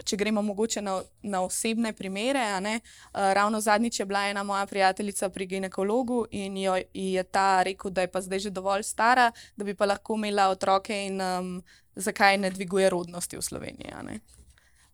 Če 0.00 0.16
gremo 0.16 0.40
mogoče 0.40 0.80
na, 0.80 0.94
na 1.28 1.42
osebne 1.44 1.90
primere, 1.92 2.40
ne, 2.64 2.78
uh, 2.80 3.34
ravno 3.36 3.58
zadnjič 3.60 3.98
je 4.00 4.06
bila 4.08 4.22
ena 4.30 4.40
moja 4.48 4.62
prijateljica 4.66 5.28
pri 5.28 5.46
ginekologu 5.50 6.22
in 6.30 6.56
jo 6.56 6.78
ji 6.78 7.10
je 7.18 7.24
ta 7.28 7.60
rekel, 7.66 7.92
da 7.92 8.06
je 8.06 8.08
pa 8.08 8.22
zdaj 8.24 8.46
že 8.46 8.54
dovolj 8.54 8.86
stara, 8.88 9.26
da 9.60 9.66
bi 9.66 9.74
pa 9.76 9.90
lahko 9.90 10.16
imela 10.16 10.48
otroke 10.54 10.96
in 10.96 11.20
um, 11.20 11.50
zakaj 12.00 12.38
ne 12.40 12.50
dviguje 12.50 12.88
rodnosti 12.90 13.36
v 13.36 13.44
Sloveniji. 13.44 13.92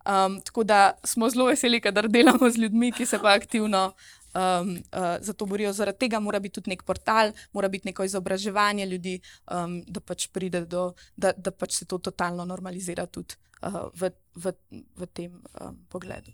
Um, 0.07 0.41
tako 0.41 0.65
da 0.65 0.99
smo 1.05 1.31
zelo 1.31 1.47
veseli, 1.47 1.81
kadar 1.81 2.09
delamo 2.09 2.51
z 2.51 2.67
ljudmi, 2.67 2.93
ki 2.93 3.07
se 3.07 3.19
pa 3.23 3.37
aktivno 3.39 3.93
um, 4.37 4.77
uh, 4.93 5.17
za 5.21 5.33
to 5.33 5.47
borijo. 5.47 5.73
Zaradi 5.73 5.99
tega 5.99 6.21
mora 6.21 6.41
biti 6.41 6.61
tudi 6.61 6.71
nek 6.71 6.83
portal, 6.83 7.33
mora 7.53 7.69
biti 7.69 7.89
neko 7.89 8.05
izobraževanje 8.05 8.87
ljudi, 8.87 9.19
um, 9.51 9.81
da 9.89 10.01
pač 10.01 10.29
pride 10.29 10.65
do, 10.67 10.93
da, 11.17 11.33
da 11.33 11.51
pač 11.51 11.81
se 11.81 11.85
to 11.85 11.99
totalno 11.99 12.45
normalizira 12.45 13.07
tudi 13.07 13.35
uh, 13.63 13.89
v, 13.95 14.11
v, 14.37 14.53
v 14.97 15.03
tem 15.13 15.31
um, 15.61 15.77
pogledu. 15.89 16.33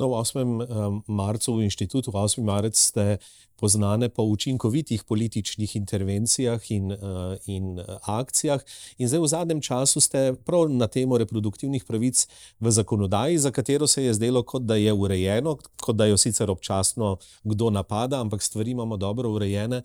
No, 0.00 0.08
v 0.08 0.14
8. 0.20 0.40
um, 0.40 1.02
marcu 1.08 1.56
v 1.56 1.68
inštitutu, 1.68 2.08
v 2.08 2.16
8. 2.16 2.40
marec 2.44 2.76
ste 2.76 3.18
poznane 3.56 4.08
po 4.08 4.22
učinkovitih 4.28 5.04
političnih 5.04 5.76
intervencijah 5.76 6.60
in, 6.70 6.92
uh, 6.92 7.36
in 7.46 7.80
uh, 7.80 7.96
akcijah. 8.04 8.60
In 8.98 9.08
zdaj 9.08 9.20
v 9.20 9.32
zadnjem 9.32 9.60
času 9.60 10.00
ste 10.00 10.36
prav 10.36 10.68
na 10.68 10.86
temo 10.86 11.18
reproduktivnih 11.18 11.84
pravic 11.84 12.28
v 12.60 12.66
zakonodaji, 12.70 13.38
za 13.38 13.50
katero 13.50 13.86
se 13.86 14.04
je 14.04 14.14
zdelo, 14.14 14.42
kot 14.42 14.62
da 14.62 14.76
je 14.76 14.92
urejeno, 14.92 15.56
kot 15.80 15.96
da 15.96 16.06
jo 16.06 16.16
sicer 16.16 16.50
občasno 16.50 17.16
kdo 17.44 17.70
napada, 17.70 18.20
ampak 18.20 18.42
stvari 18.42 18.70
imamo 18.76 18.96
dobro 18.96 19.32
urejene. 19.32 19.82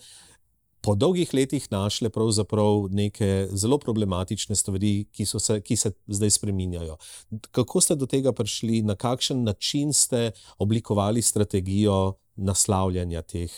Po 0.82 0.96
dolgih 0.96 1.34
letih 1.34 1.68
našle 1.72 2.10
pravzaprav 2.10 2.88
neke 2.90 3.48
zelo 3.54 3.78
problematične 3.78 4.56
stvari, 4.56 5.06
ki, 5.14 5.26
se, 5.26 5.60
ki 5.62 5.78
se 5.78 5.92
zdaj 6.08 6.30
spreminjajo. 6.38 6.98
Kako 7.52 7.82
ste 7.82 7.96
do 7.96 8.10
tega 8.10 8.34
prišli, 8.34 8.82
na 8.82 8.96
kakšen 8.96 9.44
način 9.44 9.94
ste 9.94 10.32
oblikovali 10.58 11.22
strategijo 11.22 12.16
naslavljanja 12.36 13.22
teh 13.22 13.52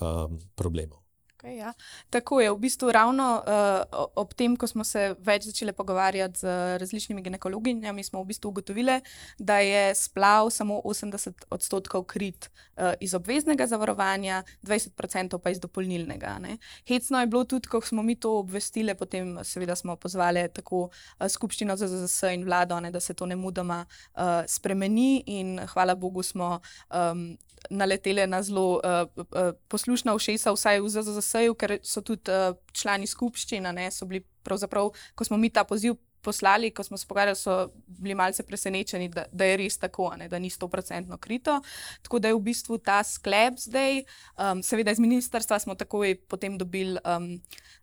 um, 0.00 0.40
problemov? 0.54 1.07
Okay, 1.38 1.56
ja. 1.56 1.72
Tako 2.10 2.40
je, 2.40 2.50
v 2.50 2.58
bistvu 2.58 2.90
ravno 2.90 3.38
uh, 3.38 4.08
ob 4.18 4.32
tem, 4.34 4.56
ko 4.58 4.66
smo 4.66 4.82
se 4.82 5.12
več 5.22 5.44
začeli 5.46 5.70
pogovarjati 5.72 6.40
z 6.40 6.54
različnimi 6.82 7.22
ginekologinjami, 7.22 8.02
smo 8.02 8.24
v 8.24 8.32
bistvu 8.32 8.50
ugotovili, 8.50 8.96
da 9.38 9.60
je 9.62 9.94
splav 9.94 10.50
samo 10.50 10.80
80 10.82 11.46
odstotkov 11.54 12.08
krit 12.10 12.50
uh, 12.50 12.98
iz 12.98 13.14
obveznega 13.14 13.68
zavarovanja, 13.70 14.42
20 14.66 14.98
odstotkov 14.98 15.38
pa 15.44 15.54
iz 15.54 15.62
dopolnilnega. 15.62 16.34
Ne. 16.42 16.58
Hecno 16.90 17.22
je 17.22 17.30
bilo 17.30 17.44
tudi, 17.44 17.70
ko 17.70 17.80
smo 17.86 18.02
mi 18.02 18.18
to 18.18 18.34
obvestili, 18.40 18.98
potem 18.98 19.38
seveda 19.46 19.78
smo 19.78 19.94
pozvali 19.96 20.42
tako 20.50 20.88
skupščino 21.22 21.76
ZZS 21.78 22.34
in 22.34 22.48
vlado, 22.50 22.80
ne, 22.82 22.90
da 22.90 22.98
se 22.98 23.14
to 23.14 23.30
ne 23.30 23.38
mudoma 23.38 23.84
uh, 23.86 24.42
spremeni 24.50 25.22
in 25.38 25.60
hvala 25.70 25.94
Bogu 25.94 26.26
smo. 26.26 26.58
Um, 26.90 27.38
naletele 27.70 28.26
na 28.26 28.42
zelo 28.42 28.78
uh, 28.78 29.08
uh, 29.16 29.52
poslušna 29.68 30.14
ušesa, 30.14 30.52
vsaj 30.52 30.80
v 30.80 30.90
ZZS-ju, 30.94 31.54
ker 31.54 31.78
so 31.82 32.02
tudi 32.02 32.32
uh, 32.32 32.56
člani 32.72 33.06
skupščina, 33.06 33.72
ne, 33.72 33.90
so 33.90 34.06
bili 34.06 34.24
pravzaprav, 34.46 34.92
ko 35.14 35.24
smo 35.24 35.36
mi 35.36 35.50
ta 35.50 35.64
poziv 35.68 35.98
poslali, 36.22 36.70
ko 36.70 36.82
smo 36.82 36.96
se 36.96 37.06
pogovarjali, 37.06 37.36
so 37.36 37.70
bili 37.86 38.14
malce 38.14 38.42
presenečeni, 38.42 39.08
da, 39.08 39.24
da 39.32 39.44
je 39.44 39.56
res 39.62 39.78
tako, 39.78 40.10
ne, 40.18 40.28
da 40.28 40.38
ni 40.38 40.50
100% 40.50 41.16
krito. 41.22 41.60
Tako 42.02 42.18
da 42.18 42.28
je 42.28 42.34
v 42.34 42.42
bistvu 42.50 42.78
ta 42.78 42.98
sklep 43.06 43.60
zdaj, 43.62 44.02
um, 44.36 44.62
seveda 44.62 44.92
iz 44.92 45.00
ministrstva 45.00 45.58
smo 45.58 45.74
takoj 45.78 46.18
potem 46.28 46.58
dobili 46.58 46.98
um, 47.04 47.30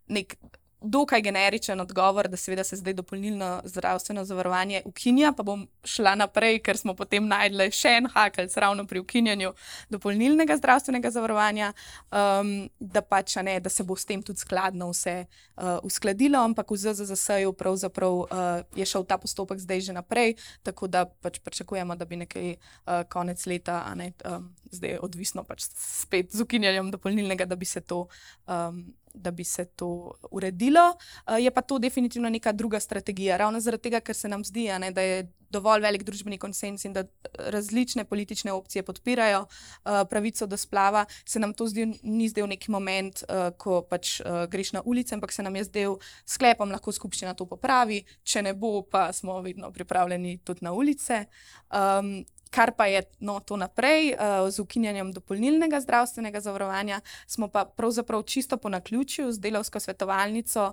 nek 0.07 0.37
dokaj 0.81 1.21
generičen 1.21 1.79
odgovor, 1.81 2.27
da 2.27 2.37
seveda 2.37 2.63
se 2.63 2.75
zdaj 2.75 2.93
dopolnilno 2.93 3.61
zdravstveno 3.65 4.25
zavarovanje 4.25 4.81
ukinja, 4.85 5.33
pa 5.37 5.43
bom 5.43 5.67
šla 5.83 6.15
naprej, 6.15 6.59
ker 6.59 6.77
smo 6.77 6.93
potem 6.95 7.27
najdli 7.27 7.69
še 7.71 7.95
en 7.99 8.09
hakelc 8.13 8.57
ravno 8.57 8.85
pri 8.87 8.99
ukinjanju 8.99 9.53
dopolnilnega 9.89 10.57
zdravstvenega 10.57 11.11
zavarovanja, 11.11 11.71
um, 12.11 12.69
da 12.79 13.01
pač 13.01 13.37
ne, 13.43 13.59
da 13.59 13.69
se 13.69 13.83
bo 13.83 13.95
s 13.95 14.05
tem 14.05 14.23
tudi 14.23 14.39
skladno 14.39 14.89
vse 14.91 15.15
uh, 15.25 15.79
uskladilo, 15.83 16.43
ampak 16.43 16.71
v 16.71 16.77
ZZS-ju 16.77 17.53
pravzaprav 17.53 18.19
uh, 18.19 18.27
je 18.75 18.85
šel 18.85 19.05
ta 19.05 19.17
postopek 19.17 19.59
zdaj 19.59 19.81
že 19.89 19.95
naprej, 19.95 20.35
tako 20.63 20.87
da 20.87 21.05
pač 21.05 21.39
pričakujemo, 21.39 21.95
da 21.95 22.05
bi 22.05 22.21
nekaj 22.25 22.51
uh, 22.55 23.01
konec 23.09 23.45
leta, 23.45 23.81
a 23.87 23.95
ne, 23.95 24.11
um, 24.25 24.51
zdaj 24.71 24.99
odvisno 25.01 25.43
pač 25.43 25.65
spet 25.71 26.31
z 26.35 26.45
ukinjanjem 26.45 26.91
dopolnilnega, 26.91 27.45
da 27.45 27.55
bi 27.55 27.65
se 27.65 27.81
to 27.81 28.07
um, 28.47 28.85
da 29.15 29.31
bi 29.31 29.43
se 29.43 29.65
to 29.65 30.13
uredilo. 30.31 30.93
Uh, 31.27 31.39
je 31.39 31.51
pa 31.51 31.61
to 31.61 31.79
definitivno 31.79 32.29
neka 32.29 32.51
druga 32.51 32.79
strategija, 32.79 33.37
ravno 33.37 33.59
zaradi 33.59 33.89
tega, 33.89 33.99
ker 33.99 34.15
se 34.15 34.27
nam 34.27 34.43
zdi, 34.45 34.69
ne, 34.79 34.91
da 34.91 35.01
je 35.01 35.25
dovolj 35.55 35.83
velik 35.85 36.03
družbeni 36.03 36.37
konsens 36.41 36.85
in 36.85 36.93
da 36.93 37.05
različne 37.53 38.05
politične 38.05 38.53
opcije 38.53 38.83
podpirajo 38.83 39.45
uh, 39.45 40.01
pravico 40.09 40.47
do 40.47 40.57
splava, 40.57 41.05
se 41.25 41.39
nam 41.39 41.53
to 41.53 41.67
zdi, 41.71 41.87
ni 42.03 42.29
zdel 42.29 42.49
neki 42.51 42.71
moment, 42.71 43.23
uh, 43.23 43.49
ko 43.57 43.81
pač 43.89 44.19
uh, 44.19 44.43
greš 44.51 44.73
na 44.75 44.83
ulice, 44.85 45.15
ampak 45.15 45.31
se 45.31 45.43
nam 45.43 45.55
je 45.55 45.63
zdel 45.69 45.97
sklepom, 46.25 46.71
lahko 46.71 46.91
skupščina 46.91 47.33
to 47.33 47.47
popravi, 47.49 48.03
če 48.23 48.45
ne 48.49 48.53
bo, 48.53 48.81
pa 48.81 49.07
smo 49.13 49.39
vedno 49.45 49.71
pripravljeni 49.71 50.39
tudi 50.43 50.65
na 50.65 50.73
ulice. 50.73 51.25
Um, 51.71 52.17
Kar 52.55 52.71
pa 52.71 52.85
je 52.87 53.03
no, 53.19 53.39
to 53.43 53.57
naprej, 53.59 54.13
uh, 54.15 54.47
z 54.47 54.63
ukinjanjem 54.63 55.11
dopolnilnega 55.11 55.81
zdravstvenega 55.83 56.39
zavarovanja, 56.39 57.01
smo 57.27 57.49
pa 57.51 57.65
pravzaprav 57.65 58.23
čisto 58.23 58.57
po 58.57 58.69
naključju 58.69 59.31
z 59.31 59.43
delovsko 59.43 59.79
svetovalnico 59.79 60.71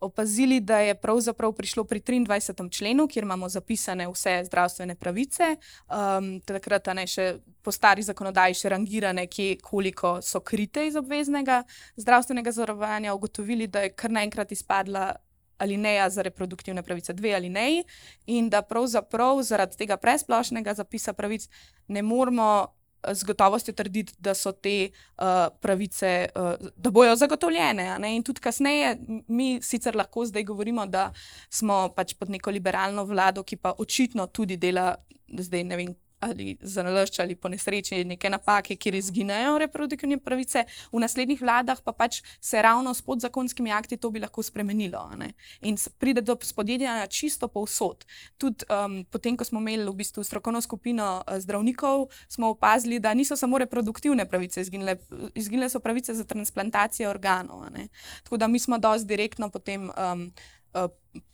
opazili, 0.00 0.60
da 0.60 0.78
je 0.78 0.94
pravzaprav 0.94 1.52
prišlo 1.52 1.84
pri 1.84 2.00
23. 2.00 2.70
členu, 2.70 3.08
kjer 3.08 3.24
imamo 3.24 3.48
zapisane 3.48 4.08
vse 4.08 4.42
zdravstvene 4.44 4.94
pravice, 4.94 5.56
um, 5.88 6.40
takrat 6.40 6.86
ne 6.94 7.06
še 7.06 7.28
po 7.62 7.72
stari 7.72 8.02
zakonodaji 8.02 8.54
še 8.60 8.68
rangirane, 8.68 9.26
kje, 9.26 9.56
koliko 9.62 10.18
so 10.22 10.40
krite 10.40 10.86
iz 10.86 10.96
obveznega 10.96 11.62
zdravstvenega 11.96 12.52
zavarovanja, 12.52 13.14
ugotovili, 13.14 13.66
da 13.66 13.86
je 13.86 13.94
kar 13.96 14.12
naenkrat 14.12 14.52
izpadla 14.52 15.14
alineja 15.58 16.10
za 16.10 16.22
reproduktivne 16.22 16.82
pravice, 16.82 17.12
dve 17.12 17.34
alineji, 17.34 17.84
in 18.26 18.50
da 18.50 18.62
pravzaprav 18.62 19.42
zaradi 19.42 19.76
tega 19.76 19.96
presplošnega 19.96 20.74
zapisa 20.74 21.12
pravic 21.12 21.48
ne 21.88 22.02
moramo 22.02 22.74
z 23.12 23.24
gotovostjo 23.24 23.74
trditi, 23.74 24.12
da 24.18 24.34
so 24.34 24.52
te 24.52 24.88
uh, 24.90 25.24
pravice, 25.60 26.28
uh, 26.34 26.68
da 26.76 26.90
bojo 26.90 27.16
zagotovljene. 27.16 27.98
In 28.14 28.22
tudi 28.22 28.40
kasneje, 28.40 28.96
mi 29.28 29.58
sicer 29.62 29.96
lahko 29.96 30.26
zdaj 30.26 30.44
govorimo, 30.44 30.86
da 30.86 31.12
smo 31.50 31.88
pač 31.96 32.14
pod 32.14 32.30
neko 32.30 32.50
liberalno 32.50 33.04
vlado, 33.04 33.42
ki 33.42 33.56
pa 33.56 33.74
očitno 33.78 34.26
tudi 34.26 34.56
dela, 34.56 34.94
zdaj 35.28 35.64
ne 35.64 35.76
vem, 35.76 35.94
ali 36.24 36.56
za 36.60 36.82
nalašč 36.82 37.18
ali 37.18 37.36
po 37.36 37.48
nesreči 37.48 38.04
neke 38.04 38.30
napake, 38.30 38.76
kjer 38.76 38.94
izginejo 38.94 39.58
reproduktivne 39.58 40.18
pravice, 40.18 40.64
v 40.92 41.02
naslednjih 41.02 41.42
vladah 41.42 41.82
pa 41.84 41.92
pač 41.92 42.22
se 42.40 42.62
ravno 42.62 42.94
s 42.94 43.02
podzakonskimi 43.02 43.72
akti 43.72 43.96
to 43.96 44.10
bi 44.10 44.20
lahko 44.20 44.42
spremenilo. 44.42 45.04
In 45.62 45.76
pride 45.98 46.20
do 46.20 46.36
spodjedanja 46.40 47.06
čisto 47.06 47.48
povsod. 47.48 48.04
Tudi 48.38 48.64
um, 48.70 49.04
potem, 49.10 49.36
ko 49.36 49.44
smo 49.44 49.60
imeli 49.60 49.84
v 49.84 49.94
bistvu 49.94 50.24
strokovno 50.24 50.60
skupino 50.60 51.22
uh, 51.22 51.38
zdravnikov, 51.38 52.08
smo 52.28 52.50
opazili, 52.54 52.98
da 53.00 53.14
niso 53.14 53.36
samo 53.36 53.58
reproduktivne 53.58 54.28
pravice 54.28 54.60
izginile, 54.60 54.96
izginile 55.34 55.68
so 55.68 55.80
pravice 55.80 56.14
za 56.14 56.24
transplantacijo 56.24 57.10
organov. 57.10 57.64
Tako 58.24 58.36
da 58.36 58.48
mi 58.48 58.58
smo 58.58 58.78
dosti 58.78 59.08
direktno 59.08 59.48
potem. 59.50 59.90
Um, 59.90 60.24
Eh, 60.24 60.53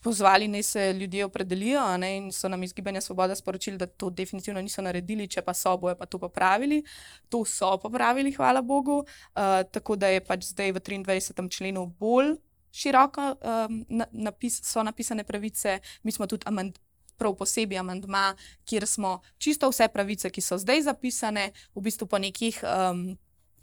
pozvali, 0.01 0.49
naj 0.49 0.62
se 0.62 0.93
ljudje 0.93 1.24
opredelijo, 1.24 1.97
ne, 1.97 2.16
in 2.16 2.32
so 2.32 2.49
nam 2.49 2.62
iz 2.62 2.72
Gibanja 2.74 3.01
Svoboda 3.01 3.34
sporočili, 3.34 3.78
da 3.78 3.86
to 3.86 4.11
definitivno 4.11 4.61
niso 4.61 4.82
naredili, 4.82 5.28
če 5.28 5.43
pa 5.43 5.55
so, 5.55 5.76
bojo 5.76 5.97
pa 5.97 6.07
to 6.07 6.18
popravili. 6.18 6.82
To 7.28 7.45
so 7.45 7.78
popravili, 7.78 8.32
hvala 8.32 8.62
Bogu. 8.62 8.99
Uh, 8.99 9.62
tako 9.72 9.97
da 9.97 10.09
je 10.09 10.20
pač 10.24 10.45
zdaj 10.53 10.72
v 10.72 10.80
23. 10.80 11.51
členu 11.51 11.86
bolj 11.86 12.36
široko 12.72 13.34
um, 13.34 13.84
napis, 14.12 14.61
so 14.64 14.82
napisane 14.82 15.24
pravice. 15.24 15.80
Mi 16.03 16.12
smo 16.12 16.26
tudi 16.26 16.47
amand, 16.47 16.78
prav 17.18 17.34
posebej 17.36 17.78
amandma, 17.78 18.34
kjer 18.64 18.86
smo 18.86 19.20
čisto 19.38 19.68
vse 19.68 19.88
pravice, 19.93 20.30
ki 20.30 20.41
so 20.41 20.59
zdaj 20.59 20.86
zapisane, 20.88 21.51
v 21.74 21.82
bistvu 21.88 22.07
po 22.07 22.18
nekih. 22.18 22.62
Um, 22.64 23.18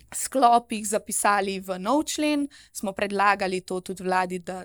Sklopih 0.07 0.85
zapisali 0.87 1.57
v 1.59 1.75
nov 1.83 2.05
člen, 2.07 2.45
smo 2.71 2.93
predlagali 2.95 3.59
to 3.59 3.81
tudi 3.83 4.07
vladi, 4.07 4.39
da 4.39 4.63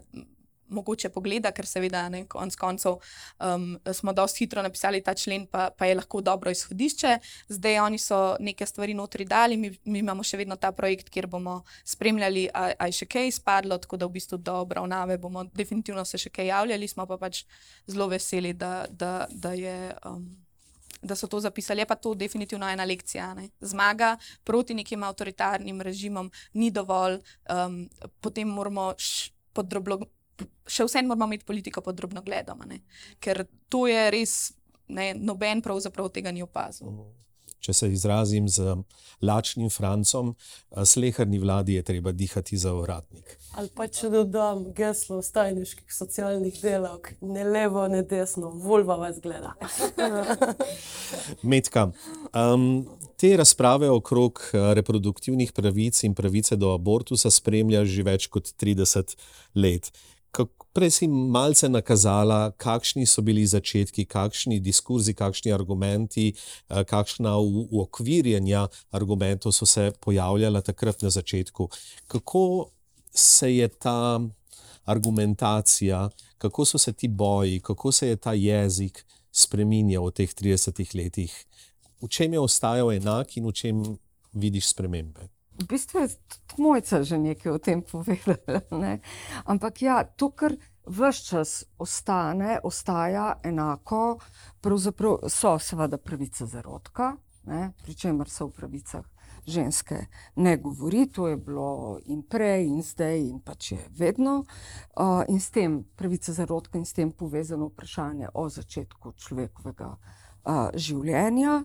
mogoče 0.73 1.11
pogleda, 1.15 1.53
ker 1.53 1.69
seveda 1.69 2.07
ne, 2.13 2.25
konc 2.31 2.57
koncev 2.57 2.99
um, 2.99 3.69
smo 3.93 4.13
dosti 4.13 4.45
hitro 4.45 4.63
napisali 4.63 5.03
ta 5.05 5.15
člen, 5.15 5.47
pa, 5.47 5.71
pa 5.77 5.87
je 5.87 5.99
lahko 5.99 6.21
dobro 6.21 6.51
izhodišče. 6.51 7.19
Zdaj 7.49 7.81
oni 7.81 7.99
so 7.99 8.37
neke 8.41 8.67
stvari 8.67 8.95
notri 8.95 9.25
dali, 9.25 9.57
mi, 9.57 9.73
mi 9.85 10.03
imamo 10.03 10.25
še 10.27 10.41
vedno 10.41 10.57
ta 10.57 10.73
projekt, 10.73 11.11
kjer 11.13 11.27
bomo 11.27 11.63
spremljali, 11.85 12.49
ali 12.55 12.93
je 12.93 13.03
še 13.03 13.11
kaj 13.11 13.29
izpadlo, 13.33 13.79
tako 13.83 14.01
da 14.01 14.09
v 14.09 14.17
bistvu 14.19 14.39
do 14.39 14.61
obravnave 14.63 15.19
bomo 15.19 15.45
definitivno 15.55 16.05
se 16.05 16.19
še 16.19 16.33
kaj 16.33 16.51
javljali, 16.53 16.89
smo 16.89 17.07
pa 17.07 17.19
pač 17.21 17.45
zelo 17.87 18.09
veseli, 18.13 18.55
da, 18.55 18.87
da, 18.91 19.27
da 19.31 19.53
je. 19.59 19.77
Um, 20.07 20.31
Da 21.03 21.17
so 21.19 21.27
to 21.27 21.41
zapisali, 21.43 21.83
je 21.83 21.87
pa 21.91 21.97
to 21.99 22.13
definitivno 22.15 22.69
ena 22.71 22.85
lekcija. 22.87 23.33
Ne? 23.35 23.49
Zmaga 23.61 24.13
proti 24.47 24.75
nekim 24.75 25.03
avtoritarnim 25.03 25.81
režimom 25.83 26.29
ni 26.55 26.71
dovolj, 26.71 27.17
um, 27.51 27.89
potem 28.23 28.47
moramo 28.47 28.93
podrobno 29.53 29.99
še 30.67 30.87
vseeno 30.89 31.13
moramo 31.13 31.31
imeti 31.31 31.49
politiko 31.49 31.81
pod 31.81 31.97
drobno 31.99 32.23
gledom, 32.23 32.63
ker 33.21 33.45
to 33.69 33.87
je 33.91 34.11
res, 34.15 34.37
ne, 34.89 35.13
noben 35.15 35.63
pravzaprav 35.63 36.13
tega 36.13 36.33
ni 36.33 36.43
opazil. 36.43 36.91
Mhm. 36.91 37.11
Če 37.63 37.73
se 37.79 37.89
izrazim 37.95 38.49
z 38.51 38.75
lačnim 39.23 39.71
francom, 39.71 40.33
slehrni 40.85 41.39
vladi 41.39 41.77
je 41.77 41.85
treba 41.87 42.11
dihati 42.13 42.59
za 42.59 42.73
uradnik. 42.75 43.37
Ali 43.55 43.71
pa 43.77 43.87
če 43.87 44.11
dodam 44.11 44.65
geslo 44.75 45.21
stajniških 45.23 45.95
socialnih 45.95 46.59
delavk, 46.59 47.13
ne 47.23 47.45
levo, 47.47 47.85
ne 47.93 48.03
desno, 48.03 48.51
volva 48.65 48.97
vas 48.99 49.21
gleda. 49.23 49.55
Metka, 51.53 51.91
um, 52.35 52.67
te 53.21 53.31
razprave 53.39 53.91
okrog 53.95 54.43
reproduktivnih 54.81 55.53
pravic 55.55 56.03
in 56.03 56.19
pravice 56.19 56.59
do 56.59 56.73
abortusa 56.75 57.31
spremlja 57.31 57.85
že 57.87 58.07
več 58.09 58.27
kot 58.27 58.51
30 58.59 59.15
let. 59.55 59.93
Prej 60.73 60.91
si 60.91 61.07
malce 61.09 61.69
nakazala, 61.69 62.53
kakšni 62.57 63.05
so 63.07 63.21
bili 63.21 63.45
začetki, 63.47 64.07
kakšni 64.09 64.57
diskurzi, 64.61 65.13
kakšni 65.13 65.53
argumenti, 65.53 66.33
eh, 66.33 66.85
kakšna 66.85 67.37
uokvirjenja 67.37 68.69
argumentov 68.91 69.53
so 69.53 69.67
se 69.67 69.93
pojavljala 70.01 70.61
takrat 70.61 71.03
na 71.03 71.11
začetku. 71.11 71.69
Kako 72.07 72.71
se 73.15 73.57
je 73.57 73.69
ta 73.69 74.21
argumentacija, 74.85 76.09
kako 76.39 76.65
so 76.65 76.79
se 76.79 76.93
ti 76.93 77.09
boji, 77.09 77.61
kako 77.61 77.93
se 77.93 78.09
je 78.09 78.17
ta 78.17 78.33
jezik 78.33 79.05
spremenjal 79.33 80.07
v 80.07 80.11
teh 80.11 80.35
30 80.35 80.95
letih? 80.95 81.45
V 82.01 82.09
čem 82.09 82.33
je 82.33 82.41
ostajal 82.41 82.93
enak 82.93 83.37
in 83.37 83.47
v 83.47 83.53
čem 83.53 83.99
vidiš 84.33 84.73
spremembe? 84.73 85.29
V 85.61 85.67
bistvu 85.69 86.01
je 86.01 86.09
tudi 86.09 86.63
mojca 86.63 87.03
že 87.03 87.19
nekaj 87.19 87.53
o 87.53 87.59
tem 87.59 87.83
povedala. 87.83 88.61
Ne? 88.83 89.01
Ampak 89.45 89.83
ja, 89.83 90.05
to, 90.05 90.31
kar 90.31 90.57
vse 90.87 91.25
čas 91.25 91.65
ostane, 91.79 92.59
ostaja 92.65 93.37
enako, 93.45 94.19
pravzaprav 94.61 95.29
so 95.29 95.59
seveda 95.59 95.99
pravice 95.99 96.47
zarodka, 96.47 97.17
pri 97.85 97.95
čemer 97.95 98.31
se 98.31 98.45
v 98.45 98.51
pravicah 98.51 99.05
ženske 99.47 100.07
ne 100.37 100.57
govori, 100.57 101.07
to 101.07 101.29
je 101.29 101.37
bilo 101.37 101.99
in 102.05 102.23
prej, 102.23 102.67
in 102.67 102.83
zdaj, 102.83 103.19
in 103.19 103.41
pač 103.41 103.73
je 103.73 103.79
vedno. 103.99 104.45
Uh, 104.97 105.23
in 105.29 105.41
s 105.41 105.51
tem 105.51 105.83
pravice 105.97 106.33
zarodka 106.33 106.79
in 106.79 106.85
s 106.85 106.93
tem 106.93 107.13
povezano 107.13 107.67
vprašanje 107.67 108.29
o 108.35 108.49
začetku 108.49 109.13
človekovega 109.13 109.89
uh, 109.91 110.71
življenja. 110.75 111.65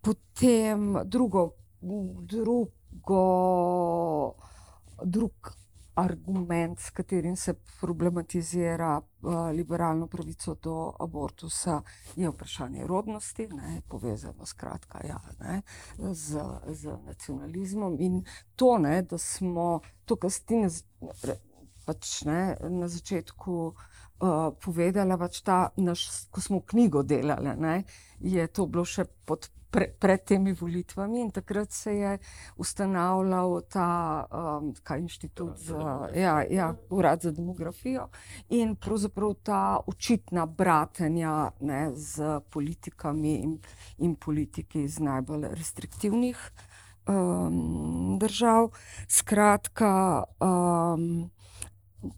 Potem 0.00 0.96
drugo, 1.04 1.52
drugo 1.80 2.77
drugo, 2.90 4.34
drug 5.04 5.58
argument, 5.98 6.80
s 6.80 6.90
katerim 6.90 7.36
se 7.36 7.54
problematizira 7.80 9.00
uh, 9.00 9.50
liberalno 9.50 10.06
pravico 10.06 10.54
do 10.54 10.94
abortusa, 11.00 11.82
je 12.16 12.30
vprašanje 12.30 12.86
rodnosti, 12.86 13.48
ne, 13.48 13.82
povezano 13.88 14.46
skratka, 14.46 15.00
ja, 15.06 15.20
ne, 15.40 15.62
z, 16.12 16.40
z 16.66 16.98
nacionalizmom. 17.06 17.96
In 17.98 18.24
to, 18.56 18.78
ne, 18.78 19.02
da 19.02 19.18
smo 19.18 19.80
to, 20.04 20.16
kar 20.16 20.30
ste 20.30 20.68
pač, 21.86 22.22
na 22.24 22.88
začetku. 22.88 23.74
Uh, 24.18 24.50
povedala, 24.58 25.14
pač 25.14 25.44
ta 25.46 25.68
naš, 25.78 26.26
ko 26.34 26.42
smo 26.42 26.58
knjigo 26.66 27.04
delali, 27.06 27.52
ne, 27.54 27.84
je 28.18 28.46
to 28.50 28.66
bilo 28.66 28.82
še 28.82 29.04
pod 29.06 29.46
pre, 29.70 29.88
pred 29.98 30.24
temi 30.24 30.52
volitvami 30.52 31.20
in 31.20 31.30
takrat 31.30 31.72
se 31.72 31.94
je 31.94 32.18
ustanavljal 32.56 33.60
ta 33.68 34.26
um, 34.60 34.74
inštitut 34.98 35.56
za 35.56 36.08
ja, 36.14 36.42
ja, 36.50 36.74
urad 36.90 37.20
za 37.22 37.30
demografijo 37.30 38.08
in 38.48 38.76
pravzaprav 38.76 39.34
ta 39.42 39.78
očitna 39.86 40.46
bratenja 40.46 41.50
ne, 41.60 41.90
z 41.94 42.40
politikami 42.50 43.34
in, 43.34 43.58
in 43.98 44.16
politiki 44.16 44.82
iz 44.82 44.98
najbolj 44.98 45.48
restriktivnih 45.50 46.50
um, 47.08 48.18
držav. 48.18 48.70
Skratka, 49.08 50.24
um, 50.40 51.30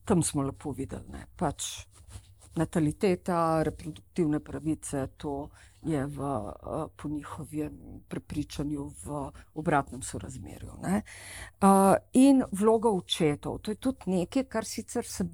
tam 0.04 0.22
smo 0.22 0.42
lepo 0.42 0.72
videli, 0.72 1.04
da 1.08 1.24
pač 1.36 1.89
nataliteta, 2.56 3.62
reproduktivne 3.62 4.40
pravice, 4.40 5.06
to 5.16 5.50
je 5.82 6.06
v, 6.06 6.20
uh, 6.20 6.86
po 6.96 7.08
njihovem 7.08 8.02
prepričanju 8.08 8.92
v 9.04 9.30
obratnem 9.54 10.02
sorazmerju. 10.02 10.72
Uh, 10.82 11.94
in 12.12 12.42
vloga 12.52 12.90
očetov, 12.90 13.58
to 13.58 13.70
je 13.70 13.74
tudi 13.74 14.10
nekaj, 14.10 14.44
kar 14.44 14.64
sicer 14.64 15.06
se 15.06 15.24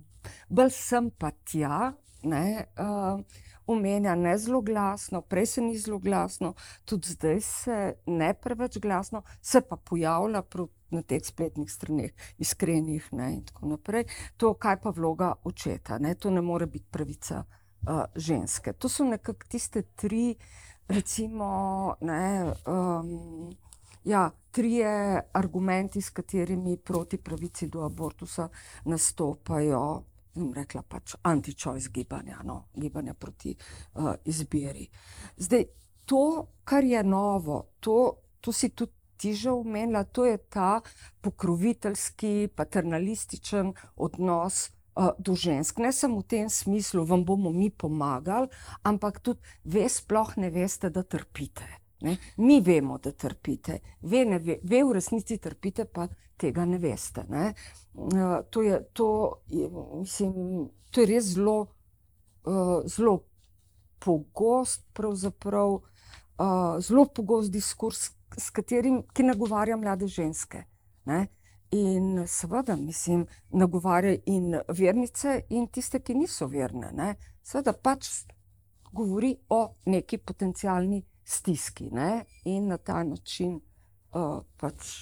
bolj 0.49 0.71
sem 0.71 1.11
pa 1.11 1.31
tja. 1.45 1.93
Ne, 2.27 2.67
uh, 2.79 3.21
omenja 3.67 4.15
ne 4.15 4.39
zelo 4.39 4.61
glasno, 4.61 5.21
prej 5.21 5.47
se 5.47 5.61
ni 5.61 5.79
zelo 5.79 5.99
glasno, 5.99 6.55
tudi 6.85 7.09
zdaj 7.09 7.41
se 7.41 7.95
ne 8.07 8.35
preveč 8.35 8.79
glasno, 8.79 9.23
se 9.43 9.61
pa 9.61 9.77
pojavlja 9.77 10.43
na 10.91 11.03
teh 11.03 11.25
spletnih 11.25 11.73
straneh, 11.73 12.13
iskrenih 12.39 13.09
ne, 13.13 13.33
in 13.35 13.45
tako 13.45 13.67
naprej. 13.67 14.05
To, 14.37 14.55
kaj 14.55 14.81
pa 14.81 14.91
vloga 14.91 15.35
očeta, 15.45 15.99
ne, 15.99 16.15
to 16.15 16.31
ne 16.31 16.41
more 16.41 16.67
biti 16.67 16.87
pravica 16.91 17.43
uh, 17.43 18.05
ženske. 18.15 18.73
To 18.73 18.89
so 18.89 19.05
nekako 19.05 19.47
tiste 19.49 19.83
tri, 19.83 20.35
recimo, 20.89 21.97
ne. 22.01 22.53
Um, 22.67 23.57
Ja, 24.07 24.31
trije 24.51 25.21
argumenti, 25.33 26.01
s 26.01 26.11
katerimi 26.11 26.77
proti 26.77 27.19
pravici 27.19 27.67
do 27.67 27.83
abortusa 27.83 28.49
nastopajo 28.85 30.03
bom 30.37 30.53
rekla, 30.55 30.83
pač 30.83 31.17
anti-choice 31.23 31.91
gibanja, 31.93 32.43
no, 32.45 32.67
gibanja 32.77 33.15
proti 33.15 33.55
uh, 33.95 34.15
izbiri. 34.25 34.87
Zdaj, 35.37 35.65
to, 36.07 36.47
kar 36.65 36.85
je 36.85 37.03
novo, 37.05 37.63
to, 37.81 37.97
to 38.41 38.53
si 38.53 38.71
tudi 38.71 38.93
ti 39.17 39.33
že 39.33 39.51
omenila, 39.51 40.05
to 40.05 40.27
je 40.29 40.37
ta 40.39 40.81
pokroviteljski, 41.21 42.49
paternalističen 42.55 43.73
odnos. 43.97 44.71
Do 44.97 45.35
žensk, 45.37 45.77
ne 45.85 45.91
samo 45.93 46.23
v 46.23 46.25
tem 46.25 46.47
smislu, 46.49 47.03
vam 47.05 47.21
bomo 47.21 47.51
mi 47.53 47.69
pomagali, 47.69 48.49
ampak 48.81 49.21
tudi, 49.21 49.45
ve, 49.69 49.85
sploh 49.93 50.33
ne 50.41 50.49
veste, 50.49 50.89
da 50.89 51.03
trpite. 51.05 51.86
Ne? 52.01 52.17
Mi 52.37 52.61
vemo, 52.61 52.99
da 52.99 53.13
trpite, 53.13 53.81
ve, 54.03 54.25
ve, 54.25 54.59
ve, 54.63 54.83
v 54.85 54.93
resnici 54.93 55.39
trpite, 55.39 55.85
pa 55.85 56.09
tega 56.37 56.65
ne 56.65 56.79
veste. 56.79 57.25
Ne? 57.29 57.55
Uh, 57.95 58.43
to, 58.51 58.63
je, 58.63 58.83
to, 58.93 59.09
je, 59.49 59.71
mislim, 59.95 60.69
to 60.91 61.01
je 61.01 61.07
res 61.07 61.25
zelo, 61.25 61.57
uh, 62.45 62.83
zelo 62.85 63.23
pogost, 63.99 64.85
pravzaprav 64.93 65.73
uh, 65.73 66.77
zelo 66.81 67.07
pogost 67.07 67.53
diskurs, 67.53 68.11
s 68.37 68.51
katerim 68.51 69.03
nagovarja 69.19 69.77
mlade 69.77 70.07
ženske. 70.07 70.65
Ne? 71.05 71.27
In 71.71 72.27
seveda, 72.29 72.77
mislim, 72.77 73.27
nagovarja 73.51 74.19
in 74.27 74.61
vernice, 74.69 75.41
in 75.51 75.67
tiste, 75.73 76.01
ki 76.01 76.15
niso 76.15 76.47
verne. 76.47 76.93
Ne? 76.93 77.15
Seveda 77.43 77.73
pač 77.73 78.27
govori 78.93 79.33
o 79.49 79.75
neki 79.87 80.19
potencijalni 80.19 81.03
stiski 81.27 81.91
ne? 81.91 82.25
in 82.45 82.69
na 82.71 82.79
ta 82.79 83.03
način 83.05 83.57
uh, 84.15 84.45
pač 84.57 84.93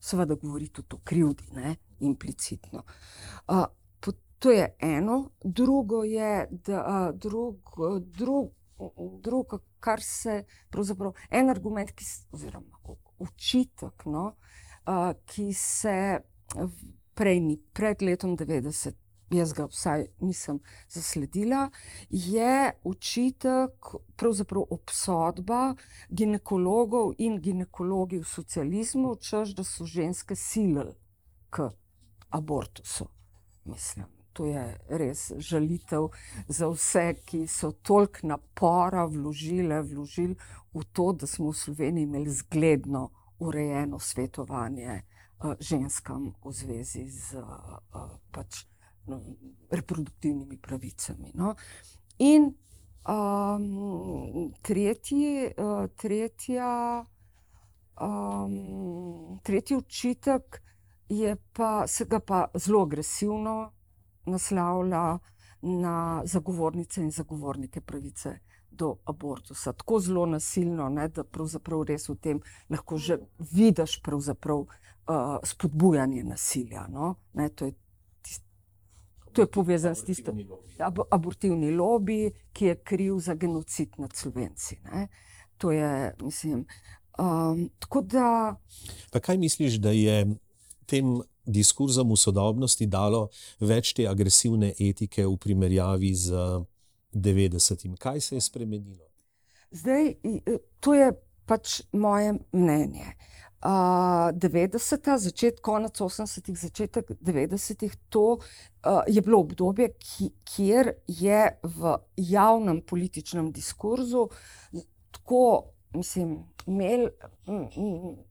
seveda 0.00 0.34
govori 0.34 0.70
tudi 0.72 0.96
o 0.96 0.98
krivdi, 1.04 1.44
ne, 1.52 1.76
implicitno. 2.00 2.82
Uh, 3.48 3.64
to 4.40 4.50
je 4.50 4.76
eno, 4.80 5.30
drugo 5.44 6.04
je, 6.04 6.48
da 6.50 6.80
uh, 6.80 7.18
drug, 7.20 7.70
drug, 8.00 8.52
drugo, 9.22 9.58
kar 9.80 10.00
se 10.02 10.44
pravzaprav 10.70 11.12
en 11.30 11.50
argument, 11.50 11.92
ki, 11.92 12.04
oziroma 12.32 12.80
učitek, 13.18 14.06
no, 14.06 14.24
uh, 14.88 15.10
ki 15.26 15.52
se 15.52 15.96
prej 17.14 17.40
pred 17.76 18.02
letom 18.02 18.36
90 18.36 18.96
jaz 19.30 19.52
ga 19.52 19.66
vsaj 19.70 20.06
nisem 20.20 20.58
zasledila, 20.88 21.70
je 22.10 22.72
učitek, 22.84 23.92
pravzaprav 24.16 24.64
obsodba 24.70 25.74
ginekologov 26.10 27.14
in 27.18 27.40
ginekologi 27.40 28.18
v 28.18 28.28
socializmu, 28.28 29.16
čež 29.16 29.54
da 29.54 29.64
so 29.64 29.86
ženske 29.86 30.36
silili 30.36 30.94
k 31.50 31.70
abortusu. 32.30 33.08
Mislim. 33.64 34.06
To 34.32 34.46
je 34.46 34.62
res 34.88 35.32
žalitev 35.42 36.08
za 36.48 36.68
vse, 36.70 37.14
ki 37.26 37.46
so 37.50 37.72
toliko 37.72 38.26
napora 38.30 39.04
vložili, 39.04 39.74
vložili 39.82 40.36
v 40.72 40.84
to, 40.92 41.12
da 41.12 41.26
smo 41.26 41.50
v 41.50 41.56
Sloveniji 41.56 42.06
imeli 42.06 42.30
zgledno 42.30 43.10
urejeno 43.38 43.98
svetovanje 43.98 45.02
uh, 45.02 45.54
ženskam 45.60 46.32
v 46.44 46.52
zvezi 46.52 47.08
z 47.10 47.42
uh, 47.42 47.80
pač, 48.30 48.64
reproduktivnimi 49.70 50.56
pravicami. 50.56 51.30
No. 51.34 51.54
In 52.18 52.54
um, 53.08 54.52
tretji, 54.62 55.52
uh, 55.56 55.90
tretja, 55.96 57.04
um, 58.00 59.38
tretji 59.42 59.76
učitek 59.76 60.62
je 61.08 61.36
pa, 61.52 61.86
se 61.86 62.04
ga 62.04 62.20
pa 62.20 62.48
zelo 62.54 62.82
agresivno 62.82 63.72
naslavlja 64.26 65.18
na 65.62 66.22
zagovornice 66.24 67.02
in 67.02 67.10
zagovornike 67.10 67.80
pravice. 67.80 68.38
Do 68.70 68.96
abortusa, 69.04 69.72
tako 69.72 69.98
zelo 70.00 70.26
nasilno, 70.26 70.88
ne, 70.88 71.08
da 71.08 71.24
pravzaprav 71.24 71.82
res 71.82 72.08
v 72.08 72.14
tem 72.16 72.38
lahko 72.70 72.96
že 72.96 73.18
vidiš 73.38 74.00
uh, 74.02 74.66
spodbujanje 75.44 76.24
nasilja. 76.24 76.86
No? 76.88 77.14
Ne, 77.34 77.48
to 77.48 77.64
je 77.64 77.74
To 79.32 79.42
je 79.42 79.46
povezano 79.46 79.94
s 79.94 80.04
tistim 80.04 80.42
abortivni 81.10 81.70
lobby, 81.70 82.30
ki 82.52 82.64
je 82.64 82.76
kriv 82.84 83.18
za 83.18 83.34
genocid 83.34 83.98
nad 83.98 84.12
slovenci. 84.16 84.78
Ne? 84.84 85.08
To 85.58 85.70
je, 85.70 86.14
mislim. 86.22 86.66
Um, 87.18 87.70
tako 87.78 88.00
da. 88.00 88.56
Pa 89.12 89.20
kaj 89.20 89.38
misliš, 89.38 89.74
da 89.74 89.90
je 89.90 90.26
tem 90.86 91.20
diskurzom 91.46 92.10
v 92.10 92.18
sodobnosti 92.18 92.86
dalo 92.86 93.28
več 93.60 93.92
te 93.96 94.06
agresivne 94.08 94.72
etike 94.78 95.26
v 95.26 95.36
primerjavi 95.36 96.14
z 96.14 96.42
90-im? 97.12 97.96
Kaj 97.96 98.20
se 98.20 98.38
je 98.38 98.40
spremenilo? 98.40 99.06
Zdaj, 99.70 100.14
to 100.80 100.94
je 100.94 101.12
pač 101.46 101.80
moje 101.92 102.34
mnenje. 102.52 103.14
Uh, 103.60 104.32
90-ta, 104.32 105.18
začetek, 105.20 105.60
konec 105.60 106.00
80-ih, 106.00 106.56
začetek 106.56 107.10
90-ih, 107.20 107.92
to 108.08 108.38
uh, 108.40 109.02
je 109.04 109.20
bilo 109.20 109.42
obdobje, 109.44 109.90
ki, 110.00 110.30
kjer 110.48 110.94
je 111.04 111.42
v 111.62 111.96
javnem 112.16 112.80
političnem 112.80 113.52
diskurzu 113.52 114.30
tako, 115.10 115.64
mislim, 115.92 116.38
imel, 116.66 117.08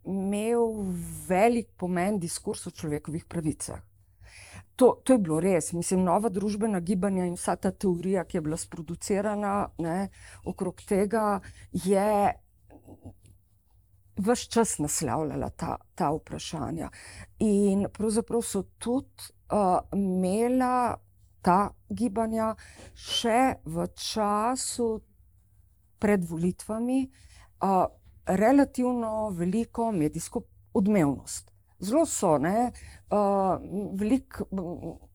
imel 0.05 0.73
velik 1.27 1.69
pomen 1.77 2.19
diskurs 2.19 2.67
o 2.67 2.71
človekovih 2.71 3.25
pravicah. 3.25 3.80
To, 4.75 5.01
to 5.03 5.13
je 5.13 5.19
bilo 5.19 5.39
res. 5.43 5.73
Mislim, 5.73 6.03
nova 6.07 6.30
družbena 6.30 6.80
gibanja 6.80 7.25
in 7.27 7.36
vsa 7.36 7.55
ta 7.55 7.71
teorija, 7.71 8.23
ki 8.23 8.38
je 8.38 8.41
bila 8.41 8.57
sproducirana 8.57 9.53
ne, 9.77 10.09
okrog 10.47 10.82
tega, 10.88 11.41
je 11.71 12.34
vse 14.20 14.49
čas 14.49 14.78
naslavljala 14.78 15.49
ta, 15.49 15.76
ta 15.95 16.11
vprašanja. 16.11 16.89
In 17.39 17.86
pravzaprav 17.93 18.41
so 18.41 18.63
tudi 18.78 19.32
uh, 19.51 19.80
imela 19.93 20.97
ta 21.41 21.70
gibanja 21.89 22.53
še 22.95 23.61
v 23.65 23.88
času 23.95 24.89
pred 25.99 26.26
volitvami 26.28 26.99
uh, 27.07 27.86
relativno 28.26 29.30
veliko 29.36 29.91
medijsko 29.91 30.43
odmevnost. 30.74 31.47
Zelo 31.80 32.03
so, 32.05 32.34
ne, 32.38 32.74
uh, 33.15 33.55
velik, 33.95 34.41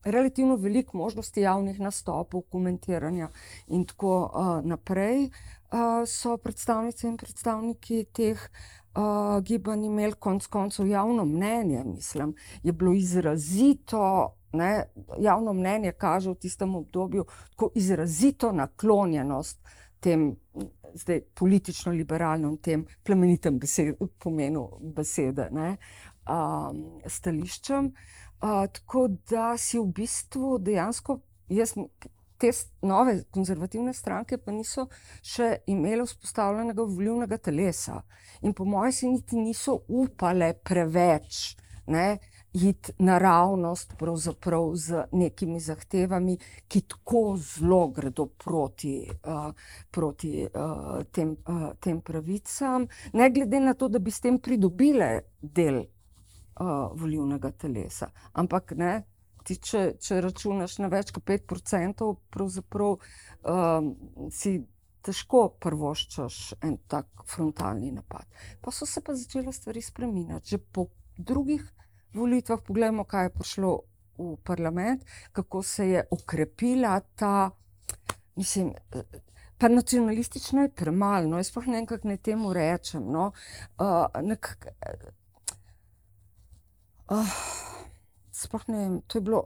relativno 0.05 0.57
veliko 0.57 0.97
možnosti 0.97 1.45
javnih 1.45 1.81
nastopov, 1.81 2.47
komentiranja 2.49 3.29
in 3.69 3.85
tako 3.85 4.15
uh, 4.25 4.55
naprej. 4.65 5.29
Uh, 5.75 6.07
so 6.09 6.39
predstavnice 6.39 7.09
in 7.09 7.19
predstavniki 7.21 8.07
teh 8.17 8.41
uh, 8.41 8.84
uh, 8.97 9.43
gibanj 9.43 9.85
imeli 9.87 10.13
konec 10.13 10.47
koncev 10.47 10.87
javno 10.87 11.25
mnenje, 11.25 11.85
mislim, 11.85 12.35
je 12.63 12.73
bilo 12.73 12.93
izrazito. 12.93 14.35
Ne, 14.55 14.85
javno 15.19 15.53
mnenje 15.53 15.93
kaže 15.93 16.31
v 16.31 16.35
tistem 16.35 16.75
obdobju 16.75 17.25
tako 17.51 17.71
izrazito 17.75 18.53
naklonjenost 18.53 19.59
tem 20.01 20.37
zdaj, 20.95 21.21
politično-liberalnim, 21.35 22.57
tem 22.63 22.87
plemenitem 23.03 23.59
besed, 23.59 23.97
pomenu 24.23 24.69
besede, 24.95 25.49
ne, 25.51 25.77
um, 26.31 26.85
stališčem. 27.07 27.91
Uh, 28.45 28.67
tako 28.73 29.09
da 29.31 29.55
si 29.59 29.79
v 29.79 29.89
bistvu 29.97 30.59
dejansko, 30.63 31.19
jaz, 31.49 31.75
te 32.45 32.87
nove 32.87 33.17
konzervativne 33.33 33.95
stranke 33.97 34.39
pa 34.39 34.53
niso 34.53 34.89
še 35.23 35.65
imele 35.73 36.05
vzpostavljenega 36.05 36.85
volivnega 36.85 37.39
telesa. 37.39 38.03
In 38.45 38.53
po 38.53 38.67
mojem, 38.69 38.93
si 38.93 39.09
niti 39.09 39.41
niso 39.41 39.81
upale 39.89 40.53
preveč 40.61 41.57
ne, 41.87 42.19
iti 42.53 42.93
naravnost, 42.99 43.95
pravzaprav 43.99 44.75
z 44.75 45.05
nekimi 45.13 45.61
zahtevami, 45.61 46.37
ki 46.69 46.81
tako 46.81 47.37
zelo 47.37 47.89
gredo 47.89 48.27
proti, 48.27 48.95
uh, 49.27 49.51
proti 49.91 50.47
uh, 50.47 51.01
tem, 51.13 51.37
uh, 51.49 51.73
tem 51.81 52.01
pravicam, 52.01 52.87
ne 53.13 53.31
glede 53.31 53.61
na 53.61 53.75
to, 53.75 53.89
da 53.89 53.99
bi 53.99 54.11
s 54.11 54.21
tem 54.21 54.39
pridobile 54.39 55.11
del 55.41 55.81
uh, 55.81 56.93
volivnega 56.95 57.51
telesa. 57.51 58.13
Ampak 58.33 58.77
ne. 58.79 58.95
Ti, 59.45 59.57
če, 59.61 59.81
če 60.01 60.21
računaš 60.25 60.79
na 60.81 60.89
več 60.93 61.13
kot 61.13 61.25
5%, 61.29 62.07
pravzaprav 62.33 62.95
um, 62.97 63.91
si 64.33 64.57
težko 65.05 65.49
prvoščaš 65.61 66.39
en 66.65 66.79
tak 66.89 67.27
frontalni 67.29 67.93
napad. 67.93 68.25
Pa 68.65 68.73
so 68.73 68.89
se 68.89 69.03
pa 69.05 69.17
začele 69.17 69.53
stvari 69.53 69.83
spremenjati. 69.85 70.55
Že 70.55 70.61
po 70.73 70.89
drugih 71.19 71.65
volitvah, 72.15 72.63
poglejmo, 72.65 73.05
kaj 73.05 73.29
je 73.29 73.35
prišlo 73.35 73.75
v 74.19 74.37
parlament, 74.47 75.05
kako 75.33 75.63
se 75.63 75.89
je 75.89 76.07
okrepila 76.11 77.01
ta, 77.17 77.51
mislim. 78.37 78.73
Pa 79.59 79.69
nacionalistično 79.69 80.65
je 80.65 80.73
premalo, 80.75 81.29
no, 81.31 81.39
jaz 81.39 81.53
pa 81.55 81.63
ne 81.67 81.79
vem, 81.79 81.87
kako 81.87 82.09
naj 82.11 82.19
temu 82.27 82.53
rečem. 82.53 83.05
No. 83.13 83.31
Uh, 83.79 84.07
nekak, 84.23 84.67
uh, 87.11 87.37
sploh 88.45 88.69
ne 88.69 88.79
vem, 88.79 89.01
to 89.07 89.19
je 89.19 89.23
bilo. 89.23 89.45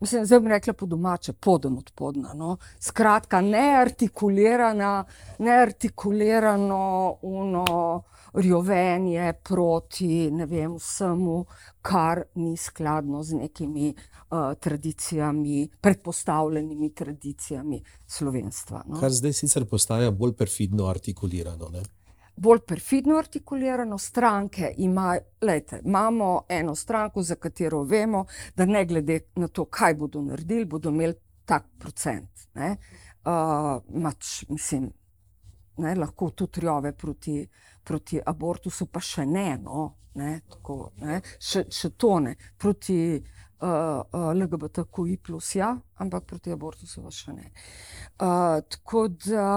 Mislim, 0.00 0.26
zdaj 0.26 0.40
bi 0.40 0.48
rekla 0.48 0.72
po 0.72 0.86
domače, 0.86 1.32
poden 1.32 1.78
od 1.78 1.90
podna. 1.94 2.34
No. 2.34 2.56
Skratka, 2.80 3.40
neartikulirana, 3.40 5.04
neartikulirano 5.38 7.16
uno 7.22 8.02
rjovenje 8.34 9.32
proti 9.42 10.30
vem, 10.46 10.74
vsemu, 10.76 11.44
kar 11.82 12.22
ni 12.34 12.56
skladno 12.56 13.22
z 13.22 13.34
nekimi 13.34 13.94
uh, 13.94 14.54
tradicijami, 14.60 15.68
predpostavljenimi 15.80 16.94
tradicijami 16.94 17.82
slovenstva. 18.06 18.82
No. 18.86 19.00
Kar 19.00 19.12
zdaj 19.12 19.32
sicer 19.32 19.64
postaja 19.64 20.10
bolj 20.10 20.32
perfidno 20.32 20.86
artikulirano. 20.86 21.68
Ne? 21.68 21.82
Bolj 22.36 22.60
perfidno 22.66 23.18
artikulirano, 23.18 23.98
stranke 23.98 24.74
ima, 24.76 25.16
lejte, 25.40 25.80
imamo 25.84 26.44
eno 26.48 26.74
stranko, 26.74 27.22
za 27.22 27.34
katero 27.34 27.82
vemo, 27.82 28.26
da 28.56 28.64
ne 28.64 28.84
glede 28.84 29.20
na 29.36 29.48
to, 29.48 29.64
kaj 29.64 29.94
bodo 29.94 30.22
naredili, 30.22 30.64
bodo 30.64 30.90
imeli 30.90 31.14
tak 31.44 31.66
procent. 31.78 32.30
Uh, 32.54 34.02
mač, 34.02 34.44
mislim, 34.48 34.90
ne, 35.76 35.94
lahko 35.94 36.30
tudi 36.30 36.60
rjove 36.60 36.92
proti, 36.92 37.48
proti 37.84 38.20
abortusu, 38.26 38.86
pa 38.86 39.00
še 39.00 39.26
ne, 39.26 39.58
no, 39.62 39.86
ne, 40.14 40.40
tako, 40.50 40.90
ne, 41.02 41.20
še, 41.38 41.64
še 41.70 41.90
to 41.98 42.18
ne, 42.20 42.34
proti 42.58 42.98
uh, 43.64 44.34
LGBTQI, 44.34 45.18
ja, 45.54 45.76
ampak 45.96 46.26
proti 46.26 46.52
abortusu 46.52 47.04
še 47.10 47.32
ne. 47.32 47.50
Uh, 48.20 48.60
tako 48.68 49.08
da 49.08 49.48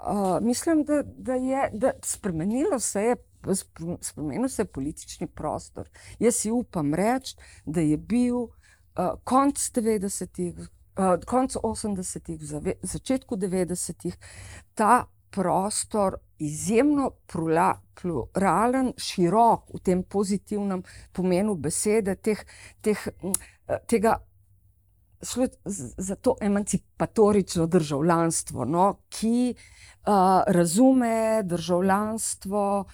uh, 0.00 0.38
mislim, 0.44 0.84
da, 0.84 1.02
da 1.02 1.34
je 1.34 1.68
da 1.72 1.92
spremenilo 2.04 2.80
se 2.80 3.02
je. 3.02 3.16
Spremenil 4.00 4.48
se 4.48 4.62
je 4.62 4.66
politični 4.70 5.26
prostor. 5.26 5.88
Jaz 6.22 6.36
si 6.44 6.50
upam 6.50 6.94
reči, 6.94 7.34
da 7.66 7.82
je 7.82 7.96
bil 7.98 8.36
uh, 8.36 8.52
konec 9.24 9.58
90-ih, 9.74 10.60
uh, 10.60 11.16
konec 11.26 11.56
80-ih, 11.58 12.38
začetku 12.82 13.36
90-ih 13.36 14.14
ta 14.78 15.08
prostor 15.30 16.20
izjemno 16.38 17.10
pluralen, 18.00 18.92
širok 18.96 19.72
v 19.74 19.80
tem 19.84 20.02
pozitivnem 20.02 20.82
pomenu 21.12 21.54
besede, 21.54 22.16
teh, 22.16 22.44
teh, 22.82 23.08
tega, 23.86 24.18
za 25.96 26.16
to 26.16 26.36
emancipatorično 26.40 27.66
državljanstvo, 27.66 28.64
no, 28.64 28.86
ki 29.08 29.54
uh, 29.54 30.42
razume 30.46 31.42
državljanstvo. 31.44 32.84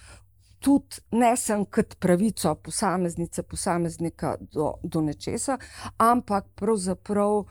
Tudi 0.59 0.99
ne 1.11 1.37
sem 1.37 1.63
kot 1.65 1.95
pravico 1.99 2.55
posameznice, 2.55 3.43
posameznika 3.43 4.35
do, 4.41 4.73
do 4.83 5.01
nečesa, 5.01 5.57
ampak 5.97 6.45
pravzaprav 6.55 7.45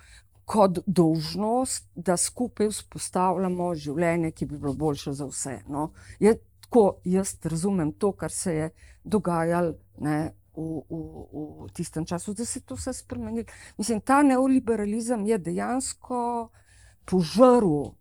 kot 0.48 0.78
dolžnost, 0.86 1.88
da 1.94 2.16
skupaj 2.16 2.70
vzpostavljamo 2.72 3.72
življenje, 3.74 4.30
ki 4.32 4.46
bi 4.46 4.58
bilo 4.58 4.72
boljše 4.74 5.12
za 5.12 5.26
vse. 5.28 5.58
No. 5.68 5.90
Je, 6.20 6.34
tako 6.68 7.00
jaz 7.04 7.36
razumem 7.42 7.92
to, 7.92 8.12
kar 8.12 8.30
se 8.30 8.54
je 8.54 8.70
dogajalo 9.04 9.74
ne, 9.98 10.32
v, 10.56 10.82
v, 10.90 11.64
v 11.64 11.72
tistem 11.72 12.04
času, 12.04 12.34
da 12.34 12.44
se 12.44 12.58
je 12.58 12.64
to 12.66 12.74
vse 12.74 12.92
spremenilo. 12.92 13.46
Mislim, 13.78 14.00
ta 14.00 14.22
neoliberalizem 14.22 15.26
je 15.26 15.38
dejansko 15.38 16.50
požrl 17.04 17.94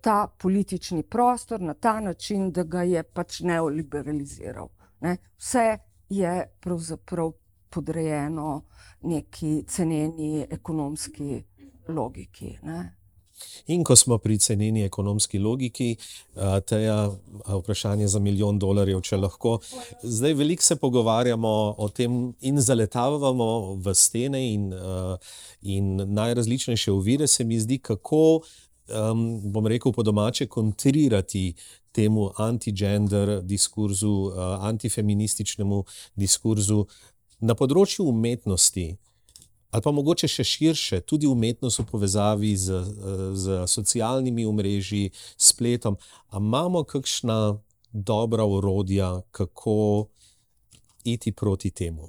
ta 0.00 0.26
politični 0.38 1.02
prostor 1.02 1.60
na 1.60 1.74
ta 1.74 2.00
način, 2.00 2.52
da 2.52 2.62
ga 2.62 2.82
je 2.82 3.02
pač 3.02 3.40
neoliberaliziral. 3.40 4.68
Ne. 5.00 5.16
Vse 5.36 5.78
je 6.08 6.50
pravzaprav 6.60 7.32
podrejeno 7.70 8.64
neki 9.02 9.64
ceneni 9.68 10.46
ekonomski 10.50 11.44
logiki. 11.88 12.58
Ne? 12.62 12.96
In 13.66 13.84
ko 13.84 13.96
smo 13.96 14.18
pri 14.18 14.38
ceneni 14.38 14.84
ekonomski 14.84 15.38
logiki, 15.38 15.96
teja 16.66 17.10
vprašanje 17.46 18.08
za 18.08 18.18
milijon 18.18 18.58
dolarjev, 18.58 19.00
če 19.00 19.16
lahko. 19.16 19.58
Zdaj 20.02 20.34
veliko 20.34 20.62
se 20.62 20.76
pogovarjamo 20.76 21.52
o 21.78 21.88
tem 21.88 22.34
in 22.40 22.60
zaletavamo 22.60 23.74
v 23.74 23.94
stene 23.94 24.42
in, 24.52 24.72
in 25.62 25.94
najrazličnejše 26.14 26.92
ovire, 26.92 27.26
se 27.26 27.44
mi 27.44 27.60
zdi, 27.60 27.78
kako, 27.78 28.40
bom 29.44 29.66
rekel 29.66 29.92
po 29.92 30.02
domače, 30.02 30.46
kontrirati 30.46 31.54
temu 31.92 32.30
anti-gender 32.36 33.40
diskurzu, 33.42 34.32
antifeminističnemu 34.60 35.84
diskurzu 36.16 36.86
na 37.40 37.54
področju 37.58 38.06
umetnosti 38.08 38.86
ali 39.72 39.82
pa 39.82 39.90
mogoče 39.90 40.28
še 40.28 40.44
širše, 40.44 41.00
tudi 41.08 41.26
umetnost 41.26 41.80
v 41.80 41.86
povezavi 41.88 42.52
z, 42.56 42.80
z 43.34 43.62
socialnimi 43.66 44.44
omrežji, 44.46 45.10
spletom. 45.36 45.96
Ali 46.28 46.44
imamo 46.44 46.84
kakšna 46.84 47.56
dobra 47.92 48.44
urodja, 48.44 49.22
kako 49.30 50.08
iti 51.04 51.32
proti 51.32 51.70
temu? 51.70 52.08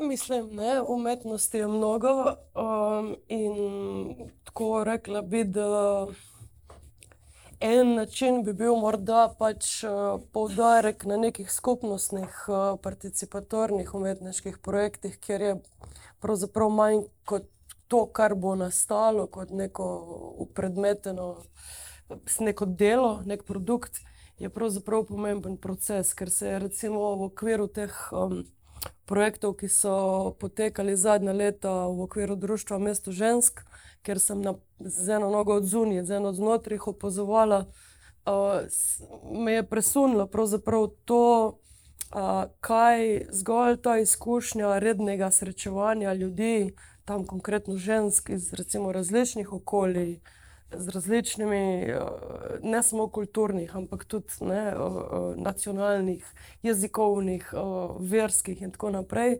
Mislim, 0.00 0.56
da 0.56 0.84
umetnosti 0.88 1.58
je 1.58 1.68
mnogo 1.68 2.08
um, 2.24 3.16
in 3.28 3.54
tako 4.44 4.84
rekla 4.84 5.22
bi, 5.22 5.44
da 5.44 6.06
en 7.64 7.94
način 7.94 8.42
bi 8.44 8.52
bil 8.52 8.76
morda 8.76 9.22
pač 9.38 9.68
uh, 9.84 10.20
poudarek 10.32 11.04
na 11.08 11.16
nekih 11.16 11.52
skupnostnih, 11.52 12.32
uh, 12.48 12.56
participatornih 12.82 13.94
umetniških 13.94 14.58
projektih, 14.58 15.16
kjer 15.20 15.42
je 15.42 15.54
pravzaprav 16.20 16.68
manj 16.68 17.06
kot 17.24 17.48
to, 17.88 18.02
kar 18.12 18.34
bo 18.34 18.52
nastalo, 18.54 19.26
kot 19.26 19.50
neko 19.50 19.86
upredmeteno, 20.44 21.28
neko 22.40 22.66
delo, 22.66 23.14
nek 23.24 23.46
produkt, 23.48 24.02
je 24.38 24.50
pravzaprav 24.52 25.06
pomemben 25.08 25.56
proces, 25.56 26.12
ker 26.14 26.30
se 26.30 26.48
je 26.48 26.58
recimo 26.58 27.14
v 27.16 27.30
okviru 27.30 27.68
teh. 27.68 27.96
Um, 28.12 28.44
Projektov, 29.04 29.58
ki 29.60 29.68
so 29.68 30.32
potekali 30.40 30.94
zadnja 30.96 31.32
leta 31.32 31.70
v 31.92 32.04
okviru 32.06 32.36
Društva 32.40 32.78
Mesto 32.80 33.12
žensk, 33.12 33.60
ker 34.04 34.20
sem 34.20 34.40
na, 34.40 34.54
z 34.78 35.08
eno 35.08 35.30
nogo 35.30 35.54
od 35.54 35.64
zunije, 35.64 36.04
z 36.04 36.10
eno 36.10 36.28
od 36.28 36.34
znotraj 36.34 36.78
opazovala, 36.86 37.64
uh, 38.26 38.32
me 39.44 39.52
je 39.52 39.68
presunilo 39.68 40.26
pravzaprav 40.26 40.86
to, 41.04 41.48
uh, 41.48 42.44
kaj 42.60 43.26
zgolj 43.30 43.76
ta 43.82 43.98
izkušnja 43.98 44.78
rednega 44.78 45.30
srečevanja 45.30 46.12
ljudi, 46.12 46.74
tam 47.04 47.26
konkretno 47.26 47.76
žensk 47.76 48.28
iz 48.28 48.52
recimo, 48.54 48.92
različnih 48.92 49.52
okolij. 49.52 50.20
Z 50.76 50.88
različnimi, 50.88 51.86
ne 52.62 52.82
samo 52.82 53.08
kulturnih, 53.08 53.76
ampak 53.76 54.04
tudi 54.04 54.26
ne, 54.40 54.74
nacionalnih, 55.36 56.26
jezikovnih, 56.62 57.52
verskih, 58.00 58.62
in 58.62 58.70
tako 58.70 58.90
naprej 58.90 59.38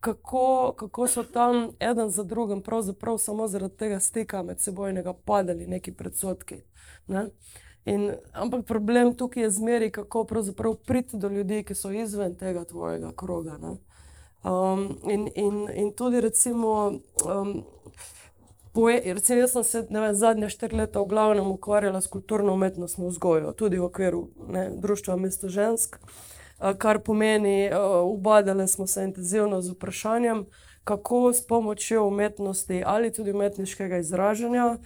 kako, 0.00 0.72
kako 0.78 1.08
so 1.08 1.22
tam 1.22 1.70
en 1.78 2.10
za 2.10 2.24
drugim, 2.24 2.62
pravzaprav 2.62 3.18
samo 3.18 3.48
zaradi 3.48 3.76
tega 3.76 4.00
stika 4.00 4.42
med 4.42 4.60
sebojnega 4.60 5.12
padali 5.12 5.66
neki 5.66 5.92
predsotki. 5.92 6.62
Ne? 7.06 7.26
In, 7.84 8.12
ampak 8.32 8.66
problem 8.66 9.14
tukaj 9.14 9.42
je 9.42 9.50
zmeri, 9.50 9.90
kako 9.90 10.26
priti 10.86 11.16
do 11.16 11.28
ljudi, 11.28 11.64
ki 11.64 11.74
so 11.74 11.90
izven 11.90 12.34
tega 12.34 12.64
tvojega 12.64 13.12
kroga. 13.16 13.58
Um, 14.44 14.98
in, 15.10 15.28
in, 15.34 15.68
in 15.74 15.92
tudi, 15.92 16.20
recimo, 16.20 16.92
um, 17.26 17.64
poje, 18.72 19.14
recimo, 19.14 19.38
jaz 19.38 19.52
sem 19.52 19.64
se 19.64 19.86
vem, 19.90 20.14
zadnje 20.14 20.48
štiri 20.48 20.76
leta 20.76 21.00
v 21.00 21.08
glavnem 21.08 21.46
ukvarjala 21.46 22.00
s 22.00 22.06
kulturno 22.06 22.52
umetnostno 22.52 23.08
vzgojo, 23.08 23.52
tudi 23.52 23.78
v 23.78 23.84
okviru 23.84 24.28
ne, 24.48 24.70
Društva 24.76 25.16
Mesto 25.16 25.48
žensk. 25.48 25.96
uh, 25.96 26.39
kar 26.78 26.98
pomeni, 26.98 27.70
uh, 27.70 28.12
ubadali 28.12 28.68
smo 28.68 28.86
se 28.86 29.04
intenzivno 29.04 29.62
z 29.62 29.70
vprašanjem, 29.70 30.46
kako 30.84 31.32
s 31.32 31.46
pomočjo 31.46 32.06
umetnosti 32.06 32.82
ali 32.86 33.12
tudi 33.12 33.30
umetniškega 33.30 33.98
izražanja 33.98 34.78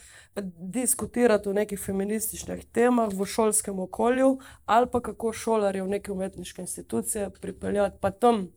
diskutirati 0.58 1.48
o 1.48 1.52
nekih 1.52 1.80
feminističnih 1.80 2.64
temah 2.72 3.08
v 3.12 3.24
šolskem 3.24 3.78
okolju, 3.78 4.38
ali 4.64 4.86
pa 4.92 5.00
kako 5.00 5.32
šolarje 5.32 5.82
v 5.82 5.88
neke 5.88 6.12
umetniške 6.12 6.62
institucije 6.62 7.30
pripeljati, 7.40 7.96
pa 8.00 8.10
tam, 8.10 8.48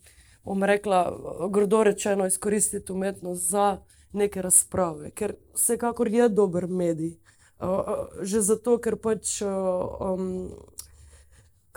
bom 0.43 0.63
rekla, 0.63 1.19
grdo 1.51 1.83
rečeno, 1.83 2.25
izkoristiti 2.25 2.91
umetnost 2.91 3.49
za 3.49 3.77
neke 4.11 4.41
razprave, 4.41 5.11
ker 5.11 5.35
vsekakor 5.53 6.07
je 6.07 6.29
dober 6.29 6.67
medij. 6.67 7.17
Uh, 7.59 7.79
že 8.21 8.41
zato, 8.41 8.77
ker 8.77 8.95
pač. 9.01 9.41
Uh, 9.41 9.49
um, 9.99 10.51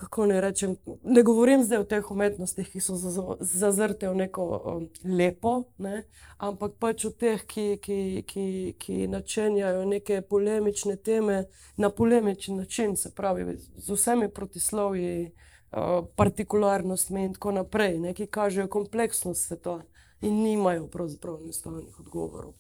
kako 0.01 0.27
ne 0.27 0.41
rečem, 0.41 0.77
ne 1.05 1.23
govorim 1.23 1.65
zdaj 1.65 1.79
o 1.79 1.85
teh 1.85 2.11
umetnostih, 2.11 2.69
ki 2.73 2.81
so 2.81 2.95
zazrte 3.41 4.09
v 4.09 4.17
neko 4.23 4.45
um, 4.49 4.87
lepo, 5.05 5.53
ne, 5.79 6.07
ampak 6.41 6.79
pač 6.81 7.05
o 7.05 7.11
teh, 7.13 7.43
ki, 7.45 7.65
ki, 7.85 7.99
ki, 8.25 8.45
ki 8.81 8.97
načenjajo 9.13 9.83
neke 9.85 10.23
polemične 10.25 10.97
teme 10.97 11.43
na 11.77 11.91
polemičen 11.93 12.57
način, 12.57 12.97
se 12.97 13.13
pravi, 13.13 13.59
z 13.61 13.93
vsemi 13.93 14.31
protislovji, 14.33 15.27
uh, 15.29 16.01
partikularnostmi 16.17 17.27
in 17.29 17.35
tako 17.37 17.53
naprej, 17.59 17.99
ne, 18.01 18.15
ki 18.17 18.31
kažejo 18.33 18.71
kompleksnost 18.73 19.51
sveta 19.51 19.83
in 20.25 20.41
nimajo 20.47 20.89
pravzaprav 20.89 21.43
enostavnih 21.45 22.01
odgovorov. 22.01 22.57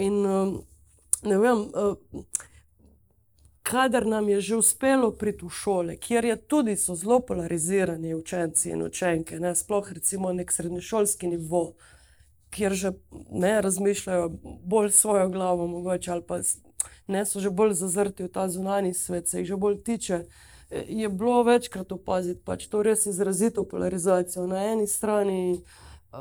In 0.00 0.24
um, 0.24 0.56
ne 1.28 1.38
vem. 1.44 1.68
Uh, 1.76 2.40
kadar 3.72 4.06
nam 4.06 4.28
je 4.28 4.40
že 4.40 4.56
uspelo 4.56 5.10
priti 5.10 5.46
v 5.46 5.50
šole, 5.50 5.96
kjer 5.96 6.24
je 6.24 6.36
tudi 6.36 6.76
so 6.76 6.94
zelo 6.94 7.20
polarizirani 7.20 8.14
učenci 8.14 8.70
in 8.70 8.82
učenke, 8.82 9.40
ne, 9.40 9.54
sploh 9.56 9.92
recimo 9.92 10.32
nek 10.32 10.52
srednješolski 10.52 11.26
nivo, 11.26 11.72
kjer 12.50 12.72
že 12.72 12.92
ne 13.30 13.60
razmišljajo 13.64 14.28
bolj 14.64 14.90
svojo 14.90 15.28
glavo, 15.28 15.66
mogoče 15.66 16.10
ali 16.12 16.22
pa 16.22 16.40
ne 17.06 17.24
so 17.24 17.40
že 17.40 17.50
bolj 17.50 17.72
zazrti 17.72 18.28
v 18.28 18.28
ta 18.28 18.48
zunani 18.48 18.92
svet, 18.94 19.28
se 19.28 19.40
jih 19.40 19.48
že 19.48 19.56
bolj 19.56 19.80
tiče. 19.82 20.24
Je 20.88 21.08
bilo 21.08 21.42
večkrat 21.42 21.92
opaziti, 21.92 22.40
pač 22.44 22.66
to 22.66 22.82
res 22.82 23.06
izrazito 23.06 23.64
polarizacijo. 23.64 24.46
Na 24.46 24.64
eni 24.72 24.86
strani 24.86 25.64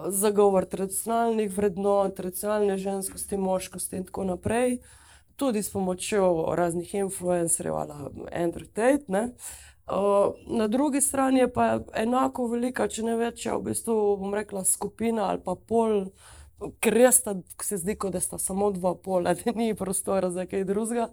zagovor 0.08 0.66
tradicionalnih 0.66 1.52
vrednot, 1.58 2.16
tradicionalne 2.16 2.78
ženskosti, 2.78 3.38
moškosti 3.38 3.96
in 3.96 4.04
tako 4.08 4.24
naprej, 4.24 4.74
uh, 4.80 5.01
tudi 5.42 5.64
s 5.64 5.72
pomočjo 5.74 6.54
raznih 6.56 6.94
influencerjev 6.96 7.76
ali 7.76 7.94
Andrew 8.32 8.68
Tate. 8.74 9.04
Ne. 9.08 9.30
Na 10.48 10.68
drugi 10.68 11.02
strani 11.02 11.40
je 11.40 11.54
pa 11.54 11.80
enako 11.96 12.46
velika, 12.48 12.88
če 12.88 13.04
ne 13.04 13.16
večja, 13.18 13.56
v 13.58 13.72
bistvu 13.72 13.96
bom 14.22 14.36
rekla 14.38 14.62
skupina 14.64 15.32
ali 15.32 15.42
pa 15.42 15.56
pol, 15.56 16.12
ker 16.80 16.94
res 16.94 17.24
sta, 17.24 17.34
se 17.64 17.80
zdi, 17.82 17.96
da 18.14 18.22
sta 18.22 18.38
samo 18.38 18.70
dva 18.72 18.94
pola, 18.96 19.34
da 19.40 19.56
ni 19.56 19.74
prostora 19.76 20.30
za 20.30 20.46
kaj 20.46 20.68
drugega. 20.70 21.10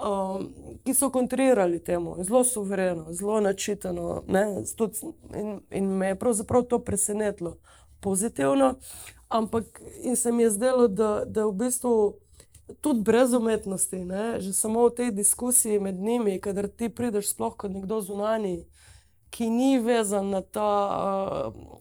Um, 0.00 0.48
ki 0.86 0.94
so 0.96 1.10
kontrirali 1.12 1.82
temu, 1.84 2.16
zelo 2.24 2.40
suvereno, 2.44 3.12
zelo 3.12 3.42
načitano. 3.44 4.22
In, 5.36 5.60
in 5.70 5.92
me 6.00 6.14
je 6.14 6.18
pravzaprav 6.18 6.64
to 6.72 6.78
presenetilo 6.78 7.58
pozitivno, 8.00 8.74
ampak 9.28 9.82
se 10.16 10.32
mi 10.32 10.48
je 10.48 10.50
zdelo, 10.50 10.88
da, 10.88 11.12
da 11.26 11.44
v 11.46 11.52
bistvu 11.52 11.94
tudi 12.80 13.02
brez 13.02 13.32
umetnosti, 13.32 14.04
ne? 14.04 14.40
že 14.40 14.52
samo 14.52 14.88
v 14.88 14.94
tej 14.94 15.10
diskusiji 15.10 15.80
med 15.80 15.94
njimi, 15.94 16.40
kader 16.40 16.68
ti 16.68 16.88
prideš 16.88 17.30
sploh 17.34 17.56
kot 17.56 17.72
nekdo 17.72 18.00
zunani, 18.00 18.66
ki 19.30 19.50
ni 19.50 19.78
vezan 19.78 20.30
na 20.30 20.40
ta 20.42 20.70
uh, 20.90 21.78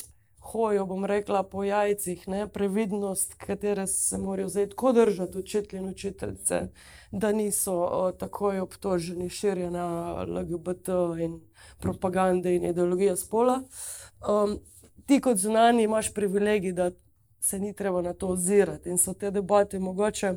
hojo, 0.52 0.86
bom 0.86 1.06
rekla, 1.06 1.44
po 1.44 1.64
jajcih, 1.64 2.28
ne? 2.28 2.48
previdnost, 2.48 3.34
katere 3.34 3.88
se 3.88 4.18
morajo 4.18 4.50
zdaj 4.50 4.70
tako 4.70 4.92
držati 4.92 5.38
učitelji 5.38 5.82
in 5.82 5.90
učiteljice, 5.90 6.62
da 7.12 7.32
niso 7.32 7.76
uh, 7.84 8.18
takoj 8.18 8.60
obtoženi 8.60 9.30
širjenja 9.30 9.86
LGBT 10.28 10.90
in 11.22 11.40
propagande 11.80 12.56
in 12.56 12.66
ideologije 12.66 13.18
spola. 13.18 13.62
Um, 14.30 14.60
ti 15.06 15.22
kot 15.22 15.38
zunani 15.38 15.84
imaš 15.84 16.14
privilegij, 16.14 16.74
da 16.74 16.92
se 17.40 17.60
ni 17.60 17.74
treba 17.74 18.02
na 18.02 18.14
to 18.14 18.28
ozirati 18.28 18.90
in 18.90 18.98
so 18.98 19.14
te 19.14 19.32
debate 19.32 19.80
mogoče 19.80 20.34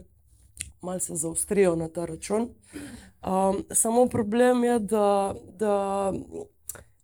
malo 0.83 1.01
se 1.01 1.17
zaostrijo 1.17 1.77
na 1.77 1.89
ta 1.89 2.05
račun. 2.05 2.49
Um, 3.27 3.65
samo 3.71 4.07
problem 4.07 4.65
je, 4.65 4.79
da, 4.79 5.35
da 5.59 6.13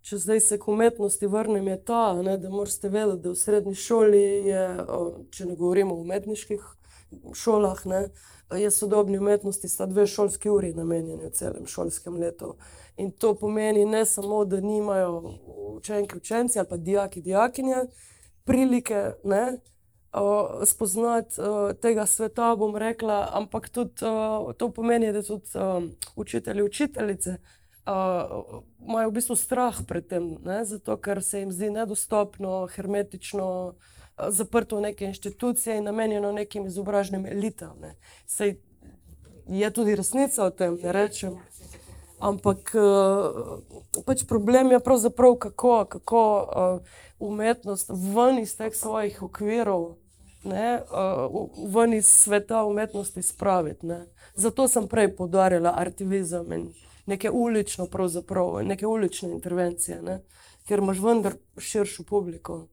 če 0.02 0.18
zdaj 0.18 0.40
se 0.40 0.58
k 0.58 0.68
umetnosti 0.68 1.26
vrnem, 1.26 1.68
je 1.68 1.84
ta, 1.84 2.22
ne, 2.22 2.38
da 2.38 2.50
morate 2.50 2.88
vedeti, 2.88 3.22
da 3.22 3.30
v 3.30 3.38
srednji 3.38 3.74
šoli 3.74 4.22
je, 4.48 4.64
če 5.30 5.46
ne 5.46 5.56
govorimo 5.56 5.94
o 5.94 6.02
umetniških 6.02 6.64
šolah, 7.34 7.86
ne, 7.86 8.02
je 8.56 8.70
sodobni 8.70 9.18
umetnosti 9.18 9.68
sta 9.68 9.86
dve 9.86 10.06
šolski 10.06 10.50
uri 10.50 10.72
namenjeni 10.74 11.28
v 11.28 11.32
celem 11.36 11.66
šolskem 11.68 12.16
letu. 12.16 12.54
In 12.96 13.10
to 13.12 13.34
pomeni 13.38 13.84
ne 13.86 14.04
samo, 14.08 14.44
da 14.44 14.60
nimajo 14.60 15.34
učenki, 15.76 16.16
učenci 16.16 16.58
ali 16.58 16.68
pa 16.68 16.76
dijaki, 16.76 17.22
dijakinje 17.22 17.84
prilike. 18.44 19.12
Ne, 19.24 19.60
uh, 20.20 20.64
spoznati 20.64 21.40
uh, 21.40 21.72
tega 21.80 22.06
sveta, 22.06 22.56
bom 22.56 22.76
rekla, 22.76 23.28
ampak 23.32 23.68
tudi 23.68 24.04
uh, 24.04 24.54
to 24.56 24.70
pomeni, 24.72 25.12
da 25.12 25.22
tudi 25.22 25.50
uh, 25.54 25.84
učitelji, 26.16 26.62
učiteljice 26.62 27.36
uh, 27.86 28.62
imajo 28.88 29.08
v 29.08 29.12
bistvu 29.12 29.36
strah 29.36 29.76
pred 29.88 30.06
tem, 30.08 30.36
ne? 30.44 30.64
zato 30.64 30.96
ker 30.96 31.22
se 31.22 31.40
jim 31.40 31.52
zdi 31.52 31.70
nedostopno, 31.70 32.66
hermetično. 32.74 33.74
Zaprto 34.28 34.76
v 34.76 34.80
neke 34.82 35.06
inštitucije 35.06 35.76
in 35.78 35.84
namenjeno 35.86 36.32
nekim 36.32 36.64
izobraženim 36.66 37.26
elitam. 37.26 37.76
Ne. 37.78 37.92
Sej 38.26 38.56
je 39.46 39.70
tudi 39.70 39.94
resnica 39.94 40.42
o 40.44 40.50
tem, 40.50 40.74
ne 40.82 40.92
rečem. 40.92 41.36
Ampak 42.18 42.72
pač 44.04 44.24
problem 44.26 44.72
je 44.74 44.80
pravzaprav, 44.80 45.36
kako, 45.38 45.84
kako 45.84 46.22
umetnost 47.18 47.90
ven 47.90 48.38
iz 48.38 48.56
teh 48.56 48.74
svojih 48.74 49.22
okvirov, 49.22 49.94
ne, 50.48 50.80
ven 51.74 51.94
iz 51.94 52.06
sveta 52.06 52.64
umetnosti 52.64 53.22
spraviti. 53.22 53.86
Ne. 53.86 54.06
Zato 54.34 54.68
sem 54.68 54.88
prej 54.88 55.12
podarila 55.16 55.74
artivizem 55.76 56.52
in 56.52 56.68
neke 57.08 57.30
ulično, 57.30 57.86
pravzaprav, 57.86 58.62
neke 58.62 58.86
ulične 58.86 59.30
intervencije, 59.32 60.02
ne, 60.02 60.20
ker 60.68 60.78
imaš 60.78 60.98
vendar 61.00 61.36
širšo 61.58 62.04
publiko. 62.04 62.66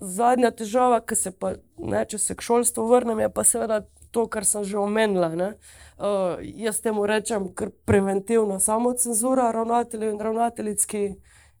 Zadnja 0.00 0.50
težava, 0.52 1.00
ki 1.00 1.16
se 1.16 1.32
pa, 1.32 1.54
ne, 1.78 2.04
če 2.04 2.18
se 2.20 2.36
k 2.36 2.44
šolstvu 2.44 2.84
vrnem, 2.90 3.24
je 3.24 3.30
pa 3.32 3.44
seveda 3.44 3.80
to, 4.12 4.26
kar 4.28 4.44
sem 4.44 4.64
že 4.64 4.76
omenila. 4.78 5.30
Uh, 5.32 6.36
jaz 6.40 6.82
temu 6.84 7.06
rečem, 7.08 7.48
ker 7.56 7.72
preventivna 7.88 8.60
samocenzura 8.60 9.48
ravnateljev 9.56 10.12
in 10.12 10.20
ravnateljic, 10.20 10.84
ki 10.84 11.02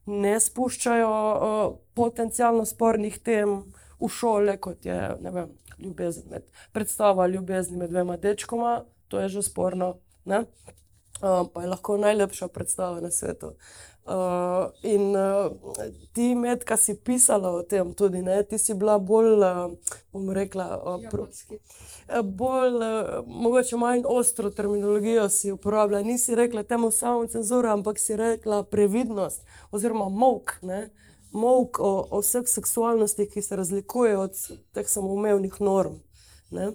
ne 0.06 0.36
spuščajo 0.40 1.08
uh, 1.08 1.64
potencialno 1.96 2.64
spornih 2.68 3.18
tem 3.18 3.62
v 4.00 4.08
šole, 4.08 4.56
kot 4.60 4.86
je 4.86 4.98
vem, 5.20 5.48
ljubezen 5.78 6.30
med, 6.30 6.44
predstava 6.72 7.26
ljubezni 7.26 7.78
med 7.78 7.90
dvema 7.90 8.16
dečkoma, 8.16 8.84
to 9.08 9.20
je 9.20 9.28
že 9.28 9.42
sporno. 9.42 9.96
Uh, 10.26 11.46
pa 11.52 11.62
je 11.62 11.68
lahko 11.68 11.96
najlepša 11.96 12.48
predstava 12.48 13.00
na 13.00 13.10
svetu. 13.10 13.54
Uh, 14.06 14.70
in 14.82 15.16
uh, 15.16 15.50
ti, 16.12 16.34
med, 16.34 16.64
ki 16.64 16.76
si 16.78 16.94
pisala 16.94 17.50
o 17.50 17.62
tem, 17.66 17.88
tudi 17.96 18.20
ne, 18.22 18.36
ti 18.46 18.58
si 18.58 18.74
bila 18.74 18.98
bolj, 18.98 19.32
uh, 19.40 19.94
bom 20.12 20.28
rekla, 20.30 20.66
uh, 20.78 22.20
bolj, 22.22 22.76
uh, 22.76 23.24
mogoče 23.26 23.80
manj 23.80 24.04
ostro 24.06 24.50
terminologijo 24.50 25.28
si 25.28 25.50
uporabljala. 25.52 26.04
Nisi 26.04 26.34
rekla 26.34 26.62
temu 26.62 26.90
samo 26.90 27.26
cenzura, 27.26 27.72
ampak 27.72 27.98
si 27.98 28.16
rekla 28.16 28.62
previdnost 28.62 29.42
oziroma 29.70 30.08
mok. 30.08 30.58
Mok 31.32 31.80
o, 31.80 31.92
o 32.10 32.20
vseh 32.22 32.46
seksualnostih, 32.48 33.30
ki 33.32 33.42
se 33.42 33.56
razlikujejo 33.56 34.20
od 34.20 34.42
teh 34.72 34.88
samoumevnih 34.88 35.60
norm. 35.60 36.00
Ne? 36.50 36.72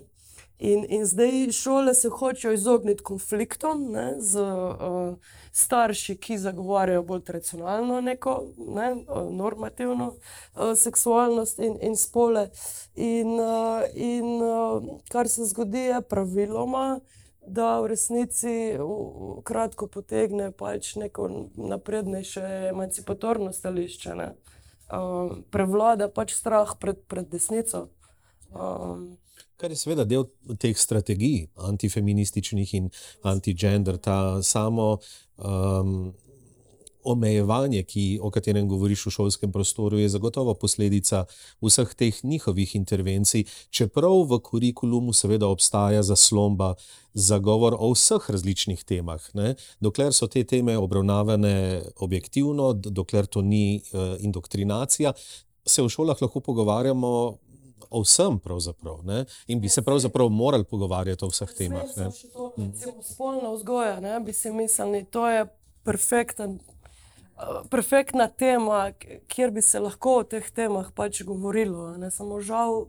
In, 0.61 0.85
in 0.89 1.05
zdaj 1.05 1.51
šole 1.51 1.93
se 1.93 2.09
hočejo 2.09 2.53
izogniti 2.53 3.03
konfliktom 3.03 3.87
ne, 3.91 4.15
z 4.19 4.41
uh, 4.41 5.15
starši, 5.51 6.15
ki 6.21 6.37
zagovarjajo 6.37 7.01
bolj 7.03 7.23
tradicionalno, 7.25 8.01
neko 8.01 8.35
ne, 8.57 8.91
uh, 8.93 9.31
normativno 9.33 10.11
uh, 10.11 10.75
seksualnost 10.77 11.59
in, 11.59 11.79
in 11.81 11.97
spole. 11.97 12.49
In, 12.95 13.33
uh, 13.39 13.81
in 13.95 14.37
uh, 14.37 14.85
kar 15.09 15.29
se 15.29 15.49
zgodi, 15.49 15.87
je 15.89 16.01
praviloma, 16.01 16.99
da 17.47 17.79
v 17.81 17.87
resnici 17.87 18.77
v 18.77 19.41
kratko 19.43 19.87
potegne 19.87 20.51
pač 20.51 20.95
neko 20.95 21.49
naprednejše 21.57 22.69
emancipatorno 22.69 23.53
stališče. 23.53 24.13
Uh, 24.91 25.39
prevlada 25.49 26.09
pač 26.11 26.35
strah 26.35 26.75
pred, 26.79 26.99
pred 27.07 27.27
desnico. 27.31 27.87
Um, 28.51 29.17
Kar 29.61 29.71
je 29.71 29.77
seveda 29.77 30.03
del 30.09 30.25
teh 30.59 30.77
strategij, 30.77 31.51
antifeminističnih 31.69 32.73
in 32.79 32.89
anti-gender, 33.23 33.99
ta 34.01 34.41
samo 34.41 34.97
um, 35.37 36.13
omejevanje, 37.03 37.83
ki, 37.83 38.05
o 38.21 38.31
katerem 38.31 38.67
govoriš 38.69 39.05
v 39.05 39.13
šolskem 39.15 39.51
prostoru, 39.51 39.99
je 39.99 40.09
zagotovo 40.09 40.53
posledica 40.53 41.25
vseh 41.61 41.93
teh 41.97 42.23
njihovih 42.23 42.75
intervencij, 42.75 43.45
čeprav 43.69 44.25
v 44.29 44.39
kurikulumu 44.39 45.13
seveda 45.13 45.47
obstaja 45.47 46.03
zaslomba 46.03 46.73
za 47.13 47.39
govor 47.39 47.75
o 47.79 47.91
vseh 47.93 48.29
različnih 48.29 48.83
temah. 48.83 49.21
Ne? 49.33 49.55
Dokler 49.79 50.13
so 50.13 50.27
te 50.27 50.43
teme 50.43 50.77
obravnavane 50.77 51.83
objektivno, 51.99 52.73
dokler 52.73 53.25
to 53.25 53.41
ni 53.41 53.81
uh, 53.81 54.15
indoktrinacija, 54.19 55.13
se 55.65 55.81
v 55.81 55.89
šolah 55.89 56.21
lahko 56.21 56.39
pogovarjamo. 56.39 57.37
O 57.91 57.99
vsem, 58.05 58.37
pravzaprav, 58.39 59.01
ne? 59.03 59.25
in 59.51 59.59
bi 59.59 59.67
se 59.69 59.81
pravzaprav 59.81 60.29
morali 60.29 60.63
pogovarjati 60.63 61.25
o 61.25 61.27
vseh 61.27 61.49
temah. 61.57 61.89
To, 62.31 62.53
recimo, 62.55 63.03
spolna 63.03 63.49
vzgoja, 63.51 63.99
ne 63.99 64.19
bi 64.23 64.33
se 64.33 64.51
mislili, 64.53 65.03
to 65.11 65.25
je 65.27 65.41
perfekten 65.83 66.59
perfektna 67.69 68.27
tema, 68.27 68.91
kjer 69.27 69.51
bi 69.51 69.61
se 69.61 69.79
lahko 69.79 70.17
o 70.21 70.23
teh 70.23 70.49
temah 70.51 70.91
pač 70.95 71.23
govorilo. 71.23 71.97
Ne? 71.97 72.11
Samo 72.11 72.39
žal, 72.41 72.85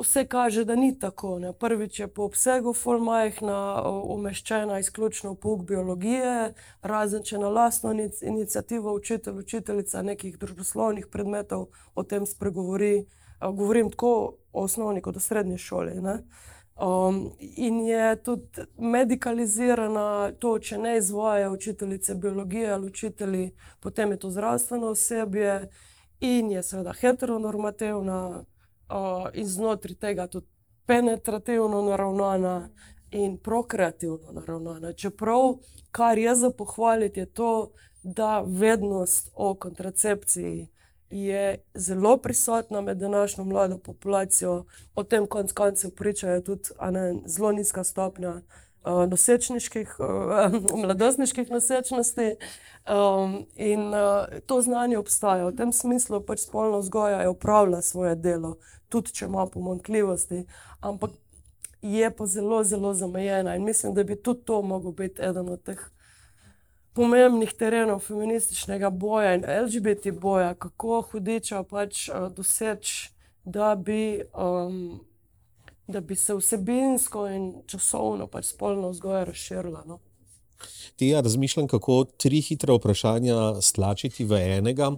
vse 0.00 0.24
kaže, 0.26 0.64
da 0.64 0.74
ni 0.74 0.98
tako. 0.98 1.38
Ne? 1.38 1.52
Prvič 1.52 2.00
je 2.00 2.08
po 2.08 2.24
obsegu 2.24 2.72
formajhna, 2.72 3.82
umeščena 4.16 4.78
izključno 4.78 5.32
v 5.32 5.40
pouk 5.42 5.64
biologije, 5.68 6.52
razen 6.82 7.22
če 7.22 7.38
na 7.38 7.48
lastno 7.48 7.92
inicijativo 8.22 8.94
učitelj, 8.94 9.42
učiteljica 9.44 10.02
nekih 10.02 10.38
družboslovnih 10.38 11.06
predmetov 11.06 11.68
o 11.94 12.02
tem 12.02 12.26
spregovori. 12.26 13.06
Govorim 13.42 13.90
tako 13.90 14.14
o 14.52 14.64
osnovni 14.64 15.00
kot 15.02 15.16
o 15.16 15.20
srednji 15.20 15.58
šoli. 15.58 16.00
Ne? 16.00 16.22
Um, 16.80 17.32
in 17.38 17.80
je 17.80 18.22
tudi 18.22 18.64
medicalizirana, 18.78 20.32
to, 20.38 20.58
če 20.58 20.78
ne 20.78 20.96
izvaja 20.98 21.50
učiteljice 21.52 22.14
biologije 22.14 22.70
ali 22.70 22.86
učitelji, 22.86 23.50
potem 23.80 24.10
je 24.10 24.18
to 24.18 24.30
zdravstveno 24.30 24.86
osebje, 24.86 25.68
in 26.20 26.50
je 26.50 26.62
seveda 26.62 26.92
heteronormativna, 26.92 28.44
uh, 28.88 29.28
in 29.34 29.46
znotraj 29.46 29.94
tega 29.94 30.26
tudi 30.26 30.46
penetrativno 30.86 31.82
naravnana 31.82 32.68
in 33.10 33.36
prokreativno 33.38 34.32
naravnana. 34.32 34.92
Čeprav, 34.92 35.58
kar 35.90 36.18
je 36.18 36.34
za 36.34 36.50
pohvaliti, 36.50 37.20
je 37.20 37.26
to, 37.26 37.72
da 38.02 38.40
vednost 38.40 39.30
o 39.34 39.54
kontracepciji 39.54 40.68
je 41.12 41.58
zelo 41.74 42.16
prisotna 42.16 42.80
med 42.80 42.96
današnjo 42.96 43.44
mlado 43.44 43.78
populacijo, 43.78 44.64
o 44.94 45.02
tem 45.02 45.26
konc 45.26 45.52
koncev 45.52 45.90
pričajo 45.90 46.40
tudi 46.40 46.68
ne, 46.90 47.14
zelo 47.26 47.52
nizka 47.52 47.84
stopnja 47.84 48.30
uh, 48.84 49.08
nosečniških, 49.08 49.96
uh, 49.98 50.76
mladostniških 50.82 51.50
nosečnosti. 51.50 52.34
Um, 52.88 53.46
in 53.56 53.88
uh, 53.88 54.40
to 54.46 54.62
znanje 54.62 54.98
obstaja. 54.98 55.46
V 55.46 55.56
tem 55.56 55.72
smislu 55.72 56.20
pač 56.20 56.40
spolna 56.48 56.78
vzgoja 56.78 57.20
je 57.20 57.28
upravila 57.28 57.82
svoje 57.82 58.16
delo, 58.16 58.56
tudi 58.88 59.12
če 59.12 59.24
ima 59.24 59.46
pomankljivosti, 59.46 60.46
ampak 60.80 61.10
je 61.82 62.10
pa 62.10 62.26
zelo, 62.26 62.64
zelo 62.64 62.94
zamejena 62.94 63.56
in 63.56 63.64
mislim, 63.64 63.94
da 63.94 64.02
bi 64.04 64.16
tudi 64.22 64.44
to 64.44 64.62
mogel 64.62 64.90
biti 64.92 65.22
eden 65.22 65.48
od 65.48 65.62
teh 65.62 65.91
pomembnih 66.92 67.52
terenov 67.52 68.02
feminističnega 68.06 68.90
boja 68.90 69.34
in 69.34 69.44
LGBT 69.64 70.12
boja, 70.20 70.54
kako 70.54 71.00
hudiča 71.10 71.62
pač 71.62 72.08
uh, 72.08 72.28
doseči, 72.34 73.10
da, 73.44 73.76
um, 74.34 75.00
da 75.86 76.00
bi 76.00 76.16
se 76.16 76.34
vsebinsko 76.34 77.26
in 77.28 77.52
časovno 77.66 78.26
pač 78.26 78.52
spolno 78.52 78.92
vzgoja 78.92 79.24
razširila. 79.24 79.84
No? 79.86 79.98
Tija, 80.96 81.20
razmišljam, 81.20 81.66
kako 81.68 82.04
tri 82.04 82.40
hitre 82.40 82.72
vprašanja 82.76 83.60
stlačiti 83.60 84.24
v 84.24 84.38
enega. 84.58 84.92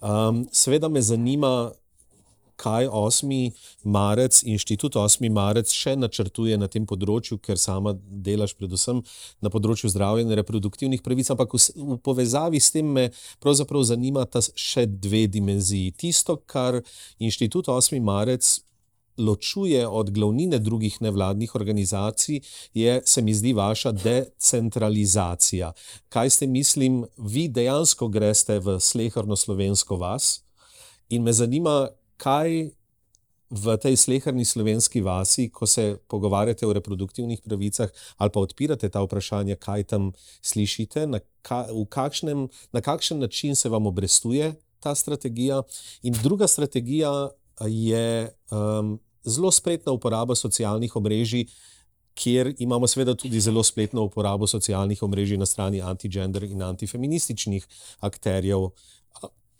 Um, 0.00 0.46
Sveda 0.52 0.88
me 0.88 1.02
zanima, 1.02 1.70
kaj 2.56 2.88
8. 2.88 3.52
marec, 3.84 4.42
inštitut 4.42 4.96
8. 4.96 5.28
marec 5.32 5.72
še 5.72 5.96
načrtuje 5.96 6.56
na 6.58 6.68
tem 6.72 6.86
področju, 6.88 7.38
ker 7.38 7.60
sama 7.60 7.94
delaš 7.96 8.56
predvsem 8.58 9.02
na 9.44 9.52
področju 9.52 9.92
zdravja 9.92 10.26
in 10.26 10.36
reproduktivnih 10.40 11.04
pravic, 11.04 11.30
ampak 11.32 11.54
v, 11.54 11.62
v 11.76 11.98
povezavi 12.02 12.60
s 12.60 12.72
tem 12.74 12.88
me 12.98 13.08
pravzaprav 13.44 13.84
zanimata 13.92 14.42
še 14.42 14.86
dve 14.86 15.26
dimenziji. 15.30 15.94
Tisto, 15.96 16.40
kar 16.46 16.80
inštitut 17.18 17.72
8. 17.72 18.00
marec. 18.00 18.56
Ločuje 19.16 19.80
od 19.88 20.10
glavnine 20.12 20.58
drugih 20.60 20.98
nevladnih 21.00 21.54
organizacij, 21.56 22.42
je, 22.76 22.98
se 23.00 23.22
mi 23.24 23.32
zdi, 23.32 23.54
vaša 23.56 23.94
decentralizacija. 23.96 25.70
Kaj 26.12 26.30
ste, 26.36 26.46
mislim, 26.46 26.98
vi 27.16 27.46
dejansko 27.48 28.10
greste 28.12 28.58
v 28.60 28.76
slehrno 28.76 29.32
slovensko 29.40 29.96
vas? 29.96 30.42
In 31.08 31.24
me 31.24 31.32
zanima, 31.32 31.88
kaj 32.16 32.70
v 33.50 33.76
tej 33.78 33.94
slehrni 33.96 34.44
slovenski 34.44 35.00
vasi, 35.00 35.48
ko 35.50 35.66
se 35.66 35.96
pogovarjate 36.10 36.66
o 36.66 36.72
reproduktivnih 36.72 37.40
pravicah 37.40 37.90
ali 38.18 38.30
pa 38.30 38.40
odpirate 38.40 38.88
ta 38.90 39.02
vprašanja, 39.02 39.56
kaj 39.56 39.84
tam 39.94 40.12
slišite, 40.42 41.06
na, 41.06 41.20
ka, 41.42 41.66
kakšnem, 41.88 42.48
na 42.72 42.80
kakšen 42.80 43.22
način 43.22 43.54
se 43.56 43.68
vam 43.68 43.86
obrestuje 43.86 44.54
ta 44.80 44.94
strategija. 44.94 45.62
In 46.02 46.14
druga 46.22 46.46
strategija 46.46 47.30
je 47.66 48.34
um, 48.50 48.98
zelo 49.24 49.50
spretna 49.50 49.92
uporaba 49.92 50.34
socialnih 50.34 50.96
omrežij. 50.96 51.46
Kjer 52.16 52.54
imamo, 52.58 52.86
seveda, 52.88 53.14
tudi 53.14 53.40
zelo 53.40 53.62
spletno 53.62 54.02
uporabo 54.02 54.46
socialnih 54.46 55.02
omrežij 55.02 55.36
na 55.36 55.46
strani 55.46 55.82
anti-gender 55.82 56.44
in 56.48 56.62
antifeminističnih 56.62 57.66
akterjev. 58.00 58.70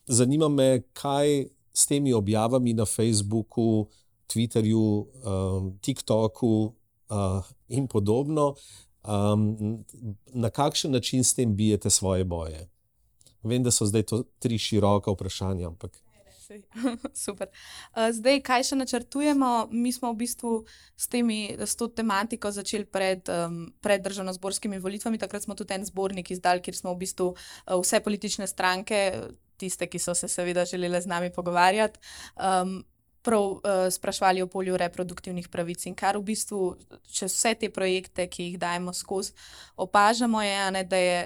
Zanima 0.06 0.48
me, 0.48 0.82
kaj 0.92 1.44
s 1.76 1.86
temi 1.86 2.12
objavami 2.12 2.72
na 2.74 2.86
Facebooku, 2.88 3.86
Twitterju, 4.26 4.80
um, 4.80 5.78
TikToku 5.80 6.72
uh, 7.10 7.44
in 7.68 7.86
podobno, 7.86 8.54
um, 9.04 9.84
na 10.32 10.50
kakšen 10.50 10.90
način 10.90 11.24
s 11.24 11.34
tem 11.34 11.56
bijete 11.56 11.90
svoje 11.90 12.24
boje? 12.24 12.68
Vem, 13.42 13.62
da 13.62 13.70
so 13.70 13.86
zdaj 13.86 14.02
to 14.02 14.22
tri 14.38 14.58
široka 14.58 15.12
vprašanja, 15.12 15.66
ampak. 15.68 16.02
Super. 17.24 17.48
Zdaj, 18.12 18.40
kaj 18.46 18.64
še 18.70 18.78
načrtujemo? 18.78 19.68
Mi 19.70 19.92
smo 19.92 20.12
v 20.12 20.20
bistvu 20.22 20.52
s, 20.96 21.08
temi, 21.10 21.54
s 21.58 21.76
to 21.78 21.88
tematiko 21.88 22.50
začeli 22.54 22.86
pred, 22.86 23.26
um, 23.30 23.66
pred 23.82 24.02
državno-zborskimi 24.02 24.78
volitvami. 24.82 25.20
Takrat 25.22 25.46
smo 25.46 25.54
tudi 25.58 25.74
en 25.76 25.86
zbornik 25.86 26.30
izdali, 26.30 26.62
kjer 26.62 26.78
smo 26.78 26.94
v 26.94 27.02
bistvu 27.02 27.32
vse 27.82 28.00
politične 28.00 28.46
stranke, 28.50 29.00
tiste, 29.56 29.86
ki 29.86 29.98
so 29.98 30.14
se 30.14 30.28
seveda 30.28 30.64
želeli 30.64 31.00
z 31.00 31.06
nami 31.06 31.32
pogovarjati. 31.32 32.00
Um, 32.36 32.84
Prav 33.26 33.42
uh, 33.42 33.60
sprašvali 33.90 34.42
o 34.42 34.46
polju 34.46 34.76
reproduktivnih 34.78 35.48
pravic, 35.48 35.82
in 35.90 35.96
kar 35.98 36.14
v 36.14 36.22
bistvu, 36.28 36.76
če 37.10 37.26
vse 37.26 37.54
te 37.58 37.70
projekte, 37.74 38.28
ki 38.30 38.44
jih 38.44 38.58
dajemo 38.62 38.92
skozi, 38.94 39.32
opažamo, 39.76 40.42
je, 40.42 40.60
ne, 40.70 40.84
da 40.86 40.96
je 40.96 41.16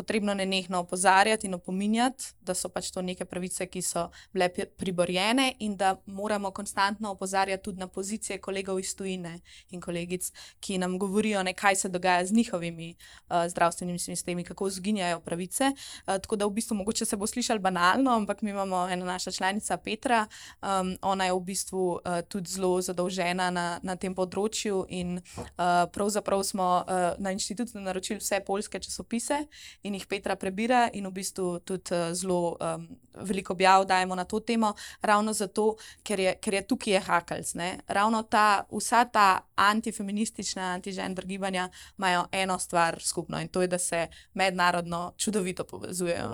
potrebno 0.00 0.34
nenehno 0.34 0.78
opozarjati 0.80 1.46
in 1.46 1.54
opominjati, 1.54 2.32
da 2.40 2.54
so 2.54 2.70
pač 2.72 2.88
to 2.90 3.02
neke 3.04 3.26
pravice, 3.28 3.66
ki 3.68 3.82
so 3.84 4.06
bile 4.32 4.48
priborjene, 4.80 5.50
in 5.60 5.76
da 5.76 5.94
moramo 6.06 6.50
konstantno 6.56 7.10
opozarjati 7.12 7.64
tudi 7.64 7.78
na 7.78 7.86
pozicije 7.86 8.38
kolegov 8.40 8.80
iz 8.80 8.94
tujine 8.96 9.34
in 9.70 9.80
kolegic, 9.80 10.30
ki 10.60 10.78
nam 10.78 10.96
govorijo, 10.98 11.42
ne, 11.44 11.52
kaj 11.52 11.76
se 11.76 11.88
dogaja 11.92 12.24
z 12.26 12.32
njihovimi 12.32 12.94
uh, 12.94 13.44
zdravstvenimi 13.48 13.98
sistemi, 13.98 14.44
kako 14.44 14.70
zginjajo 14.70 15.20
pravice. 15.20 15.72
Uh, 15.74 16.16
tako 16.16 16.36
da 16.36 16.46
v 16.46 16.56
bistvu 16.56 16.78
mogoče 16.80 17.04
se 17.04 17.16
bo 17.16 17.26
slišal 17.26 17.58
banalno, 17.58 18.16
ampak 18.16 18.42
mi 18.42 18.50
imamo 18.50 18.86
ena 18.88 19.04
naša 19.04 19.30
članica 19.30 19.76
Petra, 19.76 20.26
um, 20.62 20.96
ona 21.02 21.28
je 21.28 21.34
v 21.34 21.40
bistvu 21.40 21.84
uh, 21.92 22.20
tudi 22.28 22.50
zelo 22.50 22.80
zadolžena 22.80 23.50
na, 23.50 23.66
na 23.82 23.96
tem 23.96 24.14
področju 24.14 24.86
in 24.88 25.18
uh, 25.18 25.84
pravzaprav 25.92 26.44
smo 26.46 26.70
uh, 26.80 27.12
na 27.18 27.36
inštitutu 27.36 27.80
naročili 27.80 28.20
vse 28.20 28.40
polske 28.46 28.80
časopise 28.80 29.44
in 29.82 29.89
jih 29.94 30.06
Petra 30.06 30.36
prebira, 30.36 30.88
in 30.92 31.06
v 31.06 31.12
bistvu 31.12 31.60
tudi 31.64 31.94
uh, 31.94 32.12
zelo 32.12 32.56
um, 32.60 32.86
veliko 33.26 33.52
objav 33.52 33.84
dajemo 33.86 34.14
na 34.14 34.24
to 34.24 34.40
temo, 34.40 34.74
ravno 35.02 35.32
zato, 35.32 35.76
ker 36.02 36.20
je, 36.20 36.34
ker 36.40 36.54
je 36.54 36.66
tukaj 36.66 36.92
je 36.92 37.00
hakalc. 37.00 37.54
Ravno 37.88 38.22
ta, 38.22 38.64
vsa 38.70 39.04
ta 39.04 39.40
antifeministična, 39.60 40.62
anti-gender 40.74 41.26
gibanja 41.26 41.68
imajo 41.98 42.24
eno 42.32 42.58
stvar 42.58 43.00
skupno 43.02 43.40
in 43.40 43.48
to 43.48 43.62
je, 43.62 43.68
da 43.68 43.78
se 43.78 44.06
mednarodno 44.34 45.12
čudovito 45.16 45.64
povezujejo, 45.64 46.30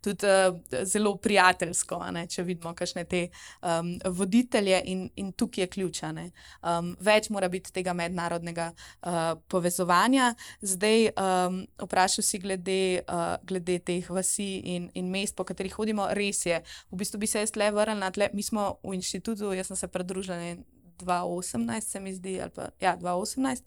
tudi 0.00 0.26
uh, 0.26 0.60
zelo 0.84 1.16
prijateljsko, 1.16 2.00
če 2.28 2.42
vidimo, 2.42 2.74
kakšne 2.74 3.04
te 3.04 3.28
um, 3.62 3.98
voditelje, 4.04 4.82
in, 4.84 5.08
in 5.16 5.32
tukaj 5.32 5.64
je 5.64 5.68
ključane. 5.68 6.30
Um, 6.62 6.96
več 7.00 7.30
mora 7.30 7.48
biti 7.48 7.72
tega 7.72 7.92
mednarodnega 7.92 8.70
uh, 8.72 9.38
povezovanja. 9.48 10.34
Zdaj, 10.60 11.08
um, 11.16 11.62
vprašal 11.82 12.24
si 12.24 12.38
glede 12.38 13.02
uh, 13.08 13.36
glede 13.42 13.78
teh 13.78 14.10
vasi 14.10 14.60
in, 14.74 14.90
in 14.94 15.10
mest, 15.10 15.36
po 15.36 15.44
katerih 15.44 15.74
hodimo, 15.78 16.08
res 16.16 16.44
je. 16.46 16.60
V 16.90 17.00
bistvu 17.00 17.20
bi 17.22 17.30
se 17.30 17.44
jaz 17.44 17.56
le 17.56 17.70
vrnil 17.72 18.00
na 18.02 18.10
tle. 18.10 18.30
Mi 18.34 18.42
smo 18.42 18.76
v 18.84 18.96
inštitutu, 18.98 19.52
jaz 19.56 19.72
sem 19.72 19.80
se 19.80 19.88
pridružil 19.88 20.66
2018, 20.98 21.80
se 21.80 22.00
mi 22.00 22.14
zdi, 22.14 22.40
ali 22.40 22.50
pa 22.50 22.68
ja, 22.80 22.96
2018, 22.96 23.62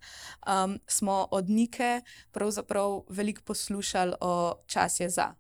um, 0.47 0.79
smo 0.87 1.27
od 1.31 1.49
Nike 1.49 2.01
pravzaprav 2.31 3.01
veliko 3.09 3.41
poslušali 3.45 4.13
o 4.21 4.55
čas 4.67 4.99
je 4.99 5.09
za. 5.09 5.33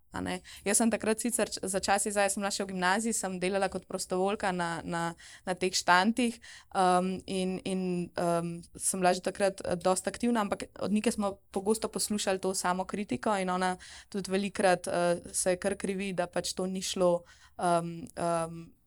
Jaz 0.65 0.77
sem 0.77 0.89
takrat 0.89 1.21
sicer 1.21 1.49
za 1.61 1.79
čas 1.79 2.05
je 2.05 2.11
za, 2.11 2.25
jaz 2.25 2.33
sem 2.33 2.41
bila 2.41 2.49
še 2.51 2.65
v 2.65 2.71
gimnaziji, 2.73 3.13
sem 3.13 3.37
delala 3.39 3.69
kot 3.69 3.85
prostovoljka 3.85 4.49
na, 4.51 4.81
na, 4.83 5.03
na 5.45 5.53
teh 5.53 5.73
štantih 5.75 6.39
um, 6.73 7.19
in, 7.29 7.59
in 7.61 7.81
um, 8.17 8.57
sem 8.73 8.97
bila 8.97 9.13
že 9.13 9.21
takrat 9.21 9.61
eh, 9.61 9.77
dosta 9.77 10.09
aktivna, 10.09 10.41
ampak 10.41 10.65
od 10.81 10.91
Nike 10.91 11.13
smo 11.13 11.37
pogosto 11.53 11.91
poslušali 11.93 12.41
to 12.41 12.55
samo 12.57 12.89
kritiko 12.89 13.37
in 13.37 13.53
ona 13.53 13.77
tudi 14.09 14.33
velikrat 14.33 14.89
uh, 14.89 15.21
se 15.31 15.55
kar 15.61 15.77
krivi, 15.77 16.09
da 16.13 16.25
pač 16.25 16.57
to 16.57 16.65
ni 16.65 16.81
šlo. 16.81 17.21
Um, 17.59 18.07
um, 18.17 18.78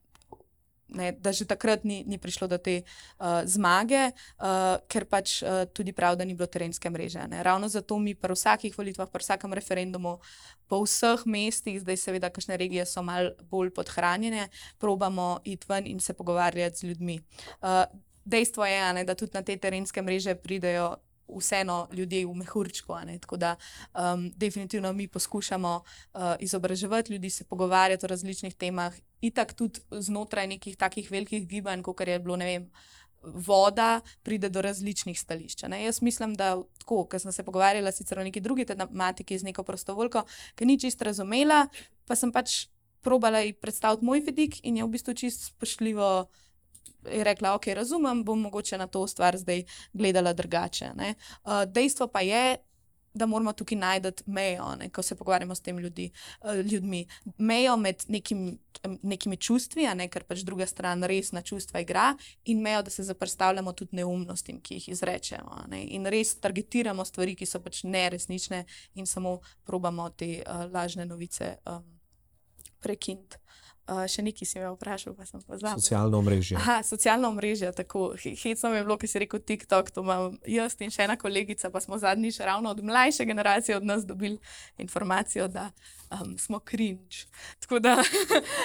Ne, 0.92 1.12
da 1.12 1.32
že 1.32 1.46
takrat 1.48 1.84
ni, 1.84 2.04
ni 2.04 2.18
prišlo 2.20 2.48
do 2.48 2.58
te 2.60 2.82
uh, 2.84 3.42
zmage, 3.48 4.12
uh, 4.12 4.76
ker 4.88 5.06
pač 5.08 5.40
uh, 5.40 5.64
tudi 5.72 5.94
prav, 5.96 6.18
da 6.20 6.24
ni 6.28 6.36
bilo 6.36 6.46
terenske 6.46 6.90
mreže. 6.92 7.24
Ne. 7.32 7.42
Ravno 7.42 7.68
zato 7.72 7.98
mi 7.98 8.12
pri 8.14 8.36
vsakih 8.36 8.76
volitvah, 8.76 9.08
pri 9.08 9.24
vsakem 9.24 9.56
referendumu, 9.56 10.18
po 10.68 10.82
vseh 10.84 11.24
mestih, 11.24 11.80
zdaj 11.80 11.96
seveda, 11.96 12.28
kakšne 12.28 12.60
regije 12.60 12.84
so 12.88 13.00
mal 13.04 13.32
bolj 13.48 13.72
podhranjene, 13.72 14.48
probamo 14.78 15.40
iti 15.44 15.66
ven 15.68 15.88
in 15.88 16.00
se 16.00 16.12
pogovarjati 16.12 16.76
z 16.76 16.92
ljudmi. 16.92 17.20
Uh, 17.64 17.84
dejstvo 18.24 18.66
je, 18.66 18.92
ne, 18.92 19.04
da 19.04 19.14
tudi 19.14 19.32
na 19.34 19.42
te 19.42 19.56
terenske 19.56 20.02
mreže 20.02 20.34
pridejo 20.34 20.96
vseeno 21.38 21.88
ljudje 21.92 22.26
v 22.26 22.34
mehurčku. 22.34 22.94
Tako 23.20 23.36
da 23.36 23.56
um, 23.94 24.32
definitivno 24.36 24.92
mi 24.92 25.08
poskušamo 25.08 25.82
uh, 25.82 26.20
izobraževati 26.40 27.12
ljudi, 27.12 27.30
se 27.30 27.44
pogovarjati 27.44 28.06
o 28.06 28.08
različnih 28.08 28.54
temah, 28.54 28.94
itak 29.22 29.54
tudi 29.58 29.80
znotraj 29.90 30.48
nekih 30.50 30.76
takih 30.76 31.10
velikih 31.10 31.46
gibanj, 31.48 31.82
kot 31.86 32.00
je 32.06 32.18
bilo, 32.18 32.36
ne 32.36 32.50
vem. 32.50 32.66
Voda 33.22 34.00
pride 34.26 34.48
do 34.50 34.62
različnih 34.62 35.14
stališč. 35.14 35.68
Ne? 35.70 35.84
Jaz 35.84 36.00
mislim, 36.02 36.34
da 36.34 36.56
tako, 36.82 37.04
ker 37.06 37.22
sem 37.22 37.32
se 37.32 37.44
pogovarjala 37.46 37.92
sicer 37.94 38.18
o 38.18 38.24
neki 38.26 38.40
drugi 38.42 38.66
tematiki 38.66 39.38
z 39.38 39.46
neko 39.46 39.62
prostovoljko, 39.62 40.24
ki 40.58 40.66
ni 40.66 40.74
čist 40.82 41.02
razumela, 41.06 41.68
pa 42.06 42.18
sem 42.18 42.32
pač 42.34 42.64
probala 43.02 43.44
predstaviti 43.60 44.04
moj 44.04 44.24
vidik 44.26 44.58
in 44.66 44.76
je 44.76 44.86
v 44.86 44.90
bistvu 44.90 45.14
čist 45.14 45.52
spoštljivo 45.52 46.08
je 47.10 47.24
rekla, 47.24 47.54
ok, 47.54 47.66
razumem, 47.74 48.24
bom 48.24 48.40
mogoče 48.40 48.78
na 48.78 48.86
to 48.86 49.06
stvar 49.06 49.36
zdaj 49.36 49.64
gledala 49.92 50.32
drugače. 50.32 50.90
Uh, 50.94 51.64
dejstvo 51.66 52.06
pa 52.06 52.20
je, 52.20 52.56
da 53.14 53.26
moramo 53.26 53.52
tukaj 53.52 53.78
najti 53.78 54.22
mejo, 54.26 54.74
ne, 54.76 54.88
ko 54.90 55.02
se 55.02 55.14
pogovarjamo 55.14 55.54
s 55.54 55.60
temi 55.60 55.82
ljudi, 55.82 56.10
uh, 56.40 56.54
ljudmi. 56.54 57.06
Mejo 57.38 57.76
med 57.76 58.04
nekim, 58.08 58.58
nekimi 59.02 59.36
čustvi, 59.36 59.86
ne, 59.94 60.08
ker 60.08 60.24
pač 60.24 60.44
druga 60.46 60.66
stran 60.66 61.04
res 61.04 61.32
na 61.32 61.42
čustva 61.42 61.80
igra, 61.80 62.12
in 62.44 62.62
mejo, 62.62 62.82
da 62.82 62.90
se 62.90 63.02
zaprstavljamo 63.02 63.72
tudi 63.72 63.96
neumnostim, 63.96 64.60
ki 64.60 64.80
jih 64.80 64.88
izrečemo. 64.88 65.64
Ne, 65.68 65.84
in 65.96 66.06
res 66.06 66.34
targetiramo 66.40 67.04
stvari, 67.04 67.36
ki 67.36 67.46
so 67.46 67.60
pač 67.60 67.82
neresnične, 67.84 68.64
in 68.94 69.06
samo 69.06 69.40
probamo 69.64 70.08
te 70.10 70.42
uh, 70.42 70.66
lažne 70.72 71.06
novice 71.06 71.56
um, 71.66 71.84
prekiniti. 72.80 73.41
Uh, 73.82 74.04
še 74.06 74.22
nekaj 74.22 74.46
si 74.46 74.60
me 74.62 74.68
vprašal, 74.70 75.10
pa 75.18 75.26
sem 75.26 75.42
pozval. 75.42 75.74
Socialno 75.74 76.20
omrežje. 76.22 76.54
Aha, 76.54 76.76
socialno 76.86 77.32
mreže, 77.34 77.72
tako 77.74 78.12
hecno 78.14 78.70
mi 78.70 78.78
je 78.78 78.84
bilo, 78.86 78.94
ki 78.94 79.10
si 79.10 79.18
rekel 79.18 79.42
TikTok, 79.42 79.90
to 79.90 80.04
imam 80.06 80.36
jaz 80.46 80.76
in 80.78 80.94
še 80.94 81.02
ena 81.08 81.16
kolegica, 81.18 81.66
pa 81.66 81.82
smo 81.82 81.98
zadnjič 81.98 82.38
ravno 82.46 82.70
od 82.70 82.78
mlajše 82.78 83.26
generacije 83.26 83.76
od 83.76 83.82
nas 83.82 84.06
dobili 84.06 84.38
informacijo, 84.78 85.48
da 85.50 85.72
um, 86.14 86.38
smo 86.38 86.62
cringe. 86.62 87.26
Tako 87.58 87.82
da 87.82 87.98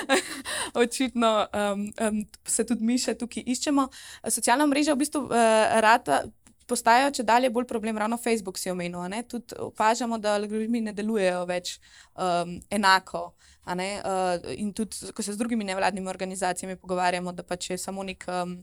očitno 0.85 1.47
um, 1.49 1.89
um, 1.97 2.21
se 2.45 2.65
tudi 2.69 2.85
mi 2.85 3.01
še 3.01 3.17
tukaj 3.17 3.41
iščemo. 3.41 3.89
Socialna 4.29 4.69
mreža 4.69 4.93
v 4.93 5.01
bistvu 5.01 5.25
uh, 5.25 5.81
rada. 5.81 6.27
Postajajo 6.67 7.13
če 7.15 7.23
dalje 7.23 7.49
bolj 7.53 7.65
problem, 7.67 7.97
ravno 7.97 8.17
Facebook 8.19 8.57
si 8.59 8.71
omenil. 8.71 8.99
Tudi 9.29 9.55
opažamo, 9.59 10.17
da 10.19 10.35
algoritmi 10.35 10.81
ne 10.89 10.93
delujejo 10.93 11.45
več 11.47 11.77
um, 12.15 12.57
enako. 12.69 13.31
Uh, 13.67 14.53
in 14.55 14.71
tudi, 14.71 15.11
ko 15.11 15.23
se 15.23 15.33
z 15.33 15.39
drugimi 15.39 15.65
nevladnimi 15.67 16.07
organizacijami 16.07 16.77
pogovarjamo, 16.79 17.33
da 17.35 17.43
pač 17.43 17.69
je 17.73 17.77
samo 17.77 18.03
nek, 18.03 18.23
um, 18.31 18.53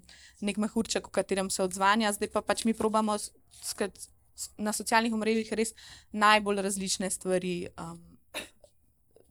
nek 0.40 0.60
mehurček, 0.60 1.08
v 1.08 1.16
katerem 1.18 1.50
se 1.52 1.62
odzvanja, 1.62 2.12
zdaj 2.16 2.30
pa 2.32 2.40
pač 2.40 2.64
mi 2.64 2.72
probamo 2.76 3.18
skrat, 3.60 4.08
na 4.56 4.72
socialnih 4.72 5.12
omrežjih 5.12 5.52
res 5.52 5.74
najbolj 6.12 6.62
različne 6.64 7.10
stvari 7.10 7.68
um, 7.76 8.00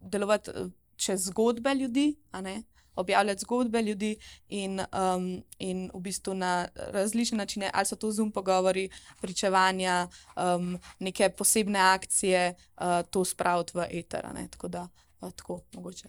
delovati 0.01 0.51
eh, 0.51 0.69
čez 0.95 1.25
zgodbe 1.29 1.73
ljudi, 1.75 2.13
ne. 2.41 2.61
Objavljati 2.95 3.41
zgodbe 3.41 3.81
ljudi 3.81 4.15
in, 4.49 4.79
um, 4.79 5.43
in 5.59 5.89
v 5.93 5.99
bistvu 5.99 6.33
na 6.33 6.67
različne 6.75 7.37
načine, 7.37 7.71
ali 7.73 7.85
so 7.85 7.95
to 7.95 8.11
zum 8.11 8.31
pogovori, 8.31 8.89
pričevanja, 9.21 10.07
um, 10.35 10.77
neke 10.99 11.29
posebne 11.29 11.79
akcije, 11.79 12.53
uh, 12.53 12.83
to 13.09 13.25
spraviti 13.25 13.77
v 13.77 13.87
eter. 13.91 14.27
Tako 14.49 14.67
da, 14.67 14.87
uh, 15.21 15.31
tako 15.31 15.61
mogoče. 15.73 16.07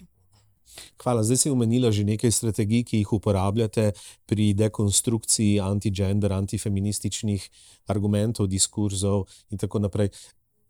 Hvala. 1.03 1.23
Zdaj 1.23 1.37
si 1.37 1.51
omenila 1.51 1.93
že 1.93 2.05
nekaj 2.05 2.31
strategij, 2.31 2.85
ki 2.85 3.03
jih 3.03 3.13
uporabljate 3.13 3.93
pri 4.27 4.55
dekonstrukciji 4.55 5.61
anti-gender, 5.61 6.33
antifeminističnih 6.33 7.43
argumentov, 7.87 8.49
diskurzov 8.51 9.29
in 9.51 9.59
tako 9.59 9.79
naprej. 9.79 10.11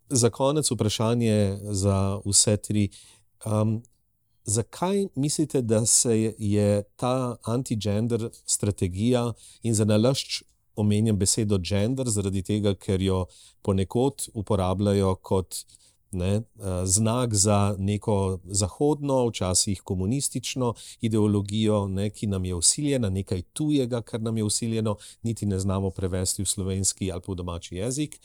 Za 0.09 0.29
konec 0.29 0.69
vprašanje 0.71 1.57
za 1.73 2.21
vse 2.25 2.57
tri. 2.57 2.89
Um, 3.45 3.81
zakaj 4.45 5.07
mislite, 5.15 5.61
da 5.61 5.85
se 5.85 6.33
je, 6.37 6.83
ta 6.95 7.37
anti-gender 7.43 8.29
strategija 8.45 9.33
in 9.63 9.73
za 9.73 9.85
nalašč 9.85 10.43
omenjam 10.75 11.17
besedo 11.17 11.57
gender, 11.57 12.09
zaradi 12.09 12.43
tega, 12.43 12.75
ker 12.75 13.01
jo 13.01 13.25
ponekod 13.63 14.27
uporabljajo 14.33 15.15
kot 15.15 15.63
ne, 16.15 16.33
eh, 16.35 16.41
znak 16.85 17.33
za 17.33 17.75
neko 17.79 18.39
zahodno, 18.43 19.27
včasih 19.27 19.81
komunistično 19.81 20.73
ideologijo, 21.01 21.87
ne, 21.87 22.09
ki 22.09 22.27
nam 22.27 22.45
je 22.45 22.55
usiljena, 22.55 23.09
nekaj 23.09 23.41
tujega, 23.41 24.01
kar 24.01 24.21
nam 24.21 24.37
je 24.37 24.43
usiljeno, 24.43 24.95
niti 25.23 25.45
ne 25.45 25.59
znamo 25.59 25.89
prevesti 25.89 26.43
v 26.43 26.45
slovenski 26.45 27.11
ali 27.11 27.21
pa 27.21 27.31
v 27.31 27.35
domači 27.35 27.75
jezik. 27.75 28.19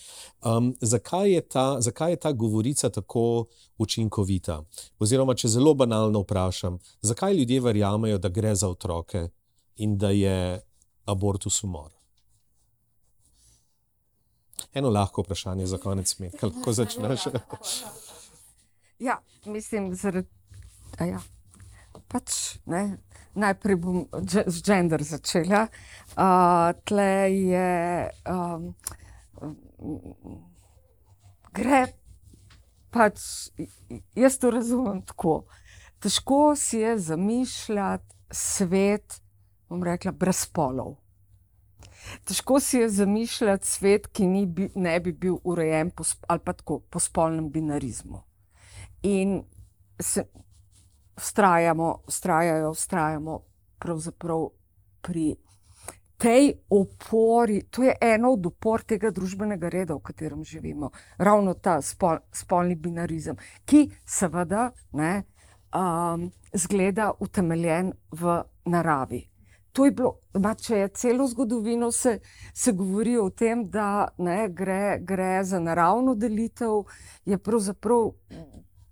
Um, 0.45 0.75
zakaj, 0.81 1.33
je 1.33 1.41
ta, 1.41 1.81
zakaj 1.81 2.13
je 2.13 2.17
ta 2.17 2.33
govorica 2.33 2.91
tako 2.91 3.47
učinkovita? 3.79 4.63
Oziroma, 4.99 5.35
če 5.35 5.49
zelo 5.49 5.75
banalno 5.75 6.21
vprašam, 6.21 6.79
zakaj 7.01 7.35
ljudje 7.35 7.61
verjamejo, 7.61 8.19
da 8.19 8.29
gre 8.29 8.55
za 8.55 8.69
otroke 8.69 9.29
in 9.77 9.99
da 9.99 10.11
je 10.11 10.61
abortus 11.05 11.65
umor? 11.65 12.00
Eno 14.75 14.91
lahko 14.91 15.23
vprašanje 15.23 15.67
za 15.67 15.79
konec, 15.79 16.19
Metka, 16.19 16.47
lahko 16.47 16.73
začneš. 16.73 17.27
Ja, 19.01 19.15
mislim, 19.49 19.95
zaradi. 19.97 20.29
Ja. 21.01 21.23
Pač, 22.13 22.59
ne, 22.69 22.99
najprej 23.33 23.79
bom 23.81 24.03
z 24.29 24.61
gender 24.61 25.01
začela. 25.01 25.63
Uh, 26.13 26.77
tle 26.85 27.33
je. 27.33 28.11
Um, 28.29 28.75
gre 31.57 31.87
pač, 32.91 33.51
jaz 34.19 34.39
to 34.39 34.51
razumem 34.51 35.03
tako. 35.07 35.45
Težko 36.01 36.57
si 36.57 36.81
je 36.81 36.99
zamišljati 36.99 38.17
svet, 38.31 39.21
bom 39.69 39.85
rekla, 39.85 40.13
brez 40.13 40.45
spolov. 40.47 40.97
Težko 42.25 42.61
si 42.61 42.79
je 42.79 42.89
zamišljati 42.89 43.67
svet, 43.67 44.07
ki 44.07 44.27
ni 44.27 44.47
bi, 44.47 44.71
ne 44.75 45.01
bi 45.01 45.13
bil 45.13 45.39
urejen 45.45 45.91
po, 45.91 46.05
ali 46.29 46.41
pa 46.45 46.53
tako 46.53 46.81
po 46.81 47.01
spolnem 47.01 47.51
binarizmu. 47.51 48.23
In 49.03 49.43
se 50.01 50.25
vztrajamo, 51.17 52.03
vztrajajo, 52.09 52.73
vztrajamo 52.73 53.41
pravzaprav 53.79 54.49
pri 55.03 55.37
tej 56.21 56.53
opori. 56.71 57.63
To 57.71 57.83
je 57.83 57.95
eno 58.01 58.33
od 58.33 58.47
opor 58.47 58.83
tega 58.85 59.11
družbenega 59.11 59.69
reda, 59.69 59.97
v 59.97 60.05
katerem 60.05 60.45
živimo. 60.45 60.91
Ravno 61.19 61.55
ta 61.55 61.81
spol, 61.83 62.21
spolni 62.33 62.77
binarizem, 62.77 63.41
ki 63.65 63.87
seveda 64.05 64.71
ne, 64.93 65.25
um, 65.73 66.29
zgleda 66.53 67.13
utemeljen 67.21 67.93
v 68.13 68.43
naravi. 68.69 69.30
To 69.81 69.85
je 69.85 69.93
bilo, 69.97 70.11
ma, 70.37 70.51
če 70.53 70.77
je 70.77 70.89
celo 70.93 71.25
zgodovino 71.25 71.87
se, 71.93 72.19
se 72.53 72.73
govori 72.77 73.15
o 73.17 73.31
tem, 73.33 73.63
da 73.73 74.11
ne, 74.21 74.43
gre, 74.53 74.99
gre 75.01 75.39
za 75.49 75.57
naravno 75.57 76.13
delitev, 76.21 76.83
je 77.25 77.39
pravzaprav 77.41 78.11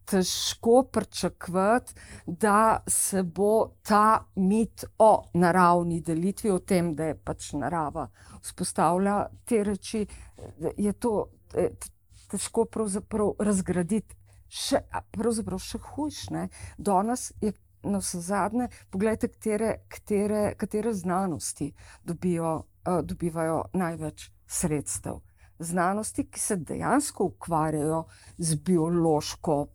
težko 0.09 0.86
pričakovati, 0.89 1.93
da 2.24 2.81
se 2.89 3.23
bo 3.23 3.74
ta 3.85 4.24
mit 4.40 4.86
o 4.98 5.10
naravni 5.35 6.01
delitvi, 6.01 6.56
o 6.56 6.59
tem, 6.59 6.94
da 6.97 7.12
je 7.12 7.20
pač 7.20 7.52
narava 7.52 8.09
vzpostavlja 8.40 9.20
te 9.44 9.60
reči, 9.69 10.06
je 10.73 10.97
to 10.97 11.15
težko 12.32 12.65
razgraditi. 13.44 14.16
Še, 14.48 14.86
pravzaprav 15.12 15.60
še 15.60 15.85
hujše. 15.85 16.48
Danes 16.81 17.35
je 17.44 17.52
na 17.82 17.98
vse 17.98 18.20
zadnje, 18.20 18.68
pogledajte, 18.90 19.28
katere, 19.28 19.76
katere, 19.88 20.55
katere 20.56 20.92
znanosti 20.92 21.72
dobijo, 22.05 22.56
uh, 22.56 22.62
dobivajo 23.02 23.64
največ 23.72 24.30
sredstev. 24.46 25.20
Znanosti, 25.59 26.24
ki 26.30 26.40
se 26.40 26.56
dejansko 26.56 27.24
ukvarjajo 27.24 28.05
z 28.38 28.55
biološko 28.55 29.66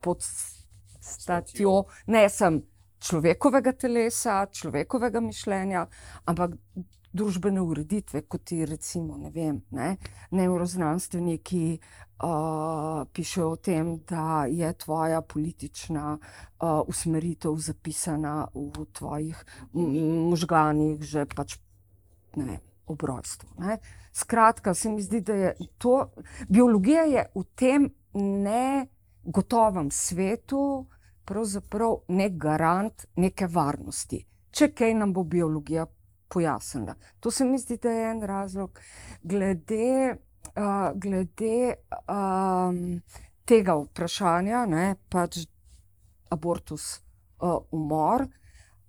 podstatjo, 0.00 1.84
ne 2.06 2.28
samo 2.28 2.60
človekovega 3.02 3.72
telesa, 3.72 4.46
človekovega 4.46 5.20
mišljenja, 5.20 5.86
ampak 6.24 6.50
družbene 7.12 7.60
ureditve, 7.60 8.22
kot 8.22 8.52
je 8.52 8.66
recimo 8.66 9.16
ne 9.16 9.30
vem, 9.30 9.60
ne, 9.70 9.96
neuroznanstveniki 10.30 11.64
uh, 11.76 13.02
pišejo 13.12 13.50
o 13.50 13.56
tem, 13.56 13.96
da 14.08 14.44
je 14.48 14.72
tvoja 14.84 15.20
politična 15.22 16.14
uh, 16.16 16.80
usmeritev 16.88 17.56
zapisana 17.56 18.46
v 18.54 18.86
tvojih 18.92 19.44
možganih, 20.32 21.02
že 21.02 21.26
pač 21.26 21.58
ne 22.36 22.44
vem, 22.44 22.62
ob 22.86 23.02
rojstvu. 23.02 23.48
Ne. 23.58 23.78
Skratka, 24.12 24.74
se 24.74 24.90
mi 24.90 25.02
zdi, 25.02 25.20
da 25.20 25.34
je 25.34 25.54
to, 25.78 26.08
biologija 26.48 27.04
je 27.08 27.26
v 27.34 27.44
tem 27.56 27.88
negotovem 28.14 29.90
svetu 29.90 30.86
pravzaprav 31.24 31.96
nek 32.08 32.36
garant 32.36 33.06
neke 33.16 33.46
varnosti. 33.46 34.20
Če 34.50 34.68
kaj 34.76 34.94
nam 34.94 35.12
bo 35.16 35.24
biologija 35.24 35.86
pojasnila. 36.32 36.94
To 37.20 37.30
se 37.30 37.44
mi 37.44 37.58
zdi, 37.58 37.76
da 37.76 37.90
je 37.90 38.10
en 38.10 38.22
razlog. 38.22 38.80
Glede, 39.22 40.16
uh, 40.56 40.90
glede 40.94 41.74
um, 42.08 43.02
tega 43.44 43.76
vprašanja, 43.76 44.66
ne, 44.66 44.86
pač 45.12 45.44
abortus, 46.32 47.02
uh, 47.40 47.58
umor, 47.70 48.24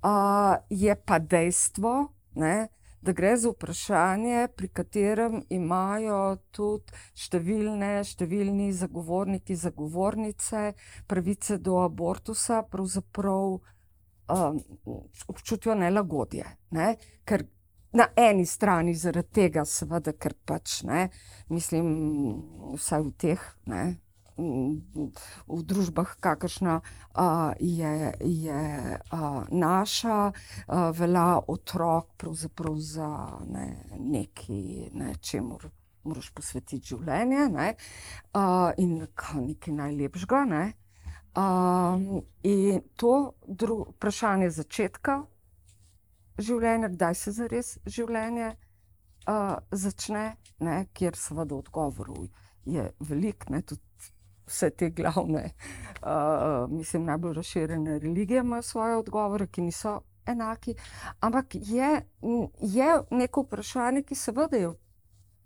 uh, 0.04 0.56
je 0.70 0.96
pa 0.96 1.20
dejstvo, 1.20 1.94
ne, 2.40 2.56
da 3.04 3.12
gre 3.12 3.34
za 3.38 3.50
vprašanje, 3.52 4.48
pri 4.56 4.68
katerem 4.72 5.42
imajo 5.52 6.38
tudi 6.56 6.96
številne, 7.20 7.98
številni 8.08 8.70
zagovorniki, 8.72 9.58
zagovornice 9.60 10.70
pravice 11.12 11.58
do 11.60 11.82
abortusa, 11.84 12.62
pravzaprav 12.64 13.60
um, 14.34 14.62
občutijo 15.28 15.76
nelagodje. 15.76 16.46
Ne? 16.72 16.96
Ker 17.26 17.46
na 17.94 18.08
eni 18.18 18.46
strani 18.46 18.96
zaradi 18.98 19.30
tega, 19.34 19.66
seveda, 19.66 20.14
ker 20.18 20.34
pač 20.46 20.82
ne, 20.88 21.10
mislim, 21.54 21.92
vsaj 22.74 23.06
v 23.06 23.14
teh. 23.22 23.44
Ne, 23.70 23.84
v 24.38 25.60
družbah, 25.62 26.16
kakršna 26.20 26.80
uh, 26.82 27.54
je, 27.60 28.14
je 28.20 28.64
uh, 29.14 29.44
naša, 29.52 30.32
uh, 30.32 30.90
velja 30.98 31.40
otrok 31.48 32.26
za 32.34 32.50
ne, 33.46 33.68
nekaj, 34.00 34.90
ne, 34.94 35.14
čemu 35.22 35.60
moraš 36.04 36.32
posvetiti 36.36 36.96
življenje 36.96 37.50
ne, 37.54 37.76
uh, 38.34 38.72
in 38.78 39.06
nekaj 39.06 39.74
najlepšega. 39.74 40.46
Ne. 40.50 40.64
Uh, 41.34 42.22
in 42.44 42.82
to 42.96 43.34
vprašanje 43.48 44.52
začetka 44.54 45.24
življenja, 46.38 46.92
kdaj 46.94 47.16
se 47.18 47.32
zares 47.34 47.72
življenje 47.90 48.52
uh, 48.54 49.56
začne, 49.72 50.36
ne, 50.62 50.76
kjer 50.94 51.18
seveda 51.18 51.58
odgovorov 51.58 52.28
je 52.70 52.86
veliko, 53.00 53.64
vse 54.46 54.70
te 54.78 54.92
glavne, 54.94 55.44
uh, 56.04 56.70
mislim, 56.70 57.10
najbolj 57.10 57.34
razširjene 57.40 58.00
religije 58.00 58.46
imajo 58.46 58.62
svoje 58.62 58.98
odgovore, 59.02 59.48
ki 59.48 59.62
niso 59.62 60.02
enaki. 60.26 60.76
Ampak 61.20 61.56
je, 61.56 61.92
je 62.62 62.90
neko 63.12 63.42
vprašanje, 63.48 64.04
ki 64.04 64.16
seveda 64.16 64.58
je 64.58 64.74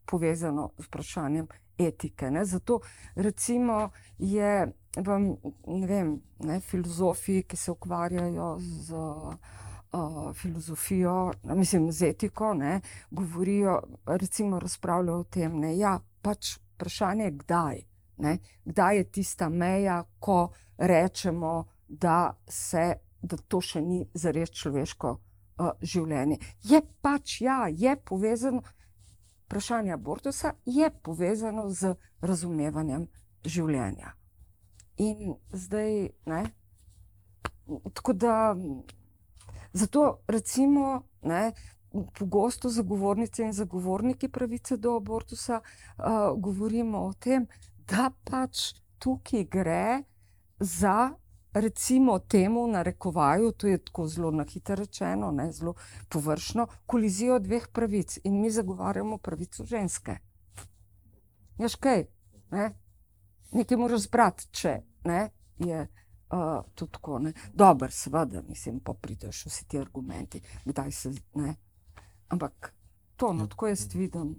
povezano 0.07 0.71
z 0.77 0.87
vprašanjem 0.87 1.47
etike. 1.77 2.31
Ne? 2.31 2.45
Zato 2.45 2.79
recimo 3.15 3.89
je 4.17 4.67
ne 5.67 5.87
vem, 5.87 6.21
ne, 6.39 6.59
filozofi, 6.59 7.43
ki 7.43 7.57
se 7.57 7.71
ukvarjajo 7.71 8.57
z. 8.59 8.93
Uh, 9.93 10.33
filozofijo, 10.35 11.31
mislim, 11.43 11.91
z 11.91 12.09
etiko, 12.09 12.53
ne, 12.53 12.81
govorijo, 13.11 13.81
recimo, 14.05 14.59
razpravljajo 14.59 15.19
o 15.19 15.23
tem, 15.23 15.61
da 15.61 15.67
ja, 15.67 15.93
je 15.93 15.99
pač 16.21 16.57
vprašanje, 16.57 17.31
kdaj. 17.31 17.79
Ne? 18.17 18.37
Kdaj 18.65 18.97
je 18.97 19.03
tista 19.03 19.49
meja, 19.49 20.03
ko 20.19 20.49
rečemo, 20.77 21.65
da, 21.87 22.35
se, 22.47 22.99
da 23.21 23.37
to 23.47 23.61
še 23.61 23.81
ni 23.81 24.03
za 24.13 24.35
res 24.35 24.51
človeško 24.51 25.13
uh, 25.15 25.71
življenje. 25.81 26.37
Je 26.67 26.81
pač, 27.01 27.39
ja, 27.41 27.65
je 27.71 27.95
povezano, 27.95 28.61
vprašanje 29.47 29.93
abortusa 29.93 30.53
je 30.65 30.89
povezano 31.03 31.69
z 31.69 31.95
razumevanjem 32.21 33.07
življenja. 33.45 34.11
In 34.97 35.35
zdaj, 35.51 36.09
ne, 36.25 36.43
tako 37.93 38.13
da, 38.13 38.55
zato 39.73 40.19
recimo, 40.27 41.03
ne, 41.21 41.53
pogosto 42.19 42.69
zagovornice 42.69 43.43
in 43.43 43.53
zagovorniki 43.53 44.27
pravice 44.27 44.77
do 44.77 44.97
abortusa 44.97 45.61
uh, 45.61 46.35
govorimo 46.37 47.05
o 47.07 47.13
tem, 47.13 47.47
da 47.87 48.11
pač 48.23 48.73
tukaj 48.99 49.45
gre 49.47 50.03
za, 50.59 51.13
recimo, 51.61 52.19
temu 52.19 52.67
narekovaju, 52.67 53.51
to 53.51 53.67
je 53.67 53.77
tako 53.77 54.07
zelo 54.07 54.31
na 54.31 54.43
hitro 54.43 54.75
rečeno, 54.75 55.31
ne, 55.31 55.51
zelo 55.51 55.73
površno, 56.09 56.67
kolizijo 56.85 57.39
dveh 57.39 57.67
pravic 57.73 58.19
in 58.23 58.41
mi 58.41 58.51
zagovarjamo 58.51 59.17
pravico 59.17 59.65
ženske. 59.65 60.17
Ješ 61.57 61.75
kaj? 61.75 62.05
Ne? 62.51 62.71
Nekaj 63.51 63.77
moraš 63.77 64.07
zbrati, 64.07 64.47
če 64.51 64.81
ne, 65.05 65.29
je. 65.57 65.87
Uh, 66.27 66.65
tudi 66.75 66.91
tako, 66.91 67.21
dobro, 67.53 67.87
seveda, 67.91 68.41
mislim, 68.49 68.79
pa 68.83 68.93
prideš 68.93 69.45
vsi 69.45 69.67
ti 69.67 69.79
argumenti, 69.79 70.41
kdaj 70.65 70.91
se. 70.91 71.11
Ne? 71.33 71.55
Ampak 72.27 72.73
to, 73.15 73.33
no, 73.33 73.47
tako 73.47 73.67
jaz 73.67 73.87
vidim 73.95 74.35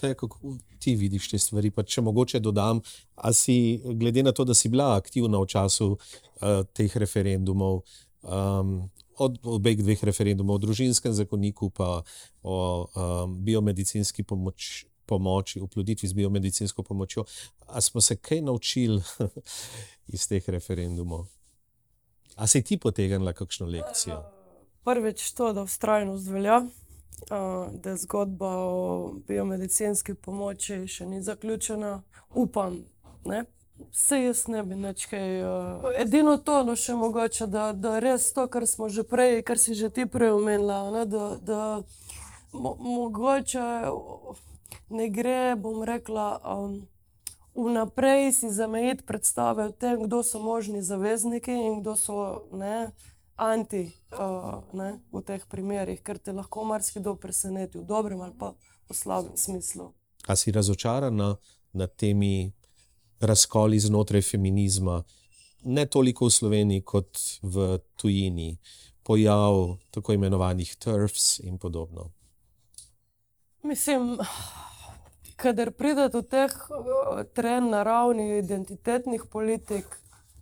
te, 0.00 0.14
kako 0.14 0.56
ti 0.78 0.94
vidiš 0.96 1.30
te 1.30 1.38
stvari. 1.38 1.70
Pa 1.70 1.82
če 1.82 2.02
mogoče 2.04 2.40
dodam, 2.40 2.80
a 3.14 3.32
si, 3.32 3.80
glede 3.84 4.22
na 4.22 4.32
to, 4.32 4.44
da 4.44 4.54
si 4.54 4.68
bila 4.68 4.94
aktivna 4.96 5.40
v 5.42 5.48
času 5.50 5.94
uh, 5.94 6.64
teh 6.72 6.96
referendumov, 6.96 7.82
um, 8.22 8.76
od 9.18 9.38
obeh 9.46 9.78
dveh 9.78 10.04
referendumov, 10.04 10.58
o 10.58 10.64
družinskem 10.66 11.14
zakoniku, 11.14 11.70
pa 11.70 12.02
o 12.42 12.56
um, 12.86 13.36
biomedicinski 13.44 14.26
pomoč, 14.26 14.86
pomoči, 15.06 15.60
oploditvi 15.60 16.08
z 16.08 16.18
biomedicinsko 16.18 16.82
pomočjo, 16.82 17.24
a 17.66 17.80
smo 17.80 18.00
se 18.00 18.16
kaj 18.16 18.42
naučili 18.42 19.02
iz 20.14 20.28
teh 20.28 20.48
referendumov? 20.48 21.26
A 22.36 22.46
si 22.46 22.62
ti 22.62 22.76
potegnila 22.76 23.32
kakšno 23.32 23.66
lekcijo? 23.70 24.24
Prvič 24.84 25.30
to, 25.32 25.52
da 25.52 25.64
vztrajnost 25.64 26.28
velja 26.28 26.64
da 27.82 27.96
zgodba 27.96 28.50
o 28.56 29.12
biomedicinski 29.28 30.14
pomoči 30.14 30.86
še 30.86 31.06
ni 31.06 31.22
zaključena. 31.22 32.02
Upam, 32.34 32.84
ne. 33.24 33.44
Vse 33.90 34.20
jaz 34.22 34.44
ne 34.46 34.62
bi 34.62 34.76
več 34.78 35.06
kaj. 35.10 35.30
Uh, 35.42 35.86
edino 35.98 36.36
to, 36.38 36.60
no 36.66 36.76
še 36.78 36.94
mogoče, 36.94 37.48
da, 37.50 37.72
da 37.72 37.98
res 38.02 38.28
to, 38.34 38.46
kar 38.46 38.68
smo 38.70 38.88
že 38.88 39.02
prej, 39.02 39.42
kar 39.42 39.58
si 39.58 39.74
že 39.74 39.90
ti 39.90 40.06
prej 40.06 40.30
omenila, 40.36 40.78
ne, 40.94 41.02
da, 41.10 41.24
da 41.42 41.62
mo, 42.52 42.76
mogoče 42.78 43.64
ne 44.94 45.08
gre, 45.10 45.56
bom 45.58 45.82
rekla, 45.82 46.28
um, 46.54 46.76
vnaprej 47.54 48.32
si 48.32 48.50
zamejiti 48.54 49.06
predstave 49.06 49.66
o 49.70 49.74
tem, 49.74 50.06
kdo 50.06 50.22
so 50.22 50.38
možni 50.42 50.82
zavezniki 50.82 51.54
in 51.54 51.80
kdo 51.82 51.96
so 51.98 52.46
ne 52.54 52.94
anti 53.36 53.90
uh, 54.12 54.62
ne, 54.72 55.00
v 55.12 55.22
teh 55.26 55.42
primerih, 55.50 56.00
ker 56.02 56.18
te 56.18 56.32
lahko 56.32 56.64
marsikdo 56.64 57.16
preseneti 57.18 57.78
v 57.78 57.86
dobrem 57.86 58.20
ali 58.22 58.34
pa 58.38 58.54
v 58.88 58.94
slabem 58.94 59.36
smislu. 59.36 59.90
A 60.28 60.36
si 60.36 60.52
razočarana 60.52 61.36
nad 61.72 61.96
temi 61.96 62.52
razkoli 63.20 63.78
znotraj 63.78 64.22
feminizma, 64.22 65.02
ne 65.64 65.86
toliko 65.86 66.28
v 66.28 66.30
Sloveniji 66.30 66.84
kot 66.84 67.18
v 67.42 67.78
tujini, 67.96 68.58
pojav 69.02 69.78
tako 69.90 70.14
imenovanih 70.14 70.76
TERFs 70.76 71.40
in 71.40 71.58
podobno? 71.58 72.12
Mislim, 73.64 74.18
kader 75.36 75.72
pride 75.72 76.08
do 76.12 76.22
teh 76.22 76.52
trenj 77.34 77.72
na 77.72 77.82
ravni 77.82 78.38
identitetnih 78.38 79.24
politik, 79.32 79.88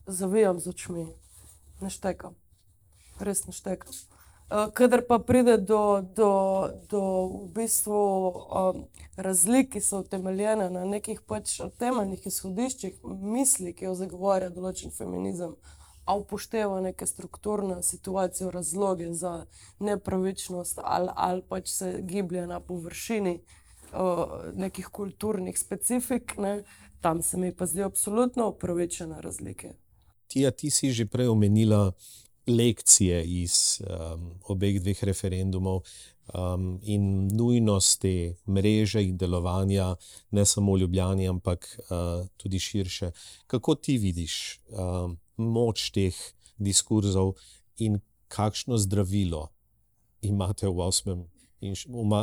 zavijam 0.06 0.60
z 0.60 0.69
očmi, 0.69 1.06
neštekam 1.81 2.41
res 3.23 3.47
naštekam. 3.47 3.93
Uh, 4.53 4.69
Kader 4.74 5.01
pa 5.09 5.19
pride 5.19 5.57
do, 5.57 6.03
do, 6.16 6.32
do 6.90 7.03
v 7.27 7.53
bistvu, 7.55 8.01
um, 8.28 8.82
razlik, 9.16 9.70
ki 9.73 9.81
so 9.81 10.03
utemeljene 10.03 10.69
na 10.70 10.82
nekih 10.85 11.23
pač 11.24 11.55
temeljnih 11.81 12.27
izhodiščih, 12.28 12.99
misli, 13.05 13.73
ki 13.73 13.86
jo 13.89 13.94
zagovarja 13.97 14.51
določen 14.53 14.93
feminizem, 14.93 15.55
a 16.05 16.16
upošteva 16.19 16.82
neke 16.85 17.07
strukturne 17.07 17.81
situacije, 17.82 18.51
razloge 18.51 19.12
za 19.15 19.47
nepravičnost, 19.81 20.82
ali, 20.85 21.09
ali 21.16 21.43
pač 21.49 21.73
se 21.73 21.93
giblje 22.03 22.47
na 22.47 22.61
površini 22.61 23.39
uh, 23.39 24.53
nekih 24.53 24.90
kulturnih 24.93 25.59
specifik, 25.59 26.36
ne, 26.36 26.59
tam 27.01 27.23
se 27.23 27.40
mi 27.40 27.55
pa 27.57 27.66
zdi 27.66 27.82
absolutno 27.82 28.49
upravičene 28.53 29.20
razlike. 29.20 29.73
Tija, 30.27 30.51
ti 30.51 30.70
si 30.70 30.93
že 30.93 31.07
prej 31.07 31.28
omenila 31.28 31.93
lekcije 32.47 33.23
iz 33.24 33.81
um, 33.86 34.31
obeh 34.51 34.81
dveh 34.82 35.05
referendumov 35.05 35.82
um, 36.35 36.78
in 36.82 37.28
nujnost 37.32 38.01
te 38.02 38.35
mreže 38.47 39.02
in 39.02 39.16
delovanja, 39.16 39.97
ne 40.31 40.44
samo 40.44 40.74
v 40.74 40.85
Ljubljani, 40.85 41.28
ampak 41.28 41.78
uh, 41.78 42.27
tudi 42.36 42.59
širše. 42.59 43.12
Kako 43.47 43.74
ti 43.74 43.98
vidiš 43.98 44.60
um, 44.69 45.19
moč 45.36 45.90
teh 45.90 46.16
diskurzov 46.59 47.35
in 47.78 48.01
kakšno 48.28 48.78
zdravilo 48.78 49.48
imate 50.23 50.66
v 50.66 50.73
8. 50.73 51.24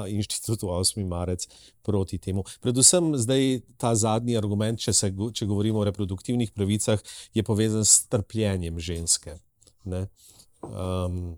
inštitutu 0.07 0.67
8. 0.67 1.05
marec 1.07 1.47
proti 1.81 2.17
temu. 2.17 2.43
Predvsem 2.61 3.15
zdaj 3.17 3.61
ta 3.77 3.95
zadnji 3.95 4.37
argument, 4.37 4.79
če, 4.79 4.93
se, 4.93 5.11
če 5.33 5.45
govorimo 5.45 5.79
o 5.79 5.87
reproduktivnih 5.87 6.51
pravicah, 6.51 6.99
je 7.33 7.43
povezan 7.43 7.85
s 7.85 8.07
trpljenjem 8.07 8.79
ženske. 8.79 9.39
Um, 9.85 11.37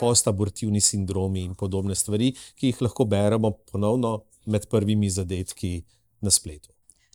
postabortivni 0.00 0.80
sindromi 0.80 1.44
in 1.44 1.54
podobne 1.54 1.94
stvari, 1.94 2.32
ki 2.54 2.72
jih 2.72 2.82
lahko 2.82 3.04
beremo 3.04 3.50
ponovno 3.72 4.20
med 4.46 4.68
prvimi 4.70 5.10
zadetki 5.10 5.80
na 6.20 6.30
spletu. 6.30 6.70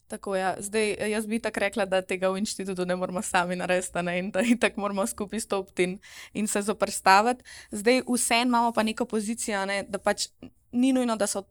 Tako. 0.07 0.35
Ja. 0.35 0.55
Zdaj, 0.59 0.95
jaz 1.11 1.25
bi 1.27 1.39
tako 1.39 1.59
rekla, 1.59 1.85
da 1.85 2.01
tega 2.01 2.29
v 2.29 2.37
inštitutu 2.43 2.85
ne 2.85 2.95
moramo 2.95 3.21
sami 3.21 3.55
narediti 3.55 4.03
ne? 4.03 4.19
in 4.19 4.31
da 4.31 4.43
tako 4.59 4.81
moramo 4.81 5.07
skupaj 5.07 5.39
stopiti 5.39 5.83
in, 5.83 5.97
in 6.33 6.47
se 6.47 6.61
zoprstaviti. 6.61 7.43
Zdaj, 7.71 8.01
vseeno 8.07 8.49
imamo 8.49 8.71
pa 8.71 8.83
neko 8.83 9.05
pozicijo, 9.05 9.65
ne? 9.65 9.83
da 9.89 9.97
pač 9.97 10.27
ni 10.71 10.93
nujno, 10.93 11.15
da 11.15 11.27
so 11.27 11.43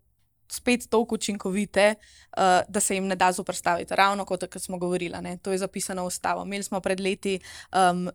spet 0.54 0.88
toliko 0.90 1.14
učinkovite, 1.14 1.94
uh, 2.36 2.42
da 2.68 2.80
se 2.80 2.94
jim 2.94 3.06
ne 3.06 3.16
da 3.16 3.32
zoprstaviti. 3.32 3.94
Ravno 3.94 4.24
kot 4.24 4.44
smo 4.58 4.78
govorili, 4.78 5.18
ne? 5.22 5.36
to 5.42 5.52
je 5.52 5.58
zapisano 5.58 6.02
v 6.02 6.06
ustavo. 6.06 6.44
Imeli 6.44 6.62
smo 6.62 6.80
pred 6.80 7.00
leti 7.00 7.40
um, 7.72 8.06
uh, 8.06 8.12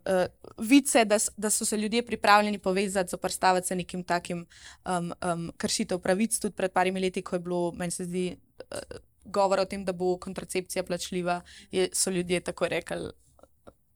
vice, 0.58 1.04
da, 1.04 1.18
da 1.36 1.50
so 1.50 1.64
se 1.64 1.76
ljudje 1.76 2.06
pripravljeni 2.06 2.58
povezati, 2.58 3.10
zoprstaviti 3.10 3.66
se 3.66 3.76
nekim 3.76 4.04
takim 4.04 4.46
um, 4.86 5.12
um, 5.32 5.52
kršitev 5.56 5.98
pravic. 5.98 6.38
Tudi 6.38 6.56
pred 6.56 6.72
parimi 6.72 7.00
leti, 7.00 7.22
ko 7.22 7.36
je 7.36 7.40
bilo, 7.40 7.72
meni 7.72 7.90
se 7.90 8.04
zdi. 8.04 8.36
Uh, 8.58 9.00
govora 9.24 9.62
o 9.62 9.64
tem, 9.64 9.84
da 9.84 9.92
bo 9.92 10.16
kontracepcija 10.18 10.82
plačljiva, 10.82 11.40
je, 11.70 11.88
so 11.92 12.10
ljudje 12.10 12.40
tako 12.40 12.68
rekli, 12.68 13.10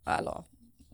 alo. 0.04 0.44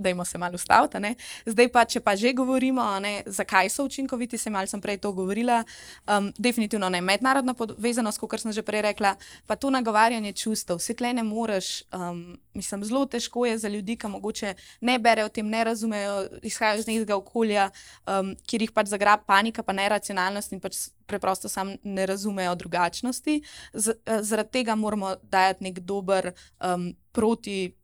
Dajmo 0.00 0.24
se 0.24 0.38
malo 0.38 0.54
ustaviti. 0.54 1.14
Zdaj 1.46 1.68
pa, 1.72 1.84
če 1.84 2.00
pa 2.00 2.16
že 2.16 2.32
govorimo, 2.32 2.82
ne, 3.00 3.22
zakaj 3.26 3.68
so 3.70 3.84
učinkoviti, 3.84 4.38
se 4.38 4.50
malo 4.50 4.66
sem 4.66 4.80
prej 4.80 4.98
to 4.98 5.12
govorila. 5.12 5.64
Um, 6.06 6.32
definitivno 6.38 6.88
ne 6.88 7.00
mednarodna 7.00 7.54
povezanost, 7.54 8.18
kot 8.18 8.40
sem 8.40 8.52
že 8.52 8.62
prej 8.62 8.82
rekla, 8.90 9.14
pa 9.46 9.56
to 9.56 9.70
nagovarjanje 9.70 10.32
čustev. 10.32 10.80
Vse 10.80 10.94
tle 10.94 11.12
ne 11.12 11.22
moreš, 11.22 11.82
um, 11.92 12.38
mislim, 12.54 12.84
zelo 12.84 13.04
težko 13.06 13.46
je 13.46 13.58
za 13.58 13.68
ljudi, 13.68 13.96
ki 13.96 14.08
mogoče 14.08 14.54
ne 14.80 14.98
berejo 14.98 15.26
o 15.26 15.34
tem, 15.34 15.48
ne 15.48 15.64
razumejo, 15.64 16.28
izhajajo 16.42 16.80
iz 16.80 16.86
nekega 16.86 17.16
okolja, 17.16 17.70
um, 18.06 18.34
kjer 18.46 18.66
jih 18.66 18.72
pač 18.72 18.92
zagrab 18.92 19.26
panika, 19.26 19.62
pa 19.62 19.76
neracionalnost 19.76 20.52
in 20.52 20.60
pač 20.60 20.88
preprosto 21.10 21.48
sam 21.48 21.74
ne 21.84 22.06
razumejo 22.06 22.54
drugačnosti. 22.54 23.42
Z, 23.72 23.98
eh, 24.06 24.22
zaradi 24.22 24.50
tega 24.50 24.74
moramo 24.74 25.16
dajati 25.22 25.64
nek 25.64 25.80
dober 25.80 26.32
um, 26.60 26.94
proti. 27.12 27.74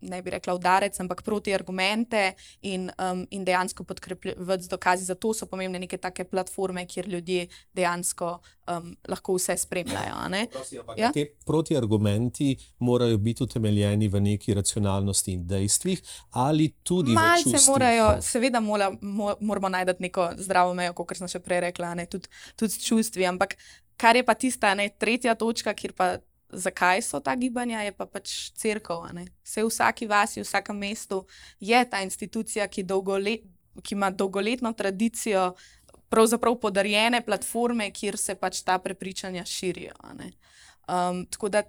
Ne 0.00 0.22
bi 0.22 0.30
rekla 0.30 0.54
udarec, 0.56 0.96
ampak 1.00 1.22
proti 1.22 1.52
argumente 1.54 2.34
in, 2.62 2.88
um, 3.02 3.26
in 3.30 3.44
dejansko 3.44 3.84
podkrepiti 3.84 4.36
z 4.58 4.68
dokazi. 4.68 5.04
Zato 5.04 5.34
so 5.34 5.46
pomembne 5.46 5.78
neke 5.78 5.98
take 5.98 6.24
platforme, 6.24 6.86
kjer 6.86 7.08
ljudje 7.08 7.46
dejansko 7.76 8.30
um, 8.70 8.96
lahko 9.08 9.36
vse 9.36 9.56
spremljajo. 9.56 10.14
Ja? 10.96 11.12
Te 11.12 11.26
protiargumenti 11.46 12.56
morajo 12.78 13.18
biti 13.18 13.44
utemeljeni 13.44 14.08
v 14.08 14.20
neki 14.20 14.54
racionalnosti 14.54 15.32
in 15.32 15.46
dejstvih, 15.46 16.02
ali 16.30 16.72
tudi 16.82 17.12
Malce 17.12 17.48
v 17.48 17.52
čustvih. 17.52 17.72
Morajo, 17.72 18.08
seveda 18.22 18.60
mora, 18.60 18.90
moramo 19.40 19.68
najti 19.68 20.00
neko 20.08 20.30
zdravo 20.38 20.74
mejo, 20.74 20.94
kot 20.96 21.16
sem 21.18 21.28
še 21.30 21.42
prej 21.44 21.66
rekla, 21.68 21.94
tudi, 22.10 22.32
tudi 22.56 22.72
s 22.72 22.86
čustvi. 22.86 23.26
Ampak 23.28 23.56
kar 23.96 24.16
je 24.16 24.24
pa 24.24 24.34
tista 24.34 24.74
ne, 24.74 24.88
tretja 24.88 25.34
točka, 25.34 25.74
kjer 25.74 25.96
pa. 25.96 26.16
Zakaj 26.52 27.02
so 27.02 27.20
ta 27.20 27.34
gibanja, 27.36 27.82
je 27.82 27.92
pa 27.92 28.06
pač 28.06 28.50
crkva. 28.54 29.10
Vse 29.42 29.64
v 29.64 29.70
vsaki 29.70 30.06
vasi, 30.06 30.40
v 30.40 30.46
vsakem 30.46 30.78
mestu 30.78 31.24
je 31.60 31.80
ta 31.90 32.02
institucija, 32.06 32.68
ki, 32.68 32.86
dolgolet, 32.86 33.42
ki 33.82 33.94
ima 33.94 34.10
dolgoletno 34.10 34.72
tradicijo, 34.72 35.54
pravzaprav 36.08 36.54
podarjene 36.62 37.20
platforme, 37.26 37.90
kjer 37.90 38.18
se 38.18 38.34
pač 38.38 38.62
ta 38.62 38.78
prepričanja 38.78 39.44
širijo. 39.44 39.94
Um, 40.86 41.24
tako 41.26 41.48
da 41.48 41.62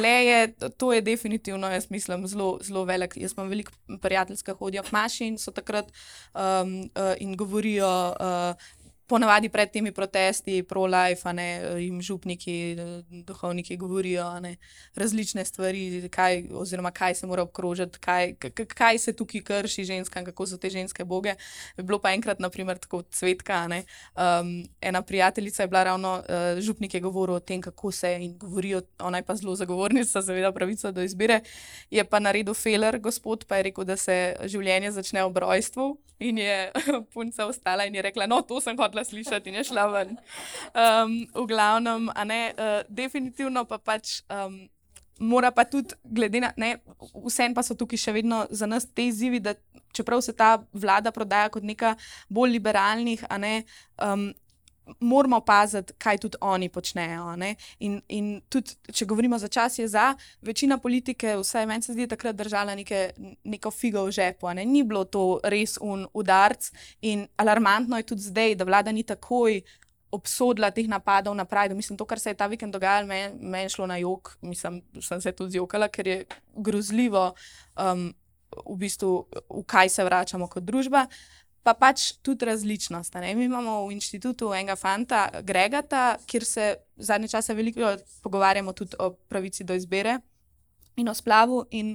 je, 0.00 0.54
to 0.76 0.92
je 0.92 1.00
definitivno, 1.00 1.68
jaz 1.68 1.90
mislim, 1.90 2.26
zelo, 2.26 2.58
zelo 2.62 2.84
velik. 2.84 3.16
Jaz 3.16 3.34
imam 3.36 3.48
veliko 3.48 3.72
prijateljskih, 4.00 4.54
hodijo 4.54 4.82
k 4.82 4.92
maši 4.92 5.26
in 5.26 5.38
so 5.38 5.52
takrat 5.52 5.92
um, 6.32 6.80
uh, 6.80 7.12
in 7.20 7.36
govorijo. 7.36 8.14
Uh, 8.20 8.80
ponavadi 9.06 9.48
pred 9.48 9.70
temi 9.70 9.92
protesti, 9.92 10.62
pro-life, 10.62 11.28
jim 11.78 12.00
župniki, 12.02 12.76
duhovniki 13.26 13.76
govorijo 13.76 14.40
ne, 14.40 14.56
različne 14.94 15.44
stvari, 15.44 16.08
kaj, 16.10 16.44
oziroma 16.52 16.90
kaj 16.90 17.14
se 17.14 17.26
mora 17.26 17.42
obkrožiti, 17.42 17.98
kaj, 17.98 18.34
kaj 18.74 18.98
se 18.98 19.12
tukaj 19.16 19.42
krši 19.42 19.84
ženskam, 19.84 20.24
kako 20.24 20.46
so 20.46 20.56
te 20.56 20.70
ženske 20.70 21.04
boge. 21.04 21.34
Bilo 21.76 21.98
pa 21.98 22.12
enkrat, 22.12 22.40
naprimer, 22.40 22.78
tako 22.78 23.02
cvetka. 23.02 23.66
Ne, 23.68 23.84
um, 24.16 24.54
ena 24.80 25.02
prijateljica 25.02 25.62
je 25.62 25.68
bila 25.68 25.84
ravno, 25.84 26.14
uh, 26.18 26.60
župnik 26.60 26.94
je 26.94 27.00
govoril 27.00 27.34
o 27.34 27.40
tem, 27.40 27.60
kako 27.60 27.92
se 27.92 28.16
in 28.20 28.38
govorijo, 28.38 28.82
ona 28.98 29.18
je 29.18 29.26
pa 29.26 29.36
zelo 29.36 29.54
zagovornica, 29.56 30.22
seveda, 30.22 30.52
pravico 30.52 30.92
do 30.92 31.02
izbire. 31.02 31.40
Je 31.90 32.04
pa 32.04 32.18
naredil 32.18 32.54
feler, 32.54 32.98
gospod 32.98 33.44
pa 33.44 33.56
je 33.56 33.62
rekel, 33.62 33.84
da 33.84 33.96
se 33.96 34.36
življenje 34.44 34.90
začne 34.92 35.24
ob 35.24 35.36
rojstvu 35.36 35.96
in 36.22 36.38
je 36.38 36.72
punca 37.14 37.46
ostala 37.46 37.84
in 37.84 37.94
je 37.94 38.02
rekla: 38.02 38.26
No, 38.26 38.42
to 38.42 38.60
sem 38.60 38.76
hotela 38.92 39.04
slišati 39.04 39.48
in 39.48 39.56
je 39.56 39.64
šla 39.64 39.86
ven. 39.86 40.16
Um, 40.74 41.26
v 41.34 41.46
glavnem, 41.48 42.10
ne, 42.24 42.52
uh, 42.52 42.82
definitivno 42.88 43.64
pa 43.64 43.78
pač. 43.78 44.22
Um, 44.28 44.68
Mora 45.22 45.52
pa 45.54 45.62
tudi, 45.64 45.94
glede 46.02 46.40
na 46.40 46.50
to, 46.50 46.96
vseeno 47.28 47.54
pa 47.54 47.62
so 47.62 47.76
tukaj 47.78 48.00
še 48.00 48.14
vedno 48.16 48.46
za 48.50 48.66
nas 48.66 48.88
te 48.90 49.04
izzivi, 49.06 49.38
da 49.38 49.52
čeprav 49.94 50.18
se 50.24 50.32
ta 50.34 50.64
vlada 50.72 51.12
prodaja 51.12 51.52
kot 51.52 51.62
neka 51.62 51.92
bolj 52.32 52.56
liberalnih, 52.56 53.22
ne, 53.38 53.62
um, 54.02 54.32
moramo 55.00 55.40
paziti, 55.40 55.92
kaj 55.98 56.18
tudi 56.18 56.36
oni 56.40 56.68
počnejo. 56.68 57.34
In, 57.78 58.00
in 58.08 58.40
tudi, 58.48 58.74
če 58.92 59.06
govorimo 59.06 59.38
za 59.38 59.48
čas, 59.48 59.78
je 59.78 59.88
za 59.88 60.14
večina 60.42 60.78
politike, 60.78 61.36
vsaj 61.36 61.66
meni 61.66 61.82
se 61.82 61.92
zdi, 61.92 62.08
takrat 62.08 62.36
držala 62.36 62.74
neke, 62.74 63.10
neko 63.44 63.70
figo 63.70 64.04
v 64.04 64.10
žepu. 64.10 64.50
Ne? 64.54 64.64
Ni 64.64 64.82
bilo 64.82 65.04
to 65.04 65.40
res 65.44 65.78
un 65.80 66.06
udarc 66.14 66.70
in 67.00 67.26
alarmantno 67.36 67.96
je 67.96 68.08
tudi 68.14 68.28
zdaj, 68.30 68.54
da 68.54 68.68
vlada 68.68 68.92
ni 68.92 69.02
takoj. 69.02 69.62
Obsodila 70.12 70.68
teh 70.68 70.84
napadov 70.84 71.32
na 71.32 71.46
Pride. 71.48 71.72
Mislim, 71.72 71.96
to, 71.96 72.04
kar 72.04 72.20
se 72.20 72.30
je 72.30 72.36
ta 72.36 72.44
vikend 72.46 72.74
dogajalo, 72.76 73.08
meni 73.08 73.48
men 73.48 73.70
šlo 73.72 73.86
na 73.88 73.96
jog. 73.96 74.34
Mislim, 74.44 74.82
sem 75.00 75.20
se 75.24 75.32
tudi 75.32 75.56
zjokala, 75.56 75.88
ker 75.88 76.06
je 76.06 76.16
grozljivo, 76.52 77.30
um, 77.80 78.10
v 78.66 78.76
bistvu, 78.76 79.14
v 79.48 79.62
kaj 79.64 79.88
se 79.88 80.04
vračamo 80.04 80.50
kot 80.52 80.68
družba. 80.68 81.06
Uh, 81.08 81.41
pa 81.62 81.74
pač 81.74 82.12
tudi 82.22 82.44
različnost. 82.44 83.14
Mi 83.14 83.44
imamo 83.44 83.86
v 83.86 83.92
inštitutu 83.92 84.52
enega 84.54 84.76
fanta, 84.76 85.28
Gregata, 85.42 86.18
kjer 86.26 86.44
se 86.44 86.76
zadnje 86.96 87.28
čase 87.28 87.54
veliko 87.54 87.96
pogovarjamo 88.22 88.72
tudi 88.72 88.96
o 88.98 89.10
pravici 89.10 89.64
do 89.64 89.74
izbire 89.74 90.18
in 90.96 91.08
o 91.08 91.14
splavu. 91.14 91.64
In 91.70 91.94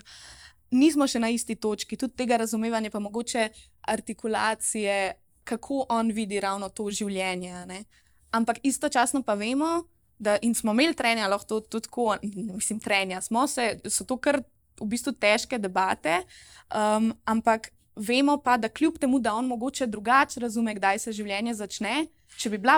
nismo 0.72 1.08
še 1.08 1.20
na 1.20 1.30
isti 1.30 1.56
točki, 1.56 1.98
tudi 1.98 2.16
tega 2.16 2.38
razumevanja, 2.38 2.92
pa 2.92 3.00
mogoče 3.00 3.50
artikulacije, 3.88 5.14
kako 5.48 5.86
on 5.90 6.12
vidi 6.12 6.40
ravno 6.40 6.70
to 6.70 6.90
življenje. 6.92 7.66
Ne? 7.68 7.84
Ampak 8.32 8.60
istočasno 8.64 9.24
pa 9.24 9.36
vemo, 9.36 9.84
da 10.20 10.38
smo 10.56 10.72
imeli 10.72 10.96
trenja, 10.96 11.28
lahko 11.28 11.60
tudi 11.62 11.88
tako, 11.88 12.16
mislim, 12.24 12.80
trenja. 12.80 13.22
Smo 13.22 13.48
se, 13.48 13.80
so 13.86 14.06
to 14.06 14.18
kar 14.18 14.42
v 14.80 14.88
bistvu 14.88 15.14
težke 15.14 15.60
debate, 15.60 16.22
um, 16.70 17.12
ampak 17.26 17.72
vemo 17.98 18.38
pa, 18.38 18.58
da 18.58 18.70
kljub 18.70 18.98
temu, 18.98 19.20
da 19.20 19.34
on 19.34 19.48
mogoče 19.48 19.88
drugače 19.88 20.40
razume, 20.40 20.76
kdaj 20.76 21.00
se 21.00 21.12
življenje 21.12 21.54
začne, 21.58 22.08
če 22.38 22.50
bi 22.54 22.60
bila 22.62 22.78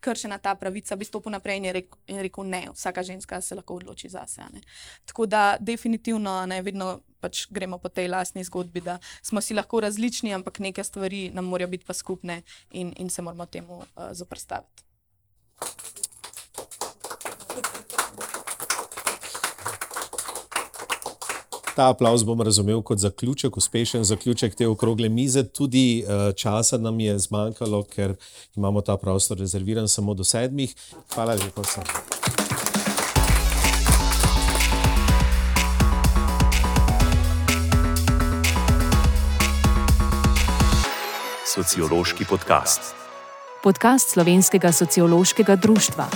kršena 0.00 0.38
ta 0.42 0.54
pravica, 0.58 0.96
bi 0.96 1.06
stopil 1.06 1.32
naprej 1.32 1.60
in 1.60 1.68
rekel, 1.76 1.98
in 2.10 2.22
rekel 2.24 2.48
ne, 2.48 2.64
vsaka 2.74 3.02
ženska 3.06 3.40
se 3.40 3.58
lahko 3.58 3.78
odloči 3.78 4.10
za 4.10 4.24
sebe. 4.26 4.62
Tako 5.06 5.26
da 5.26 5.56
definitivno 5.60 6.40
ne 6.46 6.62
vedno 6.62 6.98
pač 7.20 7.46
gremo 7.50 7.78
po 7.82 7.90
tej 7.90 8.08
lastni 8.08 8.44
zgodbi, 8.46 8.80
da 8.80 8.98
smo 9.22 9.40
si 9.40 9.54
lahko 9.54 9.80
različni, 9.80 10.34
ampak 10.34 10.58
neke 10.62 10.84
stvari 10.84 11.28
nam 11.34 11.50
morajo 11.50 11.68
biti 11.74 11.86
pa 11.86 11.94
skupne 11.94 12.42
in, 12.70 12.92
in 12.96 13.10
se 13.10 13.22
moramo 13.22 13.46
temu 13.46 13.82
uh, 13.82 14.10
zoprstaviti. 14.12 14.86
Ta 21.78 21.92
aplauz 21.92 22.24
bom 22.26 22.40
razumel 22.42 22.80
kot 22.82 22.98
zaključek, 22.98 23.56
uspešen 23.56 24.04
zaključek 24.04 24.54
te 24.54 24.66
okrogle 24.68 25.08
mize. 25.08 25.44
Tudi 25.46 26.02
uh, 26.02 26.34
časa 26.34 26.78
nam 26.78 27.00
je 27.00 27.18
zmanjkalo, 27.18 27.84
ker 27.84 28.16
imamo 28.56 28.80
ta 28.80 28.96
prostor 28.96 29.38
rezerviran 29.38 29.88
samo 29.88 30.14
do 30.14 30.24
sedmih. 30.24 30.74
Hvala 31.14 31.36
lepa 31.38 31.62
vsem. 31.62 31.84
Sociološki 41.54 42.24
podcast. 42.24 42.90
Podcast 43.62 44.10
Slovenskega 44.10 44.72
sociološkega 44.72 45.56
društva. 45.56 46.10